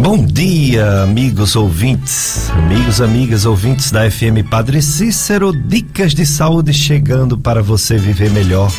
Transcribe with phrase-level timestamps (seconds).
[0.00, 7.36] Bom dia, amigos ouvintes, amigos, amigas ouvintes da FM Padre Cícero, dicas de saúde chegando
[7.36, 8.72] para você viver melhor.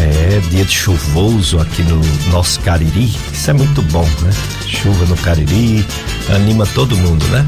[0.00, 2.00] É dia de chuvoso aqui no
[2.32, 4.32] nosso Cariri, isso é muito bom, né?
[4.66, 5.86] Chuva no Cariri,
[6.34, 7.46] anima todo mundo, né?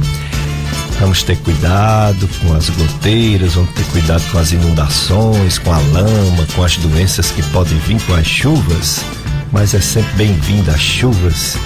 [1.00, 6.46] Vamos ter cuidado com as goteiras, vamos ter cuidado com as inundações, com a lama,
[6.54, 9.01] com as doenças que podem vir com as chuvas,
[9.51, 11.56] mas é sempre bem-vinda as chuvas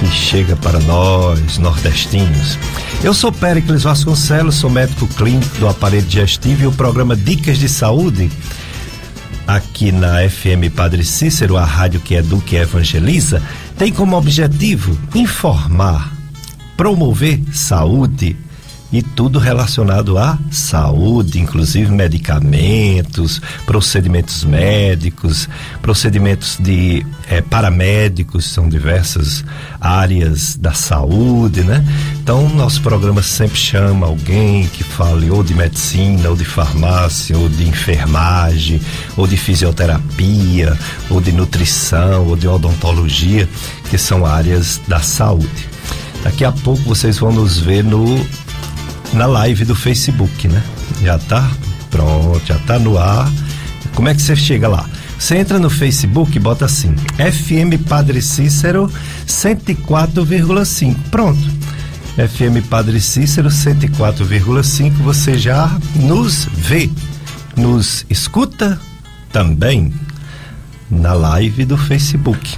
[0.00, 2.58] que chega para nós, nordestinos.
[3.04, 7.68] Eu sou Péricles Vasconcelos, sou médico clínico do aparelho digestivo e o programa Dicas de
[7.68, 8.30] Saúde,
[9.46, 13.42] aqui na FM Padre Cícero, a rádio que educa e evangeliza,
[13.76, 16.10] tem como objetivo informar,
[16.78, 18.34] promover saúde,
[18.92, 25.48] e tudo relacionado à saúde, inclusive medicamentos, procedimentos médicos,
[25.80, 29.44] procedimentos de é, paramédicos, são diversas
[29.80, 31.84] áreas da saúde, né?
[32.20, 37.48] Então, nosso programa sempre chama alguém que fale ou de medicina, ou de farmácia, ou
[37.48, 38.80] de enfermagem,
[39.16, 40.76] ou de fisioterapia,
[41.08, 43.48] ou de nutrição, ou de odontologia,
[43.88, 45.68] que são áreas da saúde.
[46.24, 48.04] Daqui a pouco vocês vão nos ver no
[49.12, 50.62] na live do Facebook, né?
[51.02, 51.50] Já tá
[51.90, 53.30] pronto, já tá no ar.
[53.94, 54.88] Como é que você chega lá?
[55.18, 58.90] Você entra no Facebook e bota assim: FM Padre Cícero
[59.26, 60.96] 104,5.
[61.10, 61.60] Pronto.
[62.16, 64.92] FM Padre Cícero 104,5.
[65.02, 66.90] Você já nos vê,
[67.56, 68.80] nos escuta
[69.32, 69.92] também
[70.90, 72.56] na live do Facebook.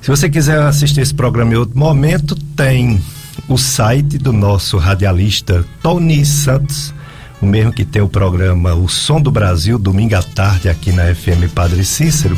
[0.00, 3.00] Se você quiser assistir esse programa em outro momento, tem
[3.46, 6.92] o site do nosso radialista Tony Santos,
[7.40, 11.14] o mesmo que tem o programa O Som do Brasil, domingo à tarde, aqui na
[11.14, 12.36] FM Padre Cícero.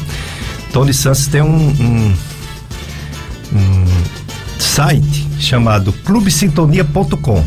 [0.73, 2.15] Tony Santos tem um, um,
[3.53, 3.87] um
[4.59, 7.45] site chamado clubesintonia.com.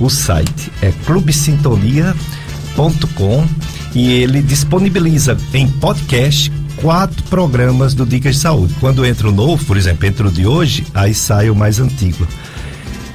[0.00, 3.46] O site é clubesintonia.com
[3.94, 8.72] e ele disponibiliza em podcast quatro programas do Dicas de Saúde.
[8.80, 12.24] Quando entra o novo, por exemplo, entra o de hoje, aí sai o mais antigo.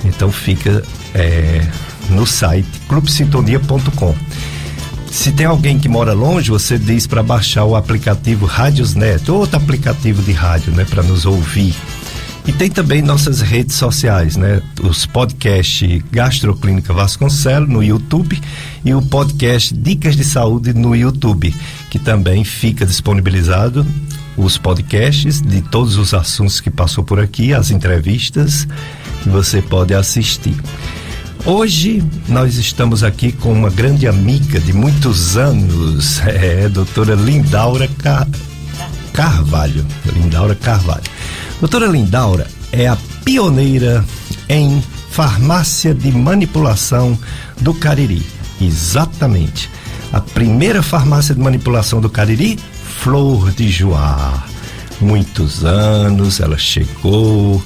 [0.04, 0.84] Então fica
[1.14, 1.66] é,
[2.10, 4.16] no site clubesintonia.com.
[5.12, 10.24] Se tem alguém que mora longe, você diz para baixar o aplicativo Rádiosnet, outro aplicativo
[10.24, 11.76] de rádio, né, para nos ouvir.
[12.46, 14.62] E tem também nossas redes sociais, né?
[14.82, 18.42] Os podcasts Gastroclínica Vasconcelos no YouTube
[18.84, 21.56] e o podcast Dicas de Saúde no YouTube,
[21.90, 23.86] que também fica disponibilizado
[24.36, 28.68] os podcasts de todos os assuntos que passou por aqui, as entrevistas
[29.24, 30.56] que você pode assistir.
[31.46, 38.28] Hoje nós estamos aqui com uma grande amiga de muitos anos, é, doutora Lindaura Car...
[39.14, 39.86] Carvalho.
[40.14, 41.04] Lindaura Carvalho.
[41.60, 44.04] Doutora Lindaura é a pioneira
[44.50, 47.18] em farmácia de manipulação
[47.62, 48.26] do Cariri.
[48.60, 49.70] Exatamente.
[50.12, 52.60] A primeira farmácia de manipulação do Cariri,
[53.00, 54.44] Flor de Joá.
[55.00, 57.62] Muitos anos ela chegou,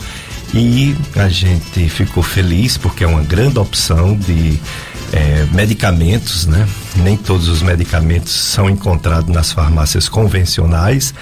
[0.54, 4.60] e a gente ficou feliz porque é uma grande opção de
[5.14, 6.68] é, medicamentos, né?
[6.96, 11.14] Nem todos os medicamentos são encontrados nas farmácias convencionais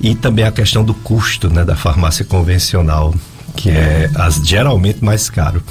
[0.00, 3.14] e também a questão do custo, né, da farmácia convencional,
[3.56, 5.62] que é as, geralmente mais caro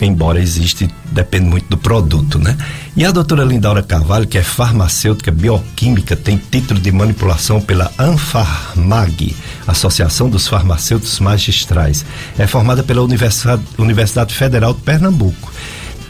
[0.00, 2.56] embora existe, depende muito do produto, né?
[2.96, 9.34] E a doutora Lindaura Carvalho, que é farmacêutica bioquímica, tem título de manipulação pela Anfarmag,
[9.66, 12.04] Associação dos Farmacêuticos Magistrais.
[12.38, 15.52] É formada pela Universidade, Federal de Pernambuco.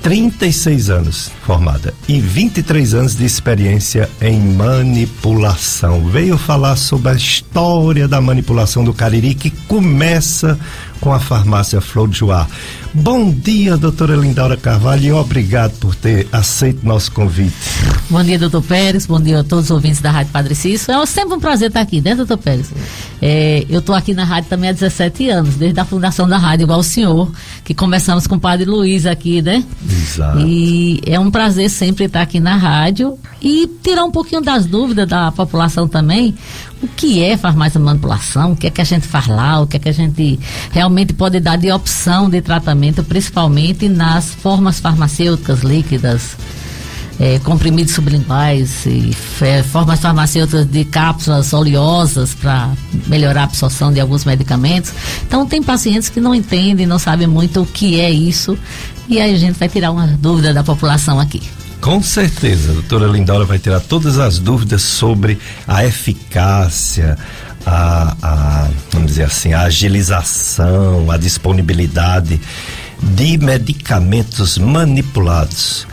[0.02, 6.08] 36 anos formada e 23 anos de experiência em manipulação.
[6.08, 10.58] Veio falar sobre a história da manipulação do Cariri que começa
[11.02, 12.46] com a farmácia Flor de Joá.
[12.94, 17.52] Bom dia, doutora Lindaura Carvalho, e obrigado por ter aceito nosso convite.
[18.08, 20.92] Bom dia, doutor Pérez, bom dia a todos os ouvintes da Rádio Padre Cício.
[20.92, 22.70] É sempre um prazer estar aqui, né, doutor Pérez?
[23.20, 26.64] É, eu estou aqui na rádio também há 17 anos, desde a fundação da rádio,
[26.64, 27.32] igual o senhor,
[27.64, 29.64] que começamos com o padre Luiz aqui, né?
[29.84, 30.38] Exato.
[30.38, 35.08] E é um prazer sempre estar aqui na rádio e tirar um pouquinho das dúvidas
[35.08, 36.32] da população também,
[36.82, 39.76] o que é farmácia manipulação, o que é que a gente faz lá, o que
[39.76, 40.38] é que a gente
[40.72, 46.36] realmente pode dar de opção de tratamento, principalmente nas formas farmacêuticas líquidas,
[47.20, 52.70] é, comprimidos sublinguais e é, formas farmacêuticas de cápsulas oleosas para
[53.06, 54.92] melhorar a absorção de alguns medicamentos.
[55.24, 58.58] Então tem pacientes que não entendem, não sabem muito o que é isso
[59.08, 61.42] e aí a gente vai tirar uma dúvida da população aqui.
[61.82, 65.36] Com certeza, a doutora Lindaura vai tirar todas as dúvidas sobre
[65.66, 67.18] a eficácia,
[67.66, 72.40] a, a, vamos dizer assim, a agilização, a disponibilidade
[73.02, 75.84] de medicamentos manipulados.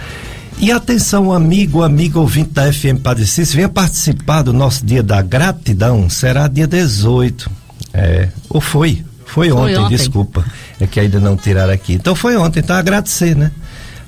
[0.60, 5.24] E atenção, amigo, amigo ouvinte da FM Padre Cícero, venha participar do nosso dia da
[5.24, 7.50] gratidão, será dia 18.
[7.96, 9.04] É, ou foi?
[9.26, 10.46] Foi ontem, foi ontem, desculpa.
[10.80, 11.94] É que ainda não tiraram aqui.
[11.94, 13.52] Então foi ontem, então agradecer, né?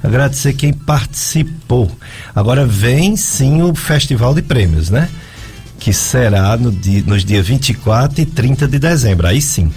[0.04, 1.92] Agradecer quem participou.
[2.36, 5.10] Agora vem sim o Festival de Prêmios, né?
[5.80, 9.28] Que será no dia, nos dias 24 e 30 de dezembro.
[9.28, 9.72] Aí sim.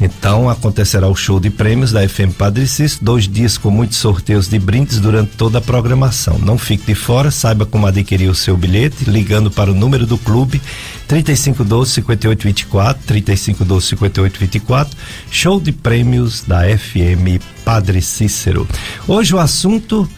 [0.00, 4.48] Então acontecerá o show de prêmios da FM Padre Cícero, dois dias com muitos sorteios
[4.48, 6.38] de brindes durante toda a programação.
[6.38, 10.16] Não fique de fora, saiba como adquirir o seu bilhete ligando para o número do
[10.16, 10.60] clube
[11.06, 14.96] 3512 5824, 3512 5824,
[15.30, 18.66] show de prêmios da FM Padre Cícero.
[19.06, 20.08] Hoje o assunto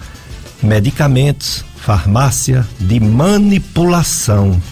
[0.62, 4.62] medicamentos, farmácia de manipulação.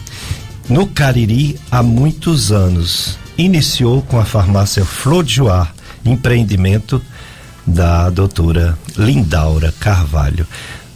[0.69, 7.03] No Cariri há muitos anos iniciou com a farmácia Flor de Joar, empreendimento
[7.67, 10.47] da doutora Lindaura Carvalho.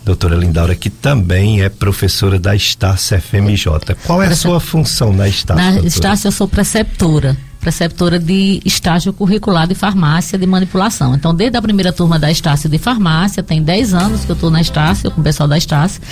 [0.05, 3.97] Doutora Lindaura, que também é professora da Estácio FMJ.
[4.05, 5.81] Qual é a sua função na Estácio?
[5.81, 11.15] Na Estácio eu sou preceptora preceptora de estágio curricular de farmácia de manipulação.
[11.15, 14.51] Então, desde a primeira turma da Estácio de farmácia, tem 10 anos que eu estou
[14.51, 16.03] na Estácio, com o pessoal da Estácio,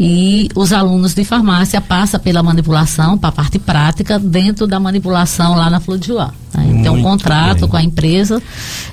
[0.00, 5.54] e os alunos de farmácia passam pela manipulação, para a parte prática, dentro da manipulação
[5.54, 6.10] lá na Flor de.
[6.10, 6.82] Né?
[6.82, 7.68] Tem um contrato bem.
[7.68, 8.42] com a empresa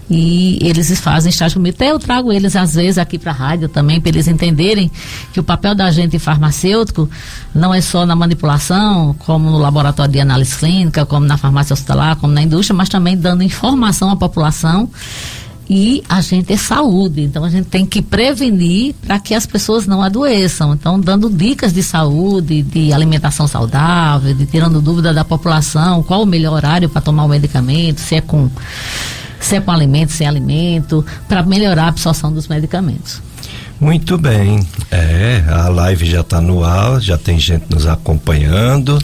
[0.09, 1.75] e eles fazem estágio comigo.
[1.75, 4.91] Até eu trago eles às vezes aqui para a rádio também, para eles entenderem
[5.33, 7.09] que o papel da gente farmacêutico
[7.53, 12.17] não é só na manipulação, como no laboratório de análise clínica, como na farmácia hospitalar,
[12.17, 14.89] como na indústria, mas também dando informação à população
[15.69, 19.85] e a gente é saúde, então a gente tem que prevenir para que as pessoas
[19.85, 20.73] não adoeçam.
[20.73, 26.25] Então, dando dicas de saúde, de alimentação saudável, de tirando dúvida da população, qual o
[26.25, 28.49] melhor horário para tomar o medicamento, se é com
[29.39, 33.21] se é com alimento, sem alimento, para melhorar a absorção dos medicamentos.
[33.79, 34.65] Muito bem.
[34.89, 38.97] É, a live já está no ar, já tem gente nos acompanhando.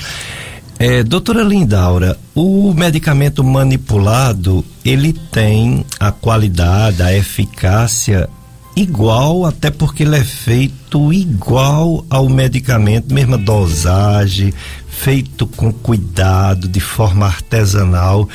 [0.85, 8.27] É, doutora Lindaura, o medicamento manipulado, ele tem a qualidade, a eficácia
[8.75, 14.53] igual, até porque ele é feito igual ao medicamento, mesma dosagem,
[14.89, 18.27] feito com cuidado, de forma artesanal.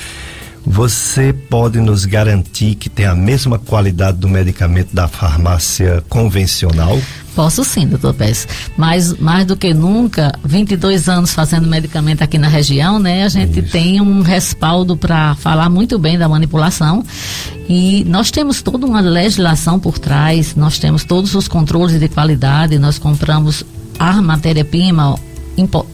[0.70, 7.00] Você pode nos garantir que tem a mesma qualidade do medicamento da farmácia convencional?
[7.34, 8.46] Posso sim, doutor Pérez.
[8.76, 13.24] Mas mais do que nunca, 22 anos fazendo medicamento aqui na região, né?
[13.24, 13.72] A gente Isso.
[13.72, 17.02] tem um respaldo para falar muito bem da manipulação.
[17.66, 22.78] E nós temos toda uma legislação por trás, nós temos todos os controles de qualidade,
[22.78, 23.64] nós compramos
[23.98, 25.18] a matéria-prima,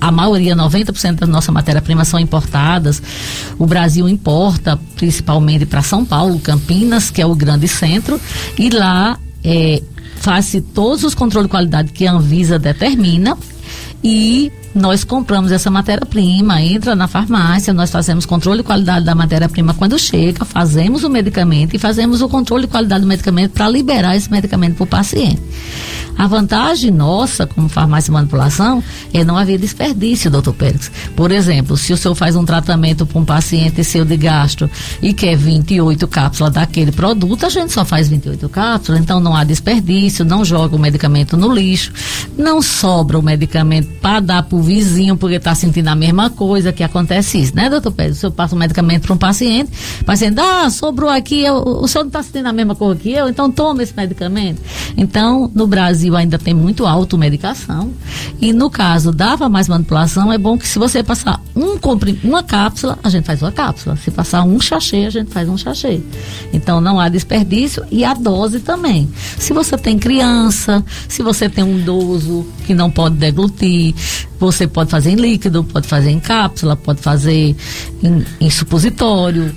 [0.01, 3.03] a maioria, 90% da nossa matéria-prima são importadas.
[3.59, 8.21] O Brasil importa principalmente para São Paulo, Campinas, que é o grande centro,
[8.59, 9.83] e lá é,
[10.17, 13.37] faz todos os controles de qualidade que a Anvisa determina
[14.03, 19.73] e nós compramos essa matéria-prima, entra na farmácia, nós fazemos controle de qualidade da matéria-prima
[19.73, 24.17] quando chega, fazemos o medicamento e fazemos o controle de qualidade do medicamento para liberar
[24.17, 25.41] esse medicamento para o paciente.
[26.17, 30.91] A vantagem nossa, como farmácia de manipulação, é não haver desperdício, doutor Pérez.
[31.17, 34.71] Por exemplo, se o senhor faz um tratamento para um paciente seu de gastro
[35.03, 39.45] e quer 28 cápsulas daquele produto, a gente só faz 28 cápsulas, então não há
[39.45, 41.93] desperdício, não joga o medicamento no lixo,
[42.39, 46.73] não sobra o medicamento para dar para o vizinho porque está sentindo a mesma coisa,
[46.73, 48.19] que acontece isso, né, doutor Pérez?
[48.19, 51.89] O senhor passa um medicamento para um paciente, o paciente, ah, sobrou aqui, eu, o
[51.89, 54.61] senhor não está sentindo a mesma coisa que eu, então toma esse medicamento.
[54.97, 57.93] Então, no Brasil, Brasil ainda tem muito automedicação.
[58.41, 61.75] E no caso da mais manipulação, é bom que se você passar um
[62.25, 63.97] uma cápsula, a gente faz uma cápsula.
[63.97, 66.01] Se passar um chachê, a gente faz um chachê.
[66.53, 69.09] Então não há desperdício e a dose também.
[69.39, 73.95] Se você tem criança, se você tem um idoso que não pode deglutir,
[74.39, 77.55] você pode fazer em líquido, pode fazer em cápsula, pode fazer
[78.03, 79.55] em, em supositório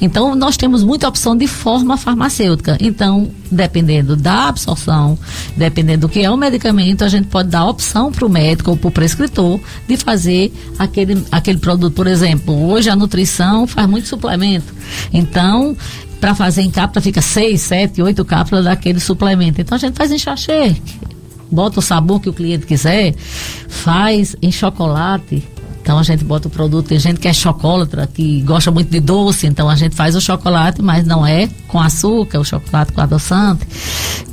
[0.00, 2.76] então, nós temos muita opção de forma farmacêutica.
[2.80, 5.18] Então, dependendo da absorção,
[5.56, 8.76] dependendo do que é o medicamento, a gente pode dar opção para o médico ou
[8.76, 11.94] para o prescritor de fazer aquele, aquele produto.
[11.94, 14.74] Por exemplo, hoje a nutrição faz muito suplemento.
[15.12, 15.76] Então,
[16.20, 19.60] para fazer em cápsula, fica seis, sete, oito cápsulas daquele suplemento.
[19.60, 20.76] Então, a gente faz em sachê.
[21.50, 23.14] Bota o sabor que o cliente quiser,
[23.68, 25.44] faz em chocolate
[25.86, 28.98] Então a gente bota o produto, tem gente que é chocolatra, que gosta muito de
[28.98, 33.00] doce, então a gente faz o chocolate, mas não é com açúcar, o chocolate com
[33.00, 33.64] adoçante,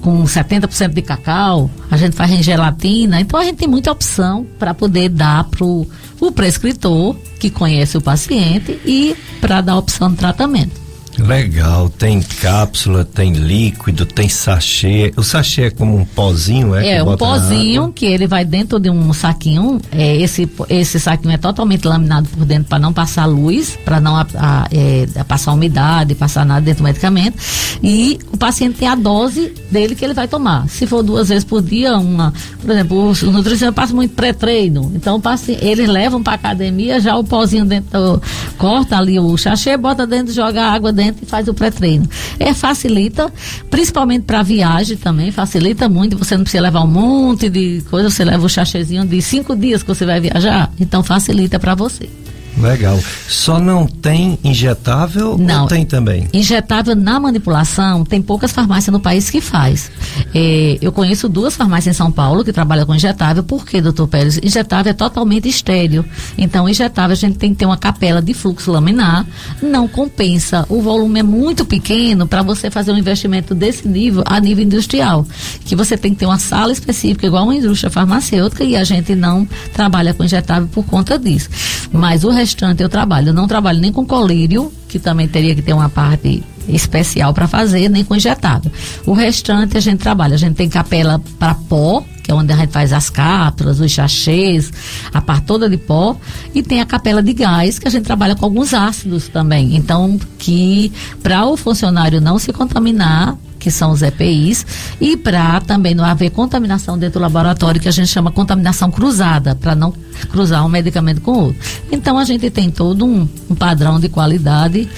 [0.02, 4.48] com 70% de cacau, a gente faz em gelatina, então a gente tem muita opção
[4.58, 5.88] para poder dar pro
[6.20, 10.83] o prescritor que conhece o paciente e para dar opção de tratamento.
[11.18, 15.14] Legal, tem cápsula, tem líquido, tem sachê.
[15.16, 16.96] O sachê é como um pozinho, é?
[16.96, 19.80] É, um pozinho que ele vai dentro de um saquinho.
[19.92, 24.16] É, esse, esse saquinho é totalmente laminado por dentro para não passar luz, para não
[24.16, 27.38] a, a, é, passar umidade, passar nada dentro do medicamento.
[27.82, 30.68] E o paciente tem a dose dele que ele vai tomar.
[30.68, 32.34] Se for duas vezes por dia, uma.
[32.60, 34.92] Por exemplo, os nutricionistas passam muito pré-treino.
[34.96, 35.22] Então,
[35.62, 38.22] eles levam para academia já o pozinho dentro,
[38.58, 42.08] corta ali o sachê, bota dentro, joga água dentro dentro e faz o pré-treino.
[42.40, 43.32] É, facilita,
[43.70, 46.18] principalmente para viagem também, facilita muito.
[46.18, 49.84] Você não precisa levar um monte de coisa, você leva o chachezinho de cinco dias
[49.84, 50.72] que você vai viajar.
[50.80, 52.10] Então facilita para você.
[52.58, 53.00] Legal.
[53.28, 56.28] Só não tem injetável não, tem também?
[56.34, 59.92] Injetável na manipulação, tem poucas farmácias no país que faz.
[60.34, 63.44] É, eu conheço duas farmácias em São Paulo que trabalham com injetável.
[63.44, 64.40] Por quê, doutor Pérez?
[64.42, 66.06] Injetável é totalmente estéreo.
[66.38, 69.26] Então, injetável a gente tem que ter uma capela de fluxo laminar.
[69.62, 70.66] Não compensa.
[70.70, 75.26] O volume é muito pequeno para você fazer um investimento desse nível a nível industrial.
[75.66, 79.16] Que você tem que ter uma sala específica, igual uma indústria farmacêutica, e a gente
[79.16, 81.50] não trabalha com injetável por conta disso.
[81.92, 83.30] Mas o restante eu trabalho.
[83.30, 87.48] Eu não trabalho nem com colírio, que também teria que ter uma parte especial para
[87.48, 88.72] fazer, nem com injetável.
[89.06, 90.36] O restante a gente trabalha.
[90.36, 93.94] A gente tem capela para pó, que é onde a gente faz as cápsulas, os
[93.94, 94.72] sachês,
[95.14, 96.18] a parte toda de pó,
[96.54, 99.76] e tem a capela de gás, que a gente trabalha com alguns ácidos também.
[99.76, 104.66] Então, que para o funcionário não se contaminar, que são os EPIs,
[105.00, 109.56] e para também não haver contaminação dentro do laboratório, que a gente chama contaminação cruzada,
[109.56, 109.94] para não
[110.30, 111.62] cruzar um medicamento com outro.
[111.90, 114.90] Então a gente tem todo um, um padrão de qualidade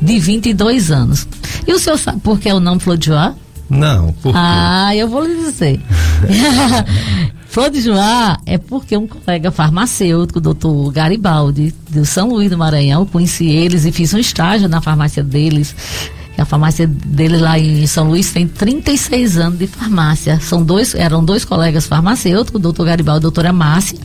[0.00, 1.26] de 22 anos.
[1.66, 3.34] E o senhor sabe por que é o nome Flor de Joá?
[3.68, 4.38] Não, por quê?
[4.40, 5.80] Ah, eu vou lhe dizer.
[7.48, 12.58] Flor de Joá é porque um colega farmacêutico, o doutor Garibaldi, do São Luís do
[12.58, 15.74] Maranhão, conheci eles e fiz um estágio na farmácia deles
[16.40, 20.40] a farmácia dele lá em São Luís tem 36 anos de farmácia.
[20.40, 23.98] São dois, eram dois colegas farmacêuticos, o doutor Garibaldi e a doutora Márcia.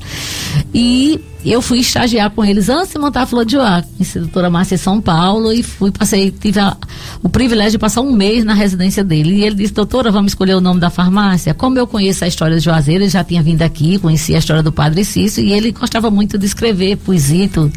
[0.73, 4.21] E eu fui estagiar com eles antes de montar a Flor de Oá, conheci a
[4.21, 6.75] doutora Márcia em São Paulo e fui, passei, tive a,
[7.23, 9.35] o privilégio de passar um mês na residência dele.
[9.35, 11.53] E ele disse, doutora, vamos escolher o nome da farmácia.
[11.53, 14.61] Como eu conheço a história de Juazeiro, ele já tinha vindo aqui, conhecia a história
[14.61, 17.71] do Padre Cício e ele gostava muito de escrever poesia e tudo.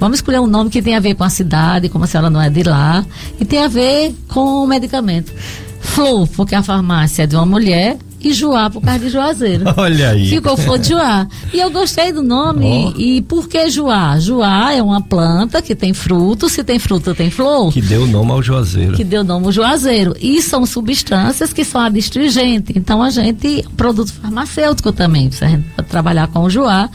[0.00, 2.40] Vamos escolher um nome que tem a ver com a cidade, como a senhora não
[2.40, 3.04] é de lá,
[3.38, 5.32] e tem a ver com o medicamento.
[5.80, 7.96] Flor, porque a farmácia é de uma mulher
[8.26, 9.64] e Joá por causa de Juazeiro.
[9.76, 10.28] Olha aí.
[10.28, 11.26] Ficou Flor de Joá.
[11.52, 12.92] E eu gostei do nome.
[12.94, 13.00] Oh.
[13.00, 14.18] E, por que Joá?
[14.18, 16.48] Joá é uma planta que tem fruto.
[16.48, 17.72] Se tem fruto, tem flor.
[17.72, 18.94] Que deu nome ao Juazeiro.
[18.94, 20.14] Que deu nome ao Juazeiro.
[20.20, 22.76] E são substâncias que são adstringentes.
[22.76, 25.30] Então a gente, produto farmacêutico também.
[25.40, 26.90] A gente pode trabalhar com o Joá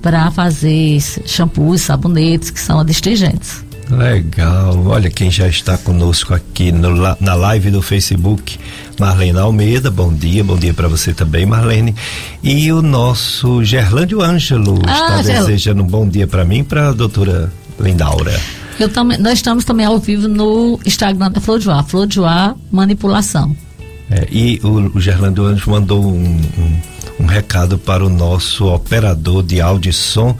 [0.00, 3.67] para fazer shampoos, sabonetes que são adstringentes.
[3.90, 4.86] Legal.
[4.86, 6.90] Olha quem já está conosco aqui no,
[7.20, 8.58] na live do Facebook.
[8.98, 11.94] Marlene Almeida, bom dia, bom dia para você também, Marlene.
[12.42, 16.92] E o nosso Gerlândio Ângelo ah, está desejando um bom dia para mim, para a
[16.92, 18.38] doutora Lindaura.
[18.92, 23.56] Tam, nós estamos também ao vivo no Instagram da Flor Joá, Flor Joá Manipulação.
[24.10, 26.80] É, e o, o Gerlândio Ângelo mandou um, um,
[27.20, 30.36] um recado para o nosso operador de áudio e som,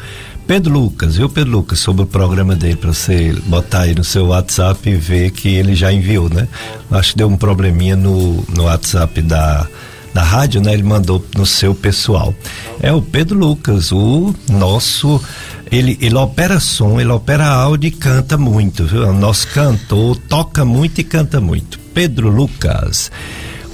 [0.49, 4.29] Pedro Lucas, viu, Pedro Lucas, sobre o programa dele, para você botar aí no seu
[4.29, 6.49] WhatsApp e ver que ele já enviou, né?
[6.91, 9.69] Acho que deu um probleminha no, no WhatsApp da,
[10.15, 10.73] da rádio, né?
[10.73, 12.35] Ele mandou no seu pessoal.
[12.81, 15.23] É o Pedro Lucas, o nosso.
[15.71, 19.05] Ele, ele opera som, ele opera áudio e canta muito, viu?
[19.05, 21.79] É o nosso cantor, toca muito e canta muito.
[21.93, 23.13] Pedro Lucas.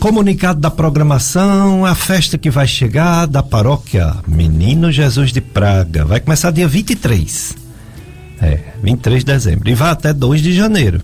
[0.04, 6.04] Comunicado da programação, a festa que vai chegar da paróquia Menino Jesus de Praga.
[6.04, 7.56] Vai começar dia 23.
[8.38, 9.70] É, 23 de dezembro.
[9.70, 11.00] E vai até 2 de janeiro.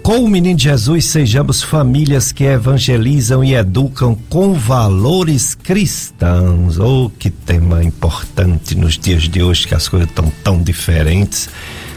[0.00, 6.78] Com o Menino Jesus, sejamos famílias que evangelizam e educam com valores cristãos.
[6.78, 11.48] Oh, que tema importante nos dias de hoje, que as coisas estão tão diferentes.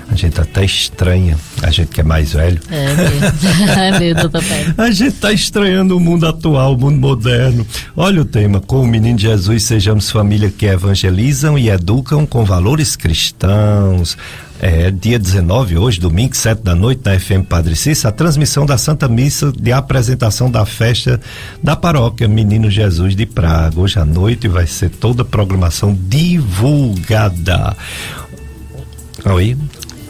[0.10, 2.60] A gente até estranha, a gente que é mais velho.
[2.72, 4.74] É mesmo, é mesmo Pedro.
[4.78, 7.68] A gente está estranhando o mundo atual, o mundo moderno.
[7.96, 12.96] Olha o tema, com o menino Jesus sejamos família que evangelizam e educam com valores
[12.96, 14.18] cristãos.
[14.60, 18.76] É dia 19, hoje, domingo, 7 da noite, na FM Padre Cícero, a transmissão da
[18.76, 21.20] Santa Missa de apresentação da festa
[21.62, 23.80] da paróquia Menino Jesus de Praga.
[23.80, 27.78] Hoje à noite vai ser toda a programação divulgada.
[29.26, 29.56] Oi?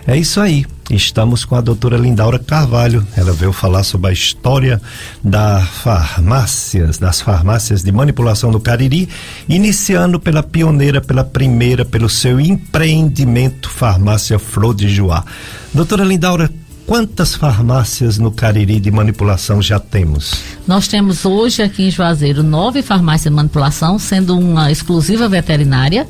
[0.07, 0.67] É isso aí.
[0.91, 3.07] Estamos com a doutora Lindaura Carvalho.
[3.17, 4.83] Ela veio falar sobre a história
[5.25, 9.09] da farmácias, das farmácias de manipulação do Cariri,
[9.49, 15.25] iniciando pela pioneira, pela primeira, pelo seu empreendimento Farmácia Flor de Joá.
[15.73, 16.51] Doutora Lindaura,
[16.87, 20.35] Quantas farmácias no Cariri de manipulação já temos?
[20.69, 26.07] Nós temos hoje aqui em Juazeiro nove farmácias de manipulação, sendo uma exclusiva veterinária,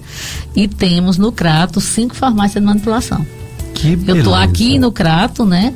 [0.55, 3.27] e temos no Crato cinco farmácias de manipulação.
[3.75, 4.11] Que beleza.
[4.11, 5.73] Eu estou aqui no Crato, né?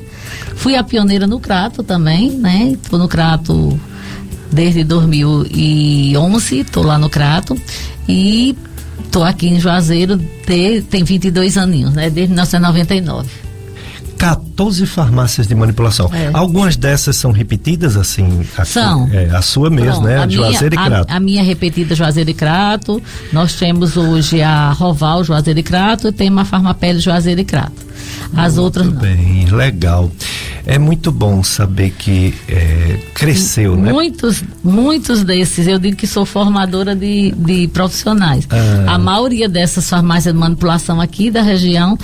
[0.55, 2.73] Fui a pioneira no Crato também, né?
[2.73, 3.81] Estou no Crato
[4.53, 7.57] desde 2011, estou lá no Crato
[8.07, 8.55] e
[9.03, 12.11] estou aqui em Juazeiro, de, tem 22 aninhos, né?
[12.11, 13.50] Desde 1999.
[14.21, 16.11] 14 farmácias de manipulação.
[16.13, 16.29] É.
[16.35, 18.47] Algumas dessas são repetidas, assim?
[18.55, 19.09] Aqui, são.
[19.11, 20.19] É, a sua mesmo, né?
[20.19, 21.11] A, Juazeiro minha, e Crato.
[21.11, 23.03] A, a, minha repetida Juazeiro e Crato.
[23.33, 27.91] Nós temos hoje a Roval Juazeiro e Crato e tem uma Farmapele Juazeiro e Crato.
[28.37, 29.01] As muito outras não.
[29.01, 30.11] bem, legal.
[30.67, 33.91] É muito bom saber que é, cresceu, né?
[33.91, 38.47] Muitos, muitos desses, eu digo que sou formadora de, de profissionais.
[38.51, 38.95] Ah.
[38.95, 41.99] A maioria dessas farmácias de manipulação aqui da região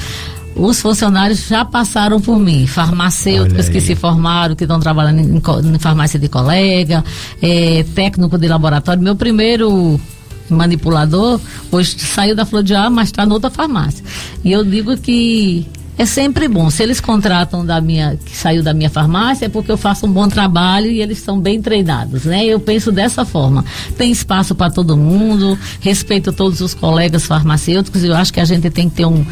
[0.57, 5.79] os funcionários já passaram por mim, farmacêuticos que se formaram, que estão trabalhando em, em,
[5.79, 7.05] farmácia de colega,
[7.43, 9.03] é, técnico de laboratório.
[9.03, 10.01] Meu primeiro
[10.49, 14.03] manipulador hoje saiu da Flor de Ar, mas está noutra farmácia.
[14.43, 15.67] E eu digo que
[15.99, 16.69] é sempre bom.
[16.69, 20.13] Se eles contratam da minha, que saiu da minha farmácia, é porque eu faço um
[20.13, 22.45] bom trabalho e eles são bem treinados, né?
[22.45, 23.65] Eu penso dessa forma.
[23.97, 28.45] Tem espaço para todo mundo, respeito todos os colegas farmacêuticos e eu acho que a
[28.45, 29.25] gente tem que ter um,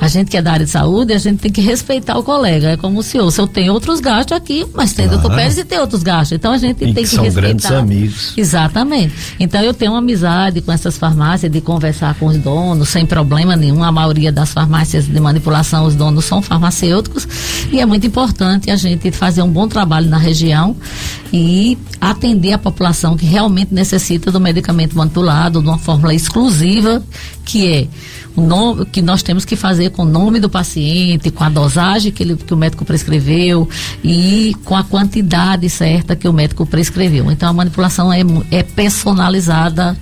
[0.00, 2.70] a gente que é da área de saúde, a gente tem que respeitar o colega.
[2.70, 5.20] É como o senhor, se eu tenho outros gastos aqui, mas tem claro.
[5.20, 6.32] doutor Pérez e tem outros gastos.
[6.32, 7.48] Então a gente e tem que, são respeitar.
[7.48, 8.32] grandes amigos.
[8.36, 9.14] Exatamente.
[9.38, 13.54] Então eu tenho uma amizade com essas farmácias de conversar com os donos sem problema
[13.54, 13.84] nenhum.
[13.84, 17.26] A maioria das farmácias de manipulação, os donos donos são farmacêuticos
[17.70, 20.76] e é muito importante a gente fazer um bom trabalho na região
[21.32, 27.02] e atender a população que realmente necessita do medicamento manipulado de uma fórmula exclusiva
[27.44, 27.88] que é
[28.36, 32.12] o nome que nós temos que fazer com o nome do paciente, com a dosagem
[32.12, 33.68] que, ele, que o médico prescreveu
[34.04, 37.30] e com a quantidade certa que o médico prescreveu.
[37.30, 39.96] Então a manipulação é, é personalizada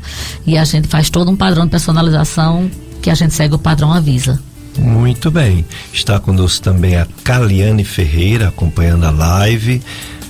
[0.44, 2.68] e a gente faz todo um padrão de personalização
[3.00, 4.40] que a gente segue o padrão Avisa.
[4.78, 5.64] Muito bem.
[5.92, 9.82] Está conosco também a Caliane Ferreira acompanhando a live.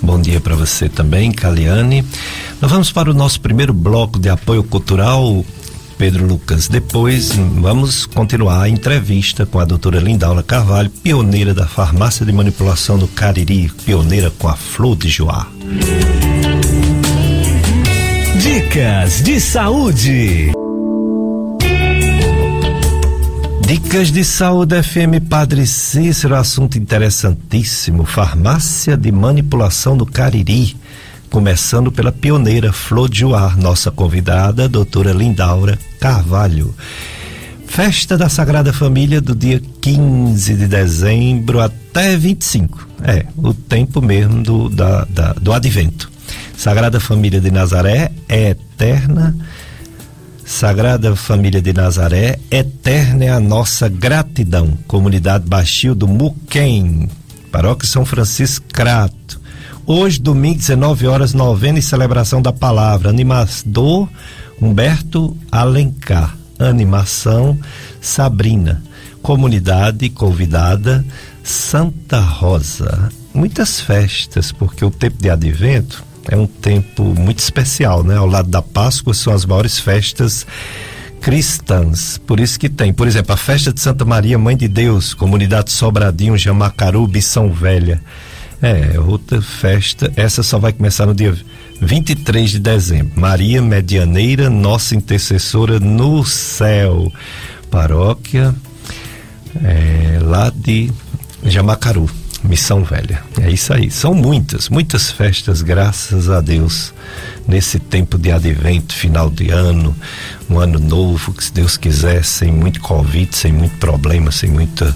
[0.03, 2.05] Bom dia para você também, Caliane.
[2.61, 5.45] Nós vamos para o nosso primeiro bloco de apoio cultural,
[5.97, 6.69] Pedro Lucas.
[6.69, 12.99] Depois vamos continuar a entrevista com a doutora Lindaula Carvalho, pioneira da farmácia de manipulação
[12.99, 15.47] do Cariri, pioneira com a flor de Joá.
[18.39, 20.64] Dicas de saúde.
[23.67, 28.05] Dicas de saúde FM Padre Cícero, assunto interessantíssimo.
[28.05, 30.77] Farmácia de manipulação do Cariri.
[31.31, 36.75] Começando pela pioneira Flor de Uar, nossa convidada, doutora Lindaura Carvalho.
[37.67, 42.87] Festa da Sagrada Família do dia 15 de dezembro até 25.
[43.03, 46.13] É, o tempo mesmo do, da, da, do advento.
[46.55, 49.35] Sagrada Família de Nazaré é eterna
[50.45, 54.77] Sagrada Família de Nazaré, eterna é a nossa gratidão.
[54.87, 57.09] Comunidade Baixio do Muquem,
[57.51, 59.41] Paróquia São Francisco Crato.
[59.87, 63.09] Hoje, domingo, 19 horas, novena e celebração da palavra.
[63.09, 64.09] Animador
[64.61, 66.37] Humberto Alencar.
[66.59, 67.59] Animação
[68.01, 68.83] Sabrina.
[69.23, 71.05] Comunidade convidada
[71.43, 73.09] Santa Rosa.
[73.33, 78.17] Muitas festas, porque o tempo de advento é um tempo muito especial, né?
[78.17, 80.47] Ao lado da Páscoa são as maiores festas
[81.21, 82.19] cristãs.
[82.19, 85.73] Por isso que tem, por exemplo, a festa de Santa Maria, Mãe de Deus, comunidade
[85.73, 88.01] Sobradinho, Jamacaru, Bição Velha.
[88.63, 91.37] É, outra festa, essa só vai começar no dia
[91.81, 93.21] 23 de dezembro.
[93.21, 97.13] Maria Medianeira, nossa intercessora no céu.
[97.71, 98.55] Paróquia
[99.63, 100.91] é, lá de
[101.45, 102.09] Jamacaru,
[102.45, 103.23] Missão Velha.
[103.41, 103.91] É isso aí.
[103.91, 106.93] São muitas, muitas festas, graças a Deus,
[107.49, 109.97] nesse tempo de advento, final de ano,
[110.49, 114.95] um ano novo, que se Deus quiser, sem muito Covid, sem muito problema, sem muita,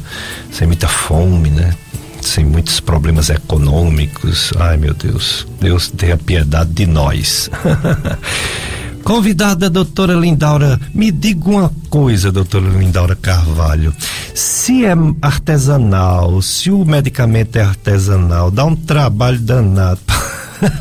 [0.53, 1.75] sem muita fome, né?
[2.21, 4.53] sem muitos problemas econômicos.
[4.59, 7.51] Ai, meu Deus, Deus tenha piedade de nós.
[9.09, 13.90] Convidada doutora Lindaura, me diga uma coisa, doutora Lindaura Carvalho.
[14.35, 14.92] Se é
[15.23, 19.99] artesanal, se o medicamento é artesanal, dá um trabalho danado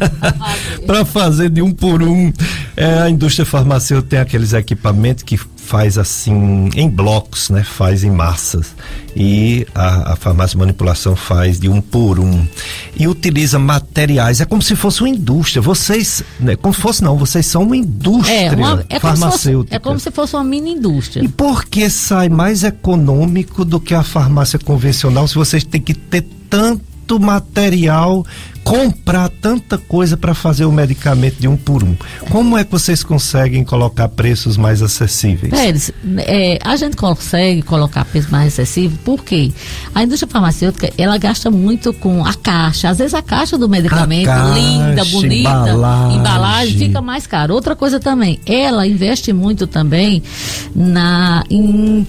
[0.85, 2.33] para fazer de um por um.
[2.75, 7.61] É, a indústria farmacêutica tem aqueles equipamentos que faz assim em blocos, né?
[7.61, 8.73] Faz em massas.
[9.13, 12.47] E a, a farmácia de manipulação faz de um por um.
[12.95, 14.39] E utiliza materiais.
[14.39, 15.61] É como se fosse uma indústria.
[15.61, 16.55] Vocês, né?
[16.55, 19.75] como se fosse não, vocês são uma indústria é, uma, é farmacêutica.
[19.75, 21.23] Fosse, é como se fosse uma mini indústria.
[21.23, 25.93] E por que sai mais econômico do que a farmácia convencional se vocês têm que
[25.93, 28.25] ter tanto tanto material,
[28.65, 31.95] comprar tanta coisa para fazer o medicamento de um por um.
[32.29, 35.53] Como é que vocês conseguem colocar preços mais acessíveis?
[35.53, 39.53] Pérez, é, a gente consegue colocar preços mais acessíveis porque
[39.95, 42.89] a indústria farmacêutica ela gasta muito com a caixa.
[42.89, 46.17] Às vezes a caixa do medicamento, caixa, linda, bonita, embalagem.
[46.17, 47.53] embalagem, fica mais caro.
[47.53, 50.21] Outra coisa também, ela investe muito também
[50.75, 52.05] na em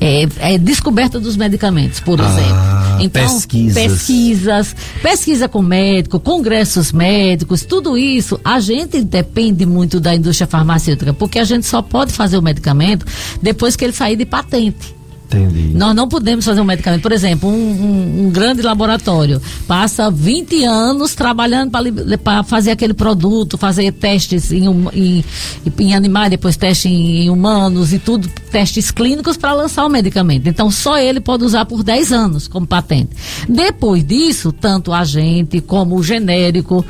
[0.00, 3.04] é, é, descoberta dos medicamentos, por ah, exemplo.
[3.04, 3.74] Então, pesquisas.
[3.74, 11.12] pesquisas, pesquisa com médico, congressos médicos, tudo isso, a gente depende muito da indústria farmacêutica,
[11.12, 13.06] porque a gente só pode fazer o medicamento
[13.40, 14.97] depois que ele sair de patente.
[15.28, 15.74] Entendi.
[15.74, 17.02] Nós não podemos fazer um medicamento.
[17.02, 21.70] Por exemplo, um, um, um grande laboratório passa 20 anos trabalhando
[22.24, 24.64] para fazer aquele produto, fazer testes em,
[24.94, 25.24] em,
[25.78, 30.48] em animais, depois testes em, em, humanos e tudo, testes clínicos para lançar o medicamento.
[30.48, 33.10] Então, só ele pode usar por 10 anos como patente.
[33.46, 36.84] Depois disso, tanto a gente como o genérico,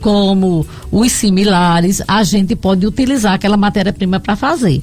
[0.00, 4.80] como os similares, a gente pode utilizar aquela matéria-prima para fazer.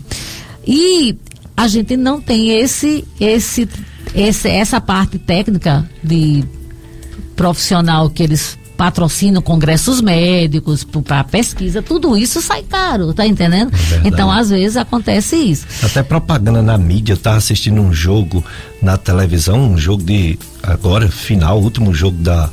[0.67, 1.15] E
[1.57, 3.67] a gente não tem esse, esse,
[4.13, 6.45] esse, essa parte técnica de
[7.35, 13.71] profissional que eles patrocinam congressos médicos para pesquisa, tudo isso sai caro, tá entendendo?
[13.73, 15.65] É então, às vezes acontece isso.
[15.81, 18.45] Até propaganda na mídia, tá assistindo um jogo
[18.79, 22.51] na televisão, um jogo de agora final, último jogo da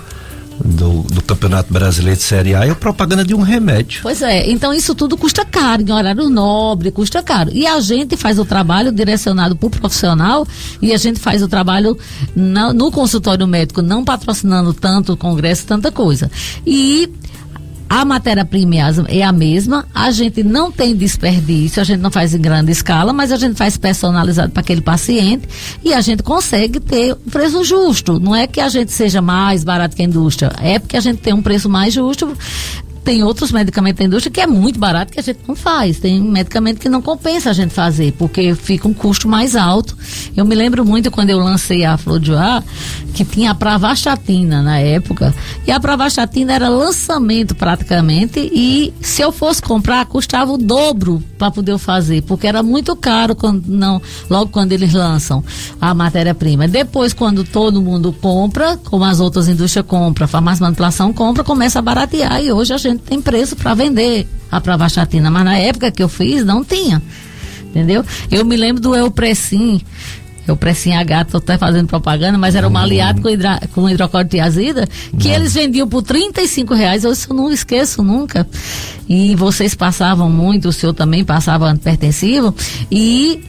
[0.62, 4.00] do, do, Campeonato Brasileiro de Série A é a propaganda de um remédio.
[4.02, 7.50] Pois é, então isso tudo custa caro, em horário nobre, custa caro.
[7.52, 10.46] E a gente faz o trabalho direcionado para o profissional
[10.80, 11.96] e a gente faz o trabalho
[12.34, 16.30] na, no consultório médico, não patrocinando tanto o congresso, tanta coisa.
[16.66, 17.10] E
[17.94, 22.34] a matéria-prima é, é a mesma, a gente não tem desperdício, a gente não faz
[22.34, 25.48] em grande escala, mas a gente faz personalizado para aquele paciente
[25.80, 28.18] e a gente consegue ter um preço justo.
[28.18, 31.18] Não é que a gente seja mais barato que a indústria, é porque a gente
[31.18, 32.36] tem um preço mais justo
[33.04, 35.98] tem outros medicamentos da indústria que é muito barato que a gente não faz.
[35.98, 39.96] Tem medicamento que não compensa a gente fazer, porque fica um custo mais alto.
[40.34, 42.32] Eu me lembro muito quando eu lancei a Flor de
[43.12, 45.34] que tinha a Pravastatina na época.
[45.66, 48.40] E a Pravastatina era lançamento praticamente.
[48.40, 53.36] E se eu fosse comprar, custava o dobro para poder fazer, porque era muito caro
[53.36, 55.44] quando não, logo quando eles lançam
[55.80, 56.66] a matéria-prima.
[56.66, 61.78] Depois, quando todo mundo compra, como as outras indústrias compram, a farmácia manipulação compra, começa
[61.78, 62.42] a baratear.
[62.42, 66.08] E hoje a gente tem preço para vender a pravastatina, mas na época que eu
[66.08, 67.02] fiz não tinha.
[67.64, 68.04] Entendeu?
[68.30, 69.80] Eu me lembro do Eupressim,
[70.46, 74.86] Eupressim H, estou até fazendo propaganda, mas era um aliado com, hidra, com hidrocortiazida,
[75.18, 75.34] que não.
[75.34, 78.46] eles vendiam por 35 reais, eu isso não esqueço nunca.
[79.08, 82.54] E vocês passavam muito, o senhor também passava antipertensivo,
[82.90, 83.42] e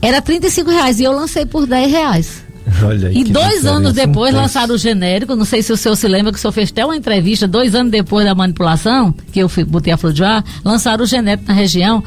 [0.00, 2.45] era 35 reais, e eu lancei por 10 reais.
[2.82, 5.36] Olha aí, e dois anos depois lançaram o genérico.
[5.36, 7.74] Não sei se o senhor se lembra que o senhor fez até uma entrevista, dois
[7.74, 11.46] anos depois da manipulação, que eu fui, botei a flor de ar, lançaram o genérico
[11.48, 12.02] na região.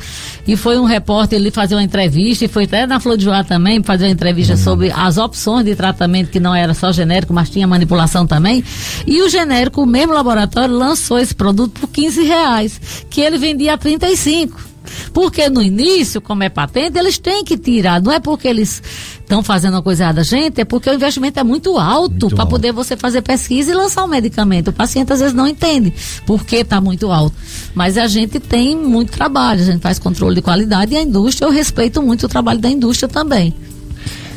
[0.45, 3.45] E foi um repórter ele fazer uma entrevista, e foi até na Flor de Ar
[3.45, 4.59] também, fazer uma entrevista uhum.
[4.59, 8.63] sobre as opções de tratamento, que não era só genérico, mas tinha manipulação também.
[9.05, 13.73] E o genérico, o mesmo laboratório, lançou esse produto por 15 reais, que ele vendia
[13.73, 14.69] a 35.
[15.13, 18.01] Porque no início, como é patente, eles têm que tirar.
[18.01, 18.81] Não é porque eles
[19.29, 20.23] estão fazendo a coisa errada.
[20.23, 24.03] Gente, é porque o investimento é muito alto para poder você fazer pesquisa e lançar
[24.03, 24.69] o medicamento.
[24.69, 25.93] O paciente às vezes não entende
[26.25, 27.35] porque está muito alto.
[27.75, 31.45] Mas a gente tem muito trabalho, a gente faz controle de qualidade e a indústria,
[31.45, 33.53] eu respeito muito o trabalho da indústria também.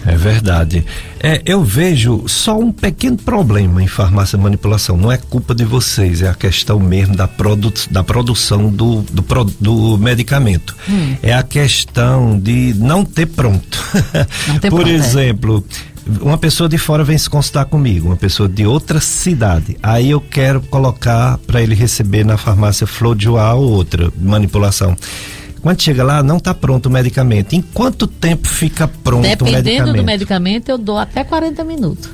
[0.07, 0.85] É verdade.
[1.21, 4.97] É, eu vejo só um pequeno problema em farmácia manipulação.
[4.97, 9.23] Não é culpa de vocês, é a questão mesmo da, produ da produção do, do,
[9.61, 10.75] do medicamento.
[10.89, 11.17] Hum.
[11.23, 13.83] É a questão de não ter pronto.
[14.49, 14.95] Não ter Por pronto, é.
[14.95, 15.65] exemplo.
[15.79, 19.77] É uma pessoa de fora vem se consultar comigo, uma pessoa de outra cidade.
[19.83, 24.97] Aí eu quero colocar para ele receber na farmácia Flor de ou outra manipulação.
[25.63, 27.55] Quando chega lá, não está pronto o medicamento.
[27.55, 29.65] Em quanto tempo fica pronto Dependendo o medicamento?
[29.65, 32.11] Dependendo do medicamento, eu dou até 40 minutos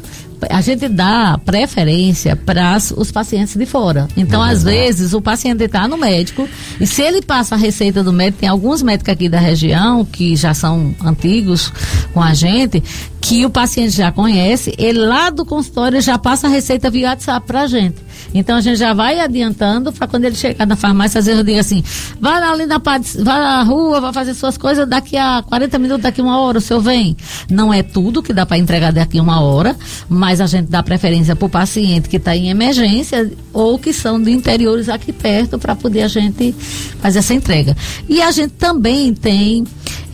[0.51, 4.07] a gente dá preferência para os pacientes de fora.
[4.17, 6.49] Então, às vezes, o paciente está no médico
[6.81, 10.37] e se ele passa a receita do médico, tem alguns médicos aqui da região que
[10.37, 11.73] já são antigos
[12.13, 12.83] com a gente,
[13.21, 17.47] que o paciente já conhece, ele lá do consultório já passa a receita via WhatsApp
[17.47, 17.97] para a gente.
[18.35, 21.45] Então a gente já vai adiantando para quando ele chegar na farmácia, às vezes eu
[21.45, 21.83] digo assim,
[22.21, 26.21] vai ali na, vai na rua, vai fazer suas coisas, daqui a 40 minutos, daqui
[26.21, 27.17] uma hora o senhor vem.
[27.51, 29.77] Não é tudo que dá para entregar daqui uma hora,
[30.09, 34.21] mas a gente dá preferência para o paciente que está em emergência ou que são
[34.21, 36.55] de interiores aqui perto para poder a gente
[37.01, 37.77] fazer essa entrega.
[38.09, 39.65] E a gente também tem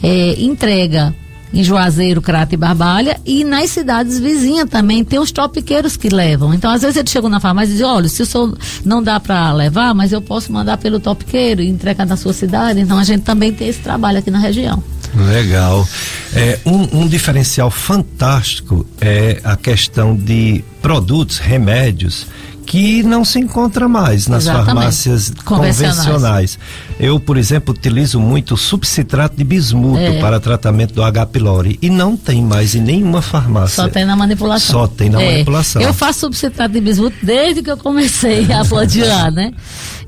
[0.03, 1.15] é, entrega
[1.55, 6.53] em Juazeiro, Crato e Barbalha, e nas cidades vizinhas também tem os topiqueiros que levam.
[6.53, 9.21] Então, às vezes ele chegou na farmácia e diz, olha, se o senhor não dá
[9.21, 12.81] para levar, mas eu posso mandar pelo topiqueiro e entregar na sua cidade.
[12.81, 14.83] Então, a gente também tem esse trabalho aqui na região.
[15.15, 15.87] Legal.
[16.35, 22.27] É, um, um diferencial fantástico é a questão de produtos, remédios
[22.65, 24.67] que não se encontra mais nas Exatamente.
[24.67, 25.97] farmácias convencionais.
[25.99, 26.59] convencionais.
[26.99, 30.21] Eu, por exemplo, utilizo muito subcitrato de bismuto é.
[30.21, 31.27] para tratamento do H.
[31.27, 33.85] pylori e não tem mais em nenhuma farmácia.
[33.85, 34.81] Só tem na manipulação.
[34.81, 35.33] Só tem na é.
[35.33, 35.83] manipulação.
[35.83, 39.53] Eu faço subcitrato de bismuto desde que eu comecei a flodear, né?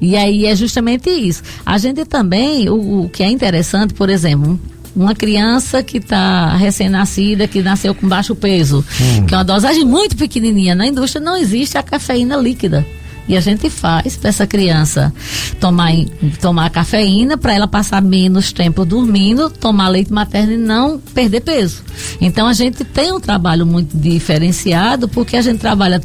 [0.00, 1.42] E aí é justamente isso.
[1.64, 4.58] A gente também, o, o que é interessante, por exemplo,
[4.96, 9.26] uma criança que está recém-nascida, que nasceu com baixo peso, hum.
[9.26, 10.74] que é uma dosagem muito pequenininha.
[10.74, 12.84] Na indústria não existe a cafeína líquida.
[13.28, 15.12] E a gente faz para essa criança
[15.58, 15.92] tomar,
[16.40, 21.82] tomar cafeína para ela passar menos tempo dormindo, tomar leite materno e não perder peso.
[22.20, 26.00] Então a gente tem um trabalho muito diferenciado porque a gente trabalha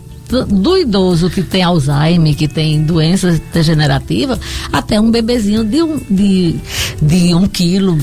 [0.48, 4.40] do idoso que tem Alzheimer, que tem doenças degenerativas,
[4.72, 6.56] até um bebezinho de um, de,
[7.02, 7.98] de um quilo,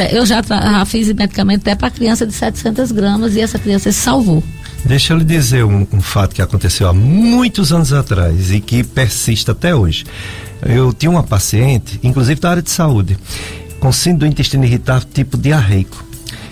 [0.00, 3.98] eu já, já fiz medicamento até para criança de 700 gramas e essa criança se
[3.98, 4.42] salvou.
[4.84, 8.82] Deixa eu lhe dizer um, um, fato que aconteceu há muitos anos atrás e que
[8.82, 10.04] persiste até hoje.
[10.64, 13.16] Eu tinha uma paciente, inclusive da área de saúde,
[13.78, 16.04] com síndrome do intestino irritável tipo diarreico.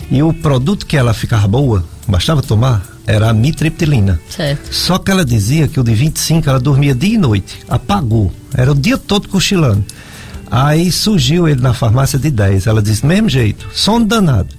[0.09, 4.19] E o produto que ela ficava boa, bastava tomar, era a mitriptilina.
[4.29, 4.73] Certo.
[4.73, 8.31] Só que ela dizia que o de 25 ela dormia dia e noite, apagou.
[8.53, 9.83] Era o dia todo cochilando.
[10.51, 12.67] Aí surgiu ele na farmácia de 10.
[12.67, 14.53] Ela disse: mesmo jeito, som danado.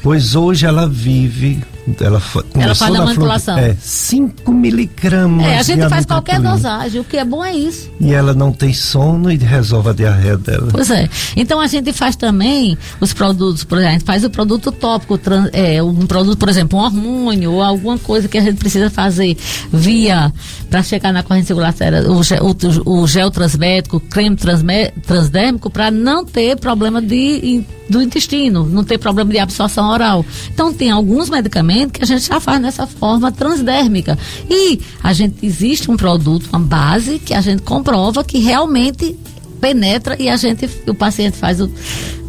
[0.00, 1.62] Pois hoje ela vive
[2.00, 2.22] ela,
[2.54, 3.58] ela faz a manipulação.
[3.58, 5.46] é, 5 miligramas.
[5.46, 7.90] É, a gente faz qualquer dosagem, o que é bom é isso.
[8.00, 10.68] E ela não tem sono e resolve a diarreia dela.
[10.70, 11.08] Pois é.
[11.36, 15.18] Então a gente faz também os produtos, por exemplo, a gente faz o produto tópico,
[15.52, 19.36] é, um produto, por exemplo, um hormônio ou alguma coisa que a gente precisa fazer
[19.72, 20.32] via
[20.70, 26.56] para chegar na corrente circulatória, o, o, o gel transmédico, creme transdérmico, para não ter
[26.56, 30.24] problema de, do intestino, não ter problema de absorção oral.
[30.52, 34.18] Então tem alguns medicamentos que a gente já faz nessa forma transdérmica.
[34.48, 39.16] E a gente existe um produto, uma base que a gente comprova que realmente
[39.60, 41.70] penetra e a gente, o paciente faz o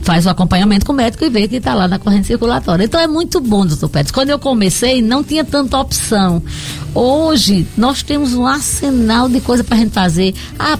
[0.04, 2.84] faz o acompanhamento com o médico e vê que está lá na corrente circulatória.
[2.84, 4.12] Então é muito bom, doutor Pérez.
[4.12, 6.44] Quando eu comecei, não tinha tanta opção.
[6.94, 10.36] Hoje, nós temos um arsenal de coisa para a gente fazer.
[10.60, 10.78] Ah,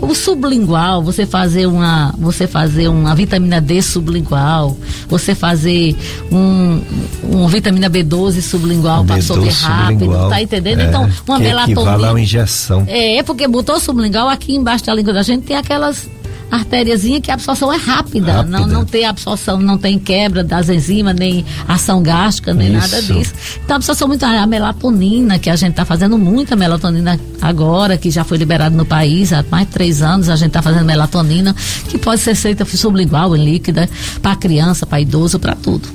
[0.00, 4.76] o sublingual, você fazer uma, você fazer uma vitamina D sublingual,
[5.08, 5.94] você fazer
[6.32, 6.80] um,
[7.24, 10.80] um vitamina B12 sublingual para absorver rápido, tá entendendo?
[10.80, 12.10] É, então, uma melatonina.
[12.10, 12.84] uma injeção.
[12.86, 16.08] É, é porque botou sublingual aqui embaixo da língua da gente tem aquelas
[16.50, 18.58] artériazinha que a absorção é rápida, rápida.
[18.58, 22.78] Não, não tem absorção, não tem quebra das enzimas, nem ação gástrica, nem Isso.
[22.78, 23.34] nada disso.
[23.64, 28.10] Então a absorção muito a melatonina, que a gente está fazendo muita melatonina agora, que
[28.10, 31.54] já foi liberado no país há mais de três anos, a gente está fazendo melatonina,
[31.88, 33.88] que pode ser feita sublingual, em líquida,
[34.20, 35.88] para criança, para idoso, para tudo.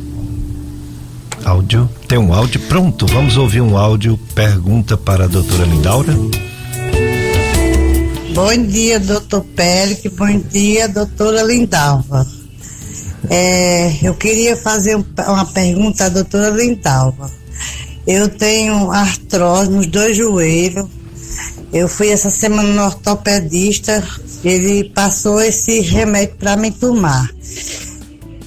[1.43, 6.15] Áudio, tem um áudio pronto, vamos ouvir um áudio, pergunta para a doutora Lindaura.
[8.35, 10.01] Bom dia, doutor Pérez.
[10.11, 12.27] Bom dia, doutora Lindalva.
[13.29, 17.31] É, eu queria fazer uma pergunta à doutora Lindalva.
[18.05, 20.85] Eu tenho artrose nos dois joelhos.
[21.71, 24.05] Eu fui essa semana no ortopedista,
[24.43, 27.29] ele passou esse remédio para me tomar.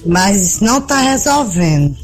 [0.05, 1.97] Mas não está resolvendo.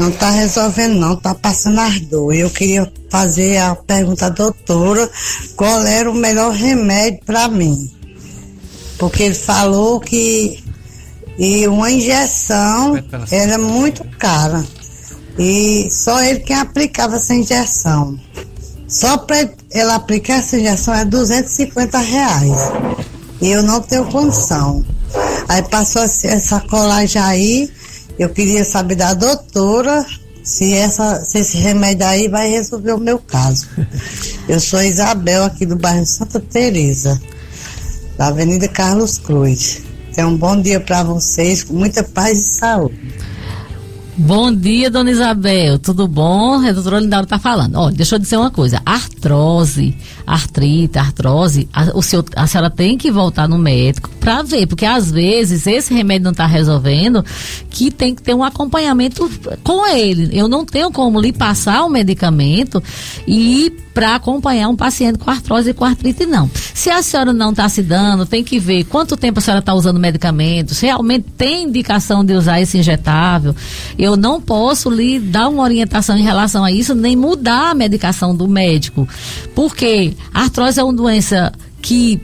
[0.00, 2.40] Não está resolvendo, não, está passando as dores.
[2.40, 5.10] Eu queria fazer a pergunta à doutora
[5.56, 7.92] qual era o melhor remédio para mim.
[8.98, 10.64] Porque ele falou que
[11.38, 12.94] e uma injeção
[13.30, 14.64] era muito cara.
[15.38, 18.18] E só ele quem aplicava essa injeção.
[18.88, 22.72] Só para ele aplicar essa injeção é 250 reais.
[23.42, 24.82] E eu não tenho condição.
[25.46, 27.70] Aí passou essa colagem aí,
[28.20, 30.04] eu queria saber da doutora
[30.42, 33.66] se, essa, se esse remédio aí vai resolver o meu caso.
[34.46, 37.18] Eu sou Isabel, aqui do bairro Santa Teresa,
[38.18, 39.80] da Avenida Carlos Cruz.
[40.14, 43.14] Tenha um bom dia para vocês, com muita paz e saúde.
[44.22, 45.78] Bom dia, dona Isabel.
[45.78, 46.60] Tudo bom?
[46.60, 47.76] A doutora Lindaura está falando.
[47.76, 48.82] Olha, deixa eu dizer uma coisa.
[48.84, 54.66] Artrose, artrite, artrose, a, o seu, a senhora tem que voltar no médico para ver,
[54.66, 57.24] porque às vezes esse remédio não está resolvendo,
[57.70, 59.28] que tem que ter um acompanhamento
[59.64, 60.38] com ele.
[60.38, 62.82] Eu não tenho como lhe passar o medicamento
[63.26, 66.48] e para acompanhar um paciente com artrose e com artrite, não.
[66.54, 69.74] Se a senhora não está se dando, tem que ver quanto tempo a senhora está
[69.74, 73.54] usando medicamentos, realmente tem indicação de usar esse injetável.
[73.98, 78.34] Eu não posso lhe dar uma orientação em relação a isso, nem mudar a medicação
[78.34, 79.08] do médico.
[79.54, 82.20] Porque a artrose é uma doença que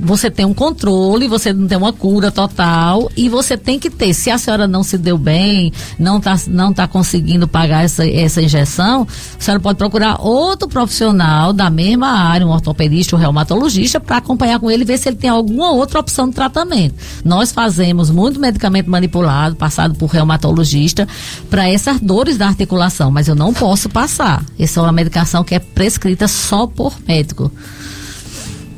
[0.00, 4.12] você tem um controle, você não tem uma cura total e você tem que ter.
[4.14, 8.42] Se a senhora não se deu bem, não está não tá conseguindo pagar essa, essa
[8.42, 9.06] injeção,
[9.38, 14.60] a senhora pode procurar outro profissional da mesma área, um ortopedista, um reumatologista, para acompanhar
[14.60, 16.94] com ele e ver se ele tem alguma outra opção de tratamento.
[17.24, 21.08] Nós fazemos muito medicamento manipulado, passado por reumatologista,
[21.50, 24.44] para essas dores da articulação, mas eu não posso passar.
[24.58, 27.50] Essa é uma medicação que é prescrita só por médico.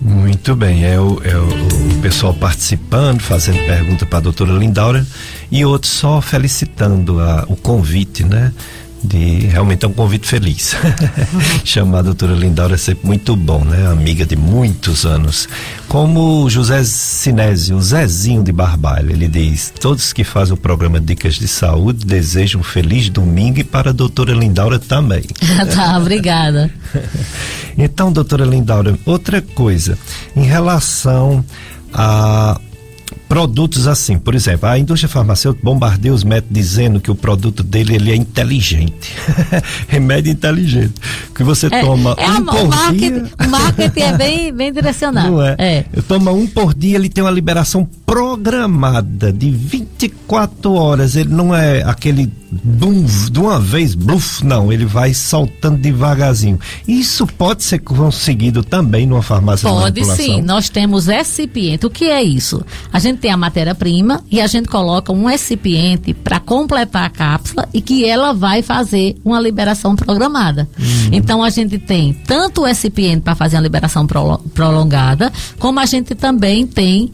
[0.01, 5.05] Muito bem, é o, é o, pessoal participando, fazendo pergunta para a doutora Lindaura
[5.51, 8.53] e outros só felicitando a, o convite, né?
[9.03, 10.77] De realmente é um convite feliz.
[11.65, 13.87] Chamar a doutora Lindaura é sempre muito bom, né?
[13.87, 15.49] Amiga de muitos anos.
[15.89, 21.35] Como José Sinésio, o Zezinho de Barbalho, ele diz: todos que fazem o programa Dicas
[21.35, 25.23] de Saúde desejam um feliz domingo e para a doutora Lindaura também.
[25.75, 26.71] tá, obrigada.
[27.77, 29.99] então, doutora Lindaura, outra coisa,
[30.37, 31.45] em relação
[31.93, 32.61] a
[33.29, 37.95] produtos assim, por exemplo, a indústria farmacêutica bombardeia os médicos dizendo que o produto dele
[37.95, 39.15] ele é inteligente,
[39.87, 40.95] remédio inteligente,
[41.35, 43.31] que você é, toma é um a, por o marketing, dia.
[43.47, 45.29] O marketing é bem, bem direcionado.
[45.31, 45.57] Não é?
[45.59, 45.85] é.
[45.93, 51.15] Eu tomo um por dia, ele tem uma liberação programada de 24 horas.
[51.15, 56.59] Ele não é aquele de uma vez, bluf, não, ele vai saltando devagarzinho.
[56.87, 61.85] Isso pode ser conseguido também numa farmácia Pode sim, nós temos recipiente.
[61.85, 62.65] O que é isso?
[62.93, 67.69] A gente tem a matéria-prima e a gente coloca um recipiente para completar a cápsula
[67.73, 70.69] e que ela vai fazer uma liberação programada.
[70.79, 71.11] Uhum.
[71.13, 75.87] Então a gente tem tanto o recipiente para fazer a liberação pro, prolongada, como a
[75.87, 77.13] gente também tem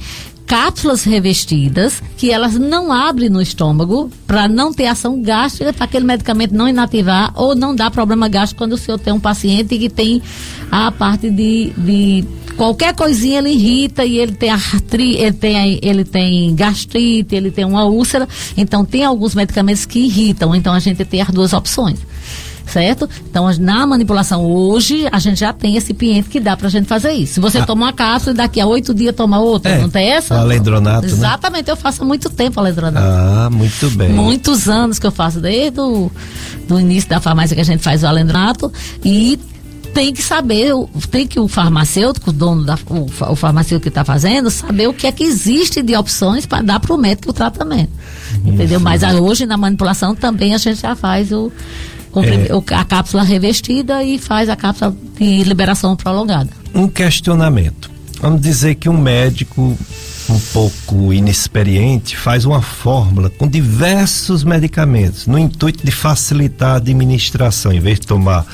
[0.55, 6.05] cápsulas revestidas que elas não abrem no estômago para não ter ação gástrica, para aquele
[6.05, 9.91] medicamento não inativar ou não dar problema gástrico quando o senhor tem um paciente que
[9.91, 10.23] tem
[10.71, 12.25] a parte de, de
[12.57, 17.65] qualquer coisinha ele irrita e ele tem artrite, ele tem, ele tem gastrite, ele tem
[17.65, 18.29] uma úlcera.
[18.57, 20.55] Então tem alguns medicamentos que irritam.
[20.55, 21.99] Então a gente tem as duas opções
[22.67, 23.09] certo?
[23.31, 27.13] Então, na manipulação hoje, a gente já tem esse recipiente que dá pra gente fazer
[27.13, 27.35] isso.
[27.35, 27.67] Se você ah.
[27.67, 30.35] toma uma cápsula e daqui a oito dias toma outra, é, não tem essa?
[30.35, 31.13] O alendronato, né?
[31.13, 31.73] Exatamente, né?
[31.73, 33.07] eu faço há muito tempo alendronato.
[33.07, 34.11] Ah, muito bem.
[34.11, 36.11] Muitos anos que eu faço, desde o
[36.67, 38.73] do início da farmácia que a gente faz o alendronato
[39.05, 39.39] e
[39.93, 40.73] tem que saber,
[41.11, 44.95] tem que o farmacêutico, o dono da, o, o farmacêutico que está fazendo, saber o
[44.95, 47.93] que é que existe de opções para dar para o médico o tratamento.
[48.45, 48.81] Entendeu?
[48.81, 51.53] Mas hoje na manipulação também a gente já faz o,
[52.23, 56.51] é, a cápsula revestida e faz a cápsula de liberação prolongada.
[56.75, 57.91] Um questionamento.
[58.21, 59.77] Vamos dizer que um médico
[60.29, 67.73] um pouco inexperiente faz uma fórmula com diversos medicamentos no intuito de facilitar a administração,
[67.73, 68.47] em vez de tomar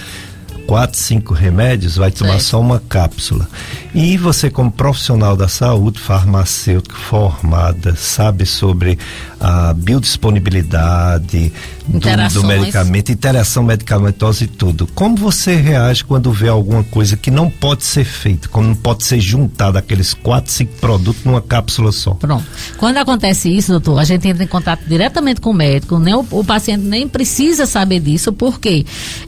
[0.67, 3.49] quatro, cinco remédios, vai tomar só uma cápsula.
[3.95, 8.99] E você, como profissional da saúde, farmacêutico formada, sabe sobre
[9.41, 11.53] a biodisponibilidade
[11.89, 14.87] do, do medicamento, interação medicamentosa e tudo.
[14.95, 19.05] Como você reage quando vê alguma coisa que não pode ser feita, como não pode
[19.05, 22.13] ser juntada aqueles quatro, cinco produtos numa cápsula só?
[22.15, 22.45] Pronto.
[22.77, 26.25] Quando acontece isso, doutor, a gente entra em contato diretamente com o médico, nem o,
[26.31, 28.85] o paciente nem precisa saber disso, porque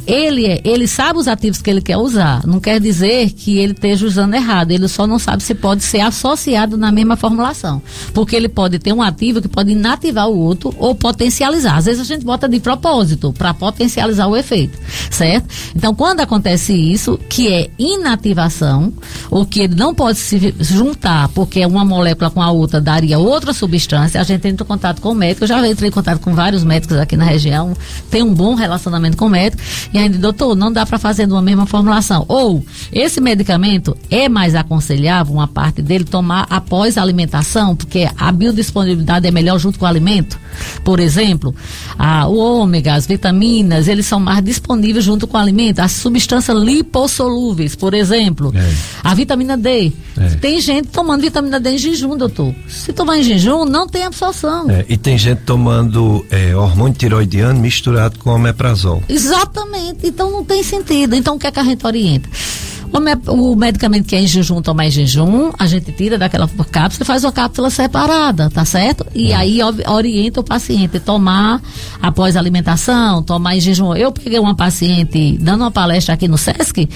[0.06, 2.46] ele, é, ele sabe os ativos que ele quer usar.
[2.46, 6.00] Não quer dizer que ele esteja usando errado, ele só não sabe se pode ser
[6.00, 7.82] associado na mesma formulação.
[8.12, 11.76] Porque ele pode ter um ativo que pode inativar o outro ou potencializar.
[11.76, 14.78] Às vezes a gente bota de propósito para potencializar o efeito,
[15.10, 15.48] certo?
[15.74, 18.92] Então, quando acontece isso, que é inativação,
[19.30, 23.52] ou que ele não pode se juntar porque uma molécula com a outra daria outra
[23.52, 25.44] substância, a gente entra em contato com o médico.
[25.44, 27.74] Eu já entrei em contato com vários médicos aqui na região,
[28.10, 31.42] tem um bom relacionamento com o médico, e ainda, doutor, não dá para fazer numa
[31.42, 32.24] mesma formulação.
[32.28, 38.32] Ou, esse medicamento é mais aconselhável, uma parte dele, tomar após a alimentação, porque a
[38.32, 40.38] biodisponibilidade é melhor junto com o alimento.
[40.84, 41.54] Por exemplo,
[41.98, 45.80] a, o ômega, as vitaminas, eles são mais disponíveis junto com o alimento.
[45.80, 48.74] As substâncias lipossolúveis, por exemplo, é.
[49.02, 49.92] a vitamina D.
[50.18, 50.28] É.
[50.40, 52.54] Tem gente tomando vitamina D em jejum, doutor.
[52.68, 54.70] Se tomar em jejum, não tem absorção.
[54.70, 54.84] É.
[54.88, 59.02] E tem gente tomando é, hormônio tiroidiano misturado com omeprazol.
[59.08, 60.06] Exatamente.
[60.06, 61.14] Então não tem sentido.
[61.14, 62.28] Então o que é que a gente orienta?
[63.28, 67.06] O, medicamento que é em jejum, tomar em jejum, a gente tira daquela cápsula e
[67.06, 69.06] faz uma cápsula separada, tá certo?
[69.14, 69.36] E hum.
[69.36, 71.62] aí orienta o paciente a tomar
[72.02, 73.94] após a alimentação, tomar em jejum.
[73.94, 76.88] Eu peguei uma paciente dando uma palestra aqui no SESC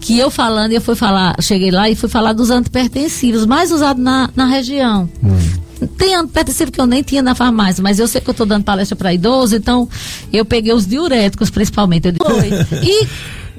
[0.00, 4.02] que eu falando, eu fui falar, cheguei lá e fui falar dos antipertensivos mais usados
[4.02, 5.08] na, na região.
[5.22, 5.86] Hum.
[5.96, 8.64] Tem antipertensivo que eu nem tinha na farmácia, mas eu sei que eu estou dando
[8.64, 9.88] palestra para idoso, então
[10.32, 12.08] eu peguei os diuréticos principalmente.
[12.08, 13.08] Eu disse, e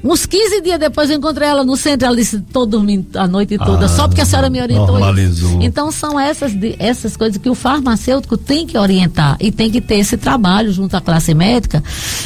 [0.02, 3.58] Uns 15 dias depois eu encontrei ela no centro, ela disse, tô dormindo a noite
[3.58, 4.98] toda, ah, só porque a senhora me orientou.
[4.98, 5.62] Normalizou.
[5.62, 9.96] Então são essas, essas coisas que o farmacêutico tem que orientar e tem que ter
[9.96, 11.82] esse trabalho junto à classe médica.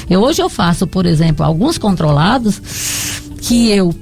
[0.08, 2.60] Eu, hoje eu faço, por exemplo, alguns controlados
[3.40, 3.94] que eu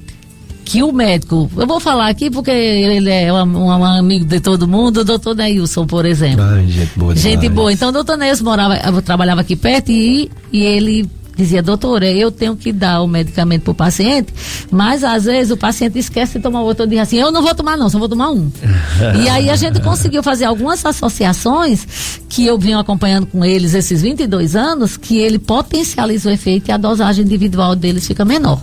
[0.65, 4.67] que o médico, eu vou falar aqui porque ele é um, um, amigo de todo
[4.67, 6.43] mundo, o doutor Neilson, por exemplo.
[6.45, 7.17] Ai, gente boa.
[7.17, 7.73] Gente boa.
[7.73, 12.31] Então o doutor Neilson morava, eu trabalhava aqui perto e, e ele dizia, doutora, eu
[12.31, 14.33] tenho que dar o medicamento para o paciente,
[14.71, 17.55] mas às vezes o paciente esquece de tomar o outro, diz assim, eu não vou
[17.55, 18.51] tomar não, só vou tomar um.
[19.23, 24.03] e aí a gente conseguiu fazer algumas associações que eu venho acompanhando com eles esses
[24.03, 28.61] 22 anos, que ele potencializa o efeito e a dosagem individual deles fica menor.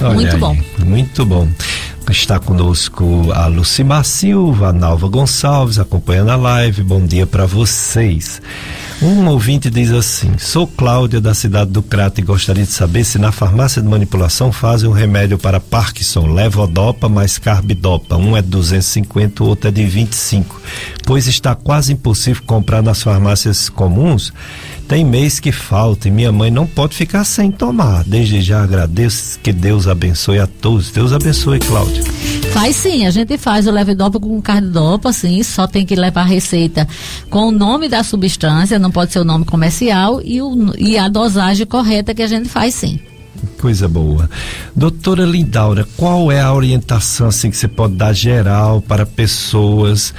[0.00, 0.56] Olha muito aí, bom.
[0.84, 1.48] Muito bom.
[2.12, 6.82] Está conosco a Lucimar Silva, a Nalva Gonçalves, acompanhando a live.
[6.82, 8.40] Bom dia para vocês.
[9.00, 13.18] Um ouvinte diz assim: Sou Cláudia da cidade do Crato e gostaria de saber se
[13.18, 18.16] na farmácia de manipulação fazem um remédio para Parkinson, levodopa mais carbidopa.
[18.16, 20.60] Um é 250, o outro é de 25.
[21.06, 24.32] Pois está quase impossível comprar nas farmácias comuns.
[24.92, 28.04] Tem mês que falta e minha mãe não pode ficar sem tomar.
[28.04, 30.90] Desde já agradeço que Deus abençoe a todos.
[30.90, 32.04] Deus abençoe, Cláudia.
[32.52, 36.26] Faz sim, a gente faz o levodopa com carbidopa, sim, só tem que levar a
[36.26, 36.86] receita
[37.30, 41.08] com o nome da substância, não pode ser o nome comercial e, o, e a
[41.08, 43.00] dosagem correta que a gente faz sim.
[43.58, 44.28] Coisa boa.
[44.76, 50.12] Doutora Lindaura, qual é a orientação assim que você pode dar geral para pessoas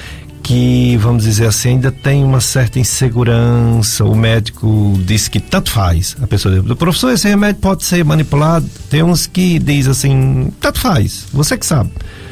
[0.43, 4.03] que, vamos dizer assim, ainda tem uma certa insegurança.
[4.03, 6.15] O médico diz que tanto faz.
[6.21, 8.69] A pessoa diz, professor, esse remédio pode ser manipulado.
[8.89, 11.25] Tem uns que diz assim, tanto faz.
[11.31, 11.91] Você que sabe.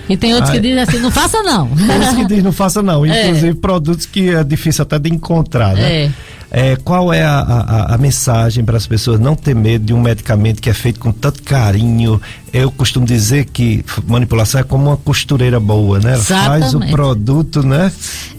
[0.09, 1.70] E tem outros que dizem assim, não faça não.
[1.70, 3.05] Tem outros que dizem não faça não.
[3.12, 3.28] É.
[3.28, 3.53] Inclusive é.
[3.53, 6.05] produtos que é difícil até de encontrar, né?
[6.05, 6.12] É.
[6.52, 10.02] É, qual é a, a, a mensagem para as pessoas não ter medo de um
[10.02, 12.22] medicamento que é feito com tanto carinho?
[12.52, 16.18] Eu costumo dizer que manipulação é como uma costureira boa, né?
[16.18, 17.89] Faz o produto, né?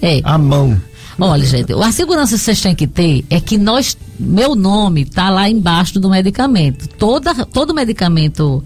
[0.03, 0.21] É.
[0.23, 0.79] À mão.
[1.19, 5.29] Olha, gente, a segurança que vocês têm que ter é que nós, meu nome está
[5.29, 6.89] lá embaixo do medicamento.
[6.97, 8.63] Toda, todo medicamento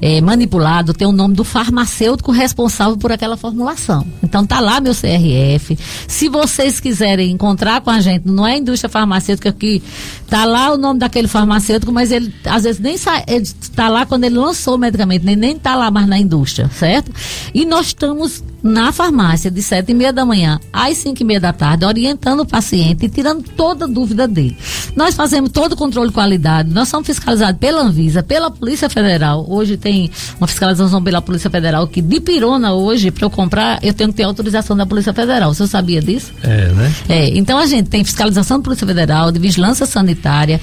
[0.00, 4.06] é, manipulado tem o nome do farmacêutico responsável por aquela formulação.
[4.22, 5.78] Então tá lá meu CRF.
[6.06, 9.82] Se vocês quiserem encontrar com a gente, não é a indústria farmacêutica que
[10.28, 14.04] tá lá o nome daquele farmacêutico, mas ele às vezes nem sai, ele tá lá
[14.04, 17.10] quando ele lançou o medicamento, nem, nem tá lá mais na indústria, certo?
[17.54, 21.40] E nós estamos na farmácia de sete e meia da manhã às cinco e meia
[21.40, 24.56] da tarde, orientando o paciente e tirando toda dúvida dele.
[24.98, 29.46] Nós fazemos todo o controle de qualidade, nós somos fiscalizados pela Anvisa, pela Polícia Federal.
[29.48, 33.94] Hoje tem uma fiscalização pela Polícia Federal que de pirona hoje, para eu comprar, eu
[33.94, 35.54] tenho que ter autorização da Polícia Federal.
[35.54, 36.32] Você sabia disso?
[36.42, 36.92] É, né?
[37.08, 40.60] É, então a gente tem fiscalização da Polícia Federal, de vigilância sanitária.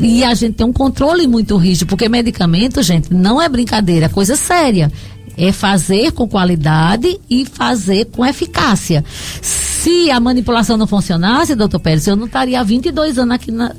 [0.00, 4.08] E a gente tem um controle muito rígido, porque medicamento, gente, não é brincadeira, é
[4.08, 4.90] coisa séria
[5.38, 9.02] é fazer com qualidade e fazer com eficácia.
[9.80, 13.74] Se a manipulação não funcionasse, doutor Pérez, eu não estaria há 22 anos aqui na,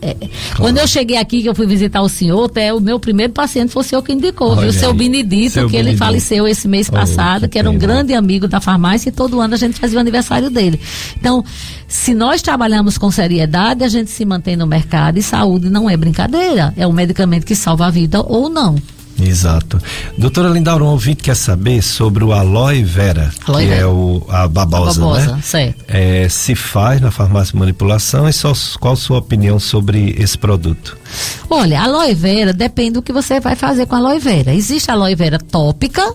[0.00, 0.30] é, claro.
[0.56, 3.70] Quando eu cheguei aqui, que eu fui visitar o senhor, até o meu primeiro paciente
[3.70, 4.70] foi o senhor que indicou, Olha viu?
[4.70, 5.90] O seu Benedito, seu que Benedito.
[5.90, 9.12] ele faleceu esse mês oh, passado, que, que era um grande amigo da farmácia e
[9.12, 10.80] todo ano a gente fazia o aniversário dele.
[11.16, 11.44] Então,
[11.86, 15.96] se nós trabalhamos com seriedade, a gente se mantém no mercado e saúde não é
[15.96, 16.72] brincadeira.
[16.78, 18.74] É um medicamento que salva a vida ou não.
[19.20, 19.80] Exato.
[20.16, 23.82] Doutora Lindaura, um ouvinte quer saber sobre o aloe vera, aloe que vera.
[23.82, 25.74] é o, a babosa, a babosa né?
[25.86, 30.96] É, se faz na farmácia manipulação e só, qual a sua opinião sobre esse produto?
[31.48, 34.54] Olha, aloe vera depende do que você vai fazer com a aloe vera.
[34.54, 36.14] Existe a aloe vera tópica,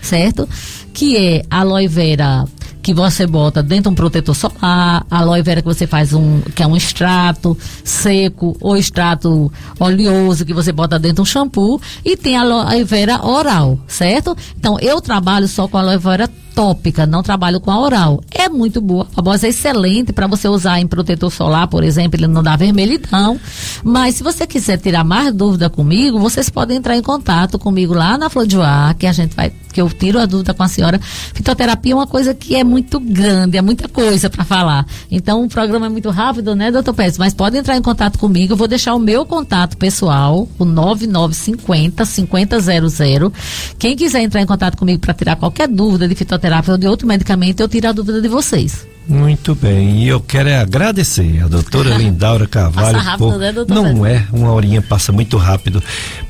[0.00, 0.48] certo?
[0.92, 2.44] Que é aloe vera
[2.84, 6.66] que você bota dentro um protetor solar, aloe vera que você faz um, que é
[6.66, 12.84] um extrato seco ou extrato oleoso que você bota dentro um shampoo e tem aloe
[12.84, 14.36] vera oral, certo?
[14.58, 18.20] Então eu trabalho só com aloe vera tópica, não trabalho com a oral.
[18.30, 19.06] É muito boa.
[19.16, 22.56] A voz é excelente para você usar em protetor solar, por exemplo, ele não dá
[22.56, 23.38] vermelhidão.
[23.82, 28.16] Mas se você quiser tirar mais dúvida comigo, vocês podem entrar em contato comigo lá
[28.16, 30.68] na Flor de Ar, que a gente vai, que eu tiro a dúvida com a
[30.68, 31.00] senhora.
[31.00, 34.86] Fitoterapia é uma coisa que é muito grande, é muita coisa para falar.
[35.10, 37.18] Então o programa é muito rápido, né, doutor Pérez?
[37.18, 42.04] Mas pode entrar em contato comigo, eu vou deixar o meu contato pessoal, o 9950
[42.04, 43.32] 5000.
[43.78, 46.86] Quem quiser entrar em contato comigo para tirar qualquer dúvida de fitoterapia, quimioterapia ou de
[46.86, 48.86] outro medicamento, eu tiro a dúvida de vocês.
[49.06, 52.94] Muito bem, e eu quero é agradecer a doutora Lindaura Carvalho.
[52.94, 53.38] Passa rápido, por...
[53.38, 53.92] né, doutora?
[53.92, 55.82] Não é, uma horinha passa muito rápido.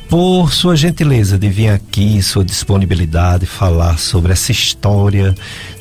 [0.08, 5.34] Por sua gentileza de vir aqui, sua disponibilidade, falar sobre essa história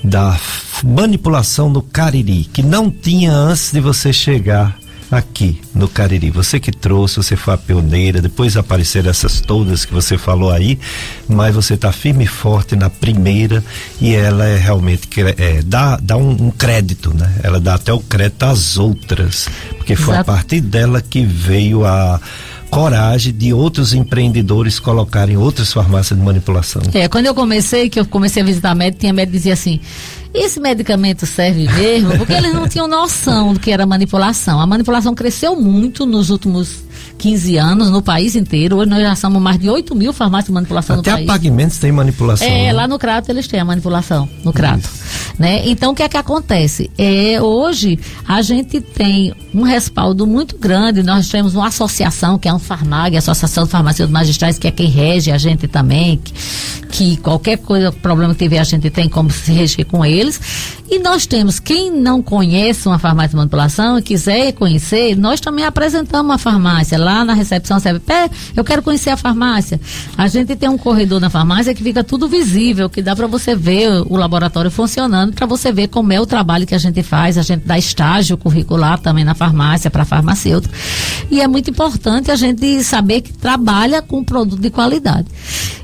[0.03, 0.39] da
[0.83, 4.77] manipulação no Cariri, que não tinha antes de você chegar
[5.17, 6.29] aqui no Cariri.
[6.29, 10.79] Você que trouxe, você foi a pioneira, depois apareceram essas todas que você falou aí,
[11.27, 13.63] mas você está firme e forte na primeira
[13.99, 15.07] e ela é realmente
[15.37, 17.31] é, dá, dá um, um, crédito, né?
[17.43, 19.47] Ela dá até o crédito às outras,
[19.77, 20.31] porque foi Exato.
[20.31, 22.19] a partir dela que veio a
[22.73, 26.81] coragem de outros empreendedores colocarem outras farmácias de manipulação.
[26.93, 29.79] É, quando eu comecei, que eu comecei a visitar médico, tinha médico que dizia assim,
[30.33, 32.17] esse medicamento serve mesmo?
[32.17, 34.59] Porque eles não tinham noção do que era manipulação.
[34.59, 36.83] A manipulação cresceu muito nos últimos
[37.17, 38.77] 15 anos no país inteiro.
[38.77, 41.29] Hoje nós já somos mais de 8 mil farmácias de manipulação Até no país.
[41.29, 42.47] Até pagamentos tem manipulação.
[42.47, 42.73] É, né?
[42.73, 44.89] lá no Crato eles têm a manipulação, no Crato.
[45.37, 45.67] Né?
[45.67, 46.91] Então o que é que acontece?
[46.97, 51.03] É, hoje a gente tem um respaldo muito grande.
[51.03, 54.71] Nós temos uma associação, que é a Farmag, a Associação de Farmacêuticos Magistrais, que é
[54.71, 56.33] quem rege a gente também, que,
[56.89, 60.39] que qualquer coisa, problema que tiver, a gente tem como se reger com eles.
[60.89, 65.65] E nós temos, quem não conhece uma farmácia de manipulação e quiser conhecer, nós também
[65.65, 66.97] apresentamos uma farmácia.
[67.03, 69.79] Lá na recepção, você pé, eu quero conhecer a farmácia.
[70.17, 73.55] A gente tem um corredor na farmácia que fica tudo visível, que dá para você
[73.55, 77.37] ver o laboratório funcionando, para você ver como é o trabalho que a gente faz.
[77.37, 80.73] A gente dá estágio curricular também na farmácia, para farmacêutico.
[81.29, 85.27] E é muito importante a gente saber que trabalha com produto de qualidade.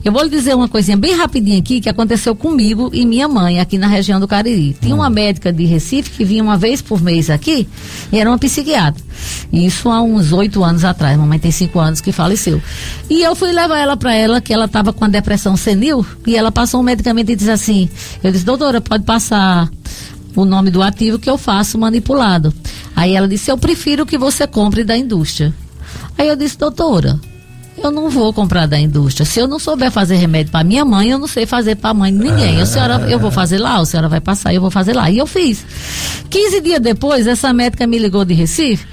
[0.03, 3.59] Eu vou lhe dizer uma coisinha bem rapidinha aqui que aconteceu comigo e minha mãe
[3.59, 4.75] aqui na região do Cariri.
[4.79, 7.67] Tinha uma médica de Recife que vinha uma vez por mês aqui
[8.11, 9.03] e era uma psiquiatra.
[9.51, 11.17] Isso há uns oito anos atrás.
[11.17, 12.61] Mamãe tem cinco anos que faleceu.
[13.09, 16.35] E eu fui levar ela para ela, que ela estava com a depressão senil, e
[16.35, 17.89] ela passou um medicamento e disse assim:
[18.23, 19.69] Eu disse, doutora, pode passar
[20.35, 22.53] o nome do ativo que eu faço manipulado.
[22.95, 25.53] Aí ela disse: Eu prefiro que você compre da indústria.
[26.17, 27.19] Aí eu disse: Doutora,
[27.81, 29.25] eu não vou comprar da indústria.
[29.25, 31.93] Se eu não souber fazer remédio para minha mãe, eu não sei fazer para a
[31.93, 32.61] mãe de ninguém.
[32.61, 35.09] A senhora, eu vou fazer lá, a senhora vai passar, eu vou fazer lá.
[35.09, 35.65] E eu fiz.
[36.29, 38.85] 15 dias depois, essa médica me ligou de Recife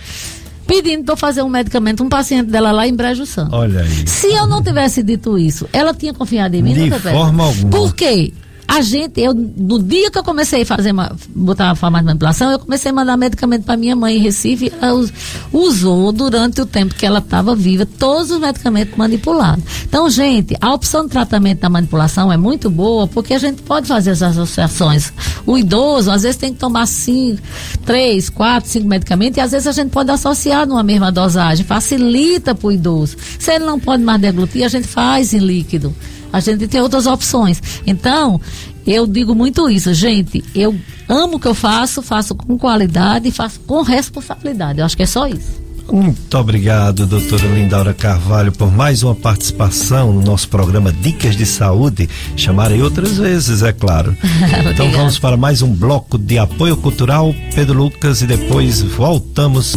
[0.66, 3.54] pedindo para fazer um medicamento, um paciente dela lá em Brejo Santo.
[3.54, 4.06] Olha aí.
[4.06, 6.74] Se eu não tivesse dito isso, ela tinha confiado em mim?
[6.74, 7.70] De forma alguma.
[7.70, 8.32] Por quê?
[8.68, 10.92] A gente, eu, no dia que eu comecei a fazer
[11.28, 14.72] botar a farmácia de manipulação, eu comecei a mandar medicamento para minha mãe em Recife.
[14.80, 15.08] Ela
[15.52, 19.64] usou durante o tempo que ela estava viva todos os medicamentos manipulados.
[19.84, 23.86] Então, gente, a opção de tratamento da manipulação é muito boa porque a gente pode
[23.86, 25.12] fazer as associações.
[25.46, 27.40] O idoso, às vezes, tem que tomar cinco,
[27.84, 31.64] três, quatro, cinco medicamentos e às vezes a gente pode associar numa mesma dosagem.
[31.64, 33.16] Facilita para o idoso.
[33.38, 35.94] Se ele não pode mais deglutir, a gente faz em líquido.
[36.32, 37.62] A gente tem outras opções.
[37.86, 38.40] Então,
[38.86, 40.44] eu digo muito isso, gente.
[40.54, 40.76] Eu
[41.08, 44.78] amo o que eu faço, faço com qualidade e faço com responsabilidade.
[44.78, 45.66] Eu acho que é só isso.
[45.90, 52.08] Muito obrigado, doutora Lindaura Carvalho, por mais uma participação no nosso programa Dicas de Saúde.
[52.36, 54.16] Chamarei outras vezes, é claro.
[54.68, 59.76] então vamos para mais um bloco de apoio cultural, Pedro Lucas, e depois voltamos.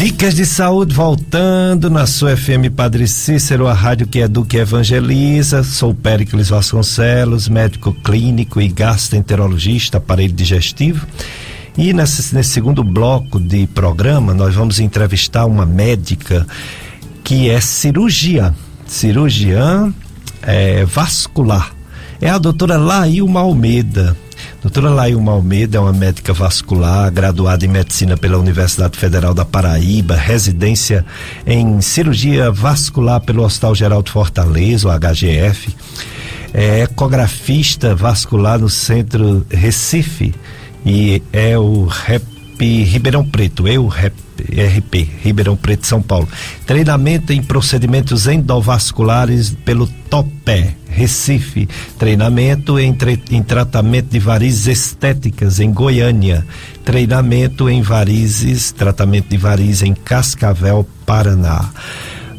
[0.00, 5.62] Dicas de saúde voltando na sua FM Padre Cícero, a rádio que educa e evangeliza.
[5.62, 11.06] Sou Péricles Vasconcelos, médico clínico e gastroenterologista, aparelho digestivo.
[11.76, 16.46] E nesse, nesse segundo bloco de programa, nós vamos entrevistar uma médica
[17.22, 18.54] que é cirurgiã,
[18.86, 19.92] cirurgiã
[20.40, 21.74] é, vascular.
[22.22, 24.16] É a doutora Lailma Almeida.
[24.62, 30.14] Doutora Lailma Almeida é uma médica vascular, graduada em medicina pela Universidade Federal da Paraíba,
[30.14, 31.02] residência
[31.46, 35.74] em cirurgia vascular pelo Hospital Geral de Fortaleza, o HGF.
[36.52, 40.34] É ecografista vascular no Centro Recife
[40.84, 42.29] e é o REP
[42.64, 46.28] Ribeirão Preto, eu RP, Ribeirão Preto, São Paulo.
[46.66, 51.68] Treinamento em procedimentos endovasculares pelo Topé, Recife.
[51.98, 52.96] Treinamento em,
[53.30, 56.46] em tratamento de varizes estéticas em Goiânia.
[56.84, 61.70] Treinamento em varizes, tratamento de varizes em Cascavel, Paraná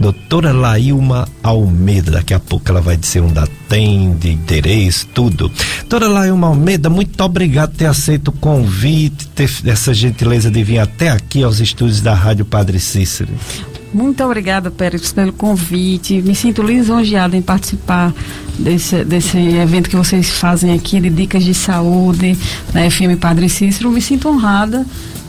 [0.01, 2.11] doutora Lailma Almeida.
[2.11, 5.49] Daqui a pouco ela vai dizer onde atende, endereço, tudo.
[5.81, 10.79] Doutora Lailma Almeida, muito obrigado por ter aceito o convite, ter essa gentileza de vir
[10.79, 13.31] até aqui aos estúdios da Rádio Padre Cícero.
[13.93, 16.21] Muito obrigada, Pérez, pelo convite.
[16.21, 18.13] Me sinto lisonjeada em participar
[18.57, 22.37] desse, desse evento que vocês fazem aqui de dicas de saúde
[22.73, 23.91] na FM Padre Cícero.
[23.91, 24.85] Me sinto honrada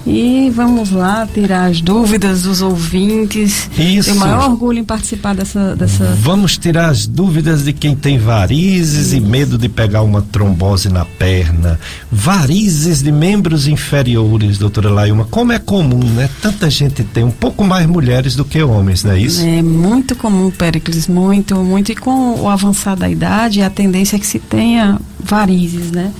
[0.07, 3.71] e vamos lá tirar as dúvidas dos ouvintes.
[3.79, 4.11] Isso.
[4.11, 6.05] Tenho maior orgulho em participar dessa, dessa.
[6.21, 9.17] Vamos tirar as dúvidas de quem tem varizes Isso.
[9.17, 11.79] e medo de pegar uma trombose na perna.
[12.11, 15.25] Varizes de membros inferiores, doutora Lailma.
[15.31, 16.29] Como é comum, né?
[16.41, 19.45] Tanta gente tem, um pouco mais mulheres do que homens, não é isso?
[19.45, 21.93] É muito comum, Péricles, muito, muito.
[21.93, 26.13] E com o avançar da idade, a tendência é que se tenha varizes, né?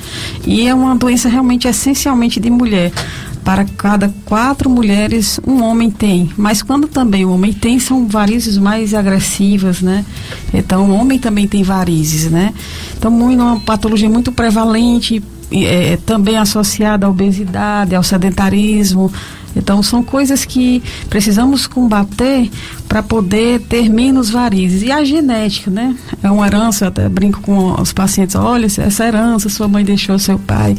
[0.47, 2.93] E é uma doença realmente essencialmente de mulher
[3.45, 6.31] para cada quatro mulheres um homem tem.
[6.37, 10.05] Mas quando também o homem tem, são varizes mais agressivas, né?
[10.53, 12.55] Então o homem também tem varizes, né?
[12.97, 15.23] Então muito, uma patologia muito prevalente,
[15.53, 19.13] é, também associada à obesidade, ao sedentarismo.
[19.55, 22.51] Então são coisas que precisamos combater
[22.89, 24.83] para poder ter menos varizes.
[24.83, 25.95] E a genética, né?
[26.23, 30.19] É uma herança, eu até brinco com os pacientes, olha, essa herança sua mãe deixou
[30.19, 30.77] seu pai.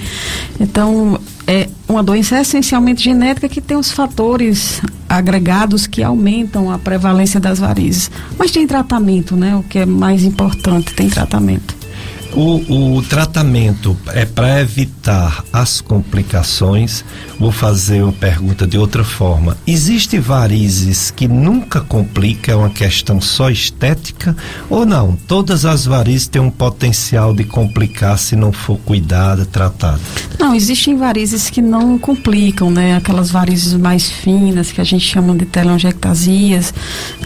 [0.59, 7.39] Então, é uma doença essencialmente genética que tem os fatores agregados que aumentam a prevalência
[7.39, 8.09] das varizes.
[8.37, 9.55] Mas tem tratamento, né?
[9.55, 11.82] O que é mais importante, tem tratamento.
[12.35, 17.05] O, o tratamento é para evitar as complicações.
[17.39, 19.55] Vou fazer uma pergunta de outra forma.
[19.67, 24.35] Existe varizes que nunca complica, é uma questão só estética
[24.67, 25.15] ou não?
[25.27, 29.99] Todas as varizes têm um potencial de complicar se não for cuidada, tratada?
[30.39, 32.95] Não, existem varizes que não complicam, né?
[32.95, 36.73] Aquelas varizes mais finas que a gente chama de telangiectasias,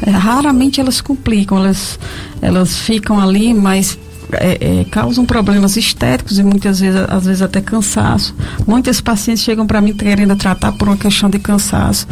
[0.05, 1.97] é, raramente elas complicam, elas,
[2.41, 3.97] elas ficam ali, mas
[4.33, 8.35] é, é, causam problemas estéticos e muitas vezes, às vezes até cansaço.
[8.65, 12.07] Muitas pacientes chegam para mim querendo tratar por uma questão de cansaço.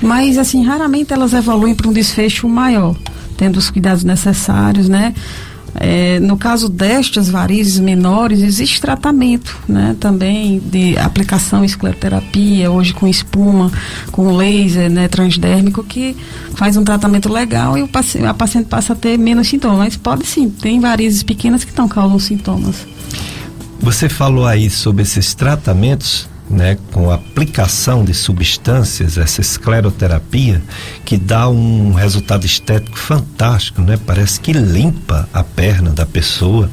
[0.00, 2.96] Mas, assim, raramente elas evoluem para um desfecho maior,
[3.36, 5.14] tendo os cuidados necessários, né?
[5.74, 9.96] É, no caso destas varizes menores, existe tratamento, né?
[9.98, 13.70] Também de aplicação escleroterapia, hoje com espuma,
[14.10, 15.08] com laser, né?
[15.08, 16.16] Transdérmico, que
[16.54, 19.78] faz um tratamento legal e o paciente, a paciente passa a ter menos sintomas.
[19.78, 22.86] Mas pode sim, tem varizes pequenas que não causam sintomas.
[23.80, 30.62] Você falou aí sobre esses tratamentos né, com aplicação de substâncias, essa escleroterapia,
[31.04, 33.98] que dá um resultado estético fantástico, né?
[34.06, 36.70] Parece que limpa a perna da pessoa.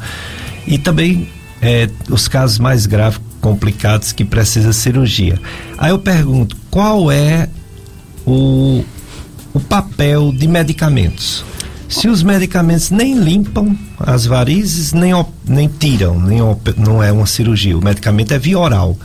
[0.68, 1.30] E também
[1.62, 5.40] é, os casos mais graves, complicados, que precisa cirurgia.
[5.78, 7.48] Aí eu pergunto, qual é
[8.26, 8.84] o,
[9.54, 11.46] o papel de medicamentos?
[11.88, 15.14] Se os medicamentos nem limpam as varizes, nem,
[15.48, 16.40] nem tiram, nem
[16.78, 18.96] não é uma cirurgia, o medicamento é via oral.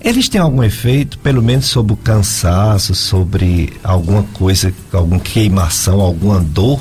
[0.00, 6.40] Eles têm algum efeito, pelo menos sobre o cansaço, sobre alguma coisa, alguma queimação, alguma
[6.40, 6.80] dor?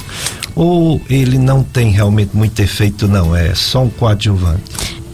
[0.55, 3.35] Ou ele não tem realmente muito efeito, não?
[3.35, 4.61] É só um coadjuvante?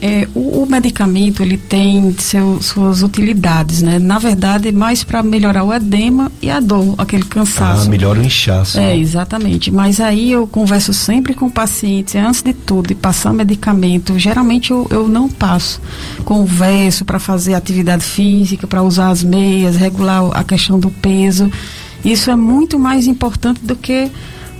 [0.05, 3.99] É, o, o, medicamento ele tem seu, suas utilidades, né?
[3.99, 7.87] Na verdade, é mais para melhorar o edema e a dor, aquele cansaço.
[7.87, 8.77] Ah, melhora o inchaço.
[8.77, 9.71] É, exatamente.
[9.71, 14.19] Mas aí eu converso sempre com o paciente, antes de tudo, de passar medicamento.
[14.19, 15.79] Geralmente eu, eu não passo.
[16.25, 21.49] Converso para fazer atividade física, para usar as meias, regular a questão do peso.
[22.03, 24.11] Isso é muito mais importante do que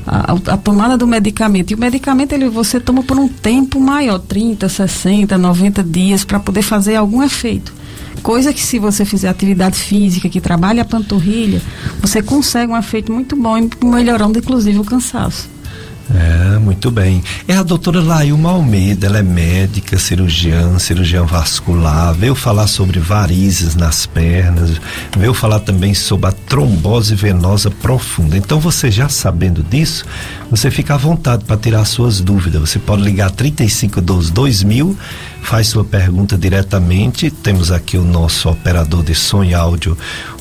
[0.05, 1.71] a, a, tomada do medicamento.
[1.71, 6.39] E o medicamento ele você toma por um tempo maior, 30, 60, 90 dias, para
[6.39, 7.73] poder fazer algum efeito.
[8.21, 11.61] Coisa que se você fizer atividade física, que trabalha a panturrilha,
[11.99, 15.52] você consegue um efeito muito bom, melhorando inclusive o cansaço.
[16.11, 17.23] É, muito bem.
[17.47, 23.75] É a doutora Lailma Almeida, ela é médica, cirurgiã, cirurgiã vascular, veio falar sobre varizes
[23.75, 24.81] nas pernas,
[25.17, 28.37] veio falar também sobre a trombose venosa profunda.
[28.37, 30.05] Então, você já sabendo disso,
[30.51, 32.69] você fica à vontade para tirar suas dúvidas.
[32.69, 34.97] Você pode ligar 3512 2000
[35.43, 37.29] faz sua pergunta diretamente.
[37.29, 39.97] Temos aqui o nosso operador de som e áudio,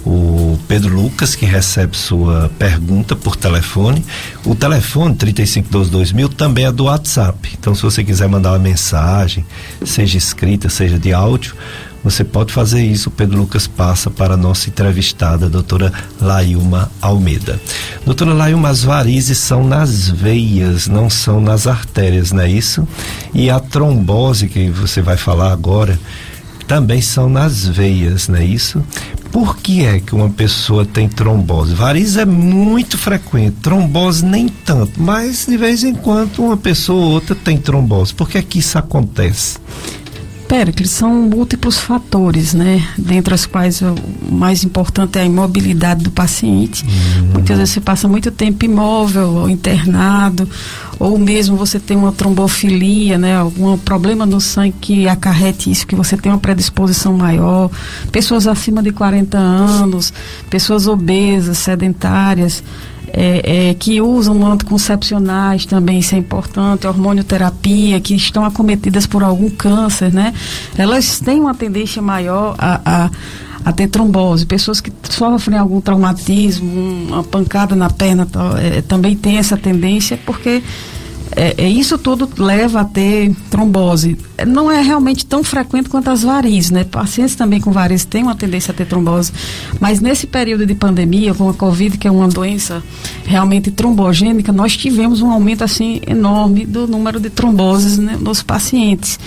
[0.07, 4.05] o Pedro Lucas, que recebe sua pergunta por telefone.
[4.45, 7.51] O telefone 3522 também é do WhatsApp.
[7.59, 9.45] Então, se você quiser mandar uma mensagem,
[9.85, 11.55] seja escrita, seja de áudio,
[12.03, 13.11] você pode fazer isso.
[13.11, 17.61] Pedro Lucas passa para a nossa entrevistada, a doutora Lailma Almeida.
[18.05, 22.87] Doutora Lailma, as varizes são nas veias, não são nas artérias, não é isso?
[23.33, 25.99] E a trombose que você vai falar agora
[26.67, 28.83] também são nas veias, não é isso?
[29.31, 31.75] Por que é que uma pessoa tem trombose?
[31.75, 37.13] Varizes é muito frequente, trombose nem tanto, mas de vez em quando uma pessoa ou
[37.13, 38.13] outra tem trombose.
[38.13, 39.59] Por que é que isso acontece?
[40.53, 42.87] Péricles, são múltiplos fatores, né?
[42.99, 43.95] Dentre os quais o
[44.31, 46.85] mais importante é a imobilidade do paciente.
[46.85, 47.29] Uhum.
[47.33, 50.47] Muitas vezes você passa muito tempo imóvel, ou internado,
[50.99, 53.35] ou mesmo você tem uma trombofilia, né?
[53.35, 57.71] Algum problema no sangue que acarrete isso, que você tem uma predisposição maior.
[58.13, 60.13] Pessoas acima de 40 anos,
[60.51, 62.63] pessoas obesas, sedentárias
[63.13, 69.51] é, é, que usam anticoncepcionais também, isso é importante, hormonioterapia, que estão acometidas por algum
[69.51, 70.33] câncer, né?
[70.77, 73.11] Elas têm uma tendência maior a, a,
[73.67, 74.47] a ter trombose.
[74.47, 78.27] Pessoas que sofrem algum traumatismo, uma pancada na perna,
[78.59, 80.63] é, também tem essa tendência, porque
[81.35, 84.17] é, é, isso tudo leva a ter trombose.
[84.47, 86.85] Não é realmente tão frequente quanto as varizes, né?
[86.85, 89.33] Pacientes também com varizes têm uma tendência a ter trombose,
[89.81, 92.83] mas nesse período de pandemia, com a Covid, que é uma doença
[93.25, 99.19] realmente trombogênica, nós tivemos um aumento assim enorme do número de tromboses né, nos pacientes.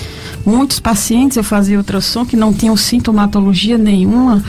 [0.46, 4.44] Muitos pacientes eu fazia ultrassom que não tinham sintomatologia nenhuma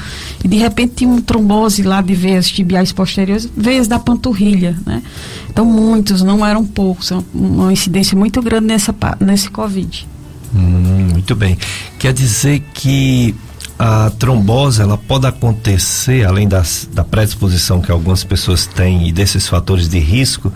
[0.45, 5.03] e de repente tinha uma trombose lá de veias tibiais posteriores, veias da panturrilha, né?
[5.49, 7.17] Então muitos, não eram poucos, é
[7.47, 10.07] uma incidência muito grande nessa, nesse Covid.
[10.55, 11.59] Hum, muito bem.
[11.99, 13.35] Quer dizer que
[13.79, 19.47] a trombose ela pode acontecer, além das, da predisposição que algumas pessoas têm e desses
[19.47, 20.53] fatores de risco,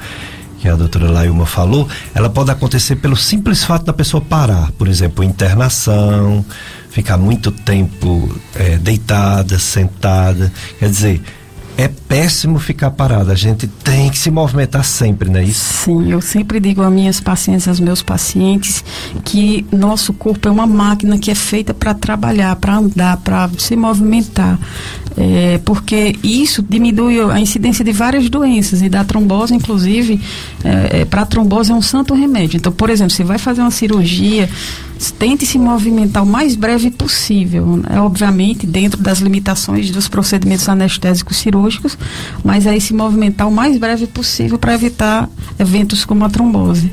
[0.61, 4.89] que a doutora Lailma falou, ela pode acontecer pelo simples fato da pessoa parar, por
[4.89, 6.45] exemplo, internação,
[6.91, 11.23] ficar muito tempo é, deitada, sentada, quer dizer,
[11.77, 13.31] é péssimo ficar parado.
[13.31, 15.85] A gente tem que se movimentar sempre, não é isso?
[15.85, 18.85] Sim, eu sempre digo a minhas pacientes, aos meus pacientes,
[19.25, 23.77] que nosso corpo é uma máquina que é feita para trabalhar, para andar, para se
[23.77, 24.59] movimentar.
[25.23, 30.19] É, porque isso diminui a incidência de várias doenças e da trombose, inclusive,
[30.65, 32.57] é, é, para a trombose é um santo remédio.
[32.57, 34.49] Então, por exemplo, você vai fazer uma cirurgia,
[35.19, 38.01] tente se movimentar o mais breve possível, né?
[38.01, 41.99] obviamente dentro das limitações dos procedimentos anestésicos cirúrgicos,
[42.43, 46.91] mas aí se movimentar o mais breve possível para evitar eventos como a trombose.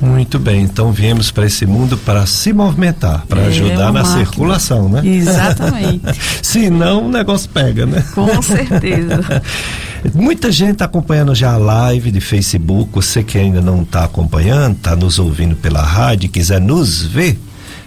[0.00, 4.16] Muito bem, então viemos para esse mundo para se movimentar, para é ajudar na máquina.
[4.16, 5.02] circulação, né?
[5.04, 6.02] Exatamente.
[6.42, 8.02] Senão o negócio pega, né?
[8.14, 9.42] Com certeza.
[10.14, 12.90] Muita gente está acompanhando já a live de Facebook.
[12.94, 17.38] Você que ainda não está acompanhando, está nos ouvindo pela rádio, quiser nos ver,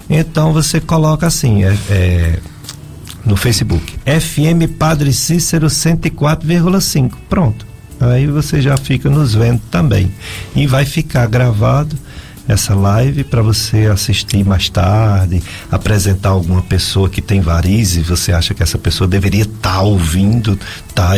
[0.08, 2.40] então você coloca assim, é, é
[3.26, 7.14] no Facebook, FM Padre Cícero 104,5.
[7.28, 10.12] Pronto Aí você já fica nos vendo também.
[10.56, 11.98] E vai ficar gravado
[12.48, 15.42] essa live para você assistir mais tarde,
[15.72, 20.60] apresentar alguma pessoa que tem varizes, você acha que essa pessoa deveria estar tá ouvindo,
[20.94, 21.12] tá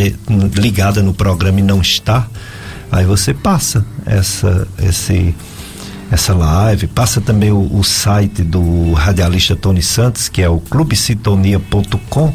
[0.54, 2.28] ligada no programa e não está,
[2.92, 5.36] aí você passa essa esse
[6.12, 12.32] essa live, passa também o, o site do radialista Tony Santos, que é o clubesitonia.com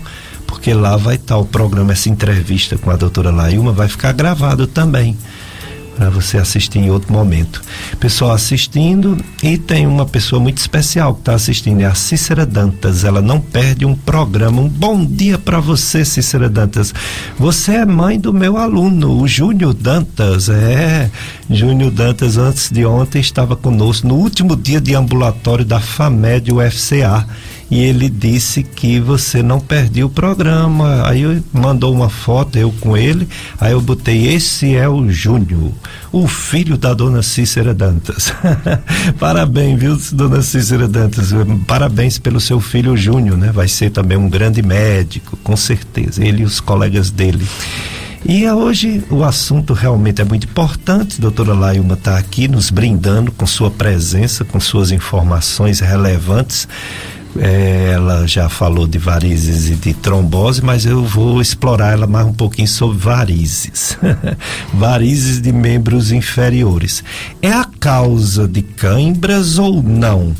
[0.50, 4.66] porque lá vai estar o programa, essa entrevista com a doutora Lailma vai ficar gravado
[4.66, 5.16] também
[5.96, 7.62] para você assistir em outro momento.
[8.00, 13.04] Pessoal assistindo e tem uma pessoa muito especial que está assistindo, é a Cícera Dantas.
[13.04, 14.60] Ela não perde um programa.
[14.60, 16.92] Um bom dia para você, Cícera Dantas.
[17.38, 20.48] Você é mãe do meu aluno, o Júnior Dantas.
[20.48, 21.10] É,
[21.48, 27.26] Júnior Dantas, antes de ontem, estava conosco no último dia de ambulatório da FAMED UFCA
[27.70, 31.06] e ele disse que você não perdia o programa.
[31.06, 33.28] Aí eu, mandou uma foto, eu com ele,
[33.60, 35.70] aí eu botei, esse é o Júnior,
[36.10, 38.34] o filho da dona Cícera Dantas.
[39.20, 41.30] Parabéns, viu, dona Cícera Dantas?
[41.66, 43.52] Parabéns pelo seu filho Júnior, né?
[43.52, 47.46] Vai ser também um grande médico, com certeza, ele e os colegas dele.
[48.24, 51.20] E hoje o assunto realmente é muito importante.
[51.20, 56.68] Doutora Lailma está aqui nos brindando com sua presença, com suas informações relevantes.
[57.38, 62.32] Ela já falou de varizes e de trombose, mas eu vou explorar ela mais um
[62.32, 63.96] pouquinho sobre varizes.
[64.74, 67.04] varizes de membros inferiores.
[67.40, 70.34] É a causa de câimbras ou não?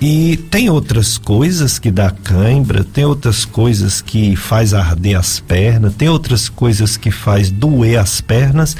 [0.00, 5.94] E tem outras coisas que dá cãibra, tem outras coisas que faz arder as pernas,
[5.94, 8.76] tem outras coisas que faz doer as pernas.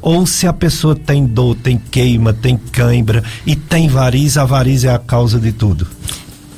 [0.00, 4.84] Ou se a pessoa tem dor, tem queima, tem cãibra e tem variz, a variz
[4.84, 5.86] é a causa de tudo.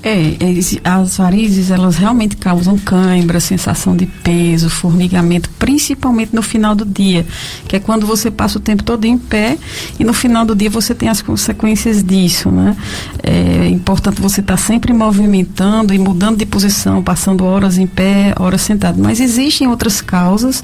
[0.09, 0.37] É,
[0.85, 7.27] as varizes elas realmente causam cãibra, sensação de peso, formigamento, principalmente no final do dia,
[7.67, 9.59] que é quando você passa o tempo todo em pé
[9.99, 12.77] e no final do dia você tem as consequências disso, né?
[13.21, 18.33] É importante você estar tá sempre movimentando e mudando de posição, passando horas em pé,
[18.39, 19.03] horas sentado.
[19.03, 20.63] Mas existem outras causas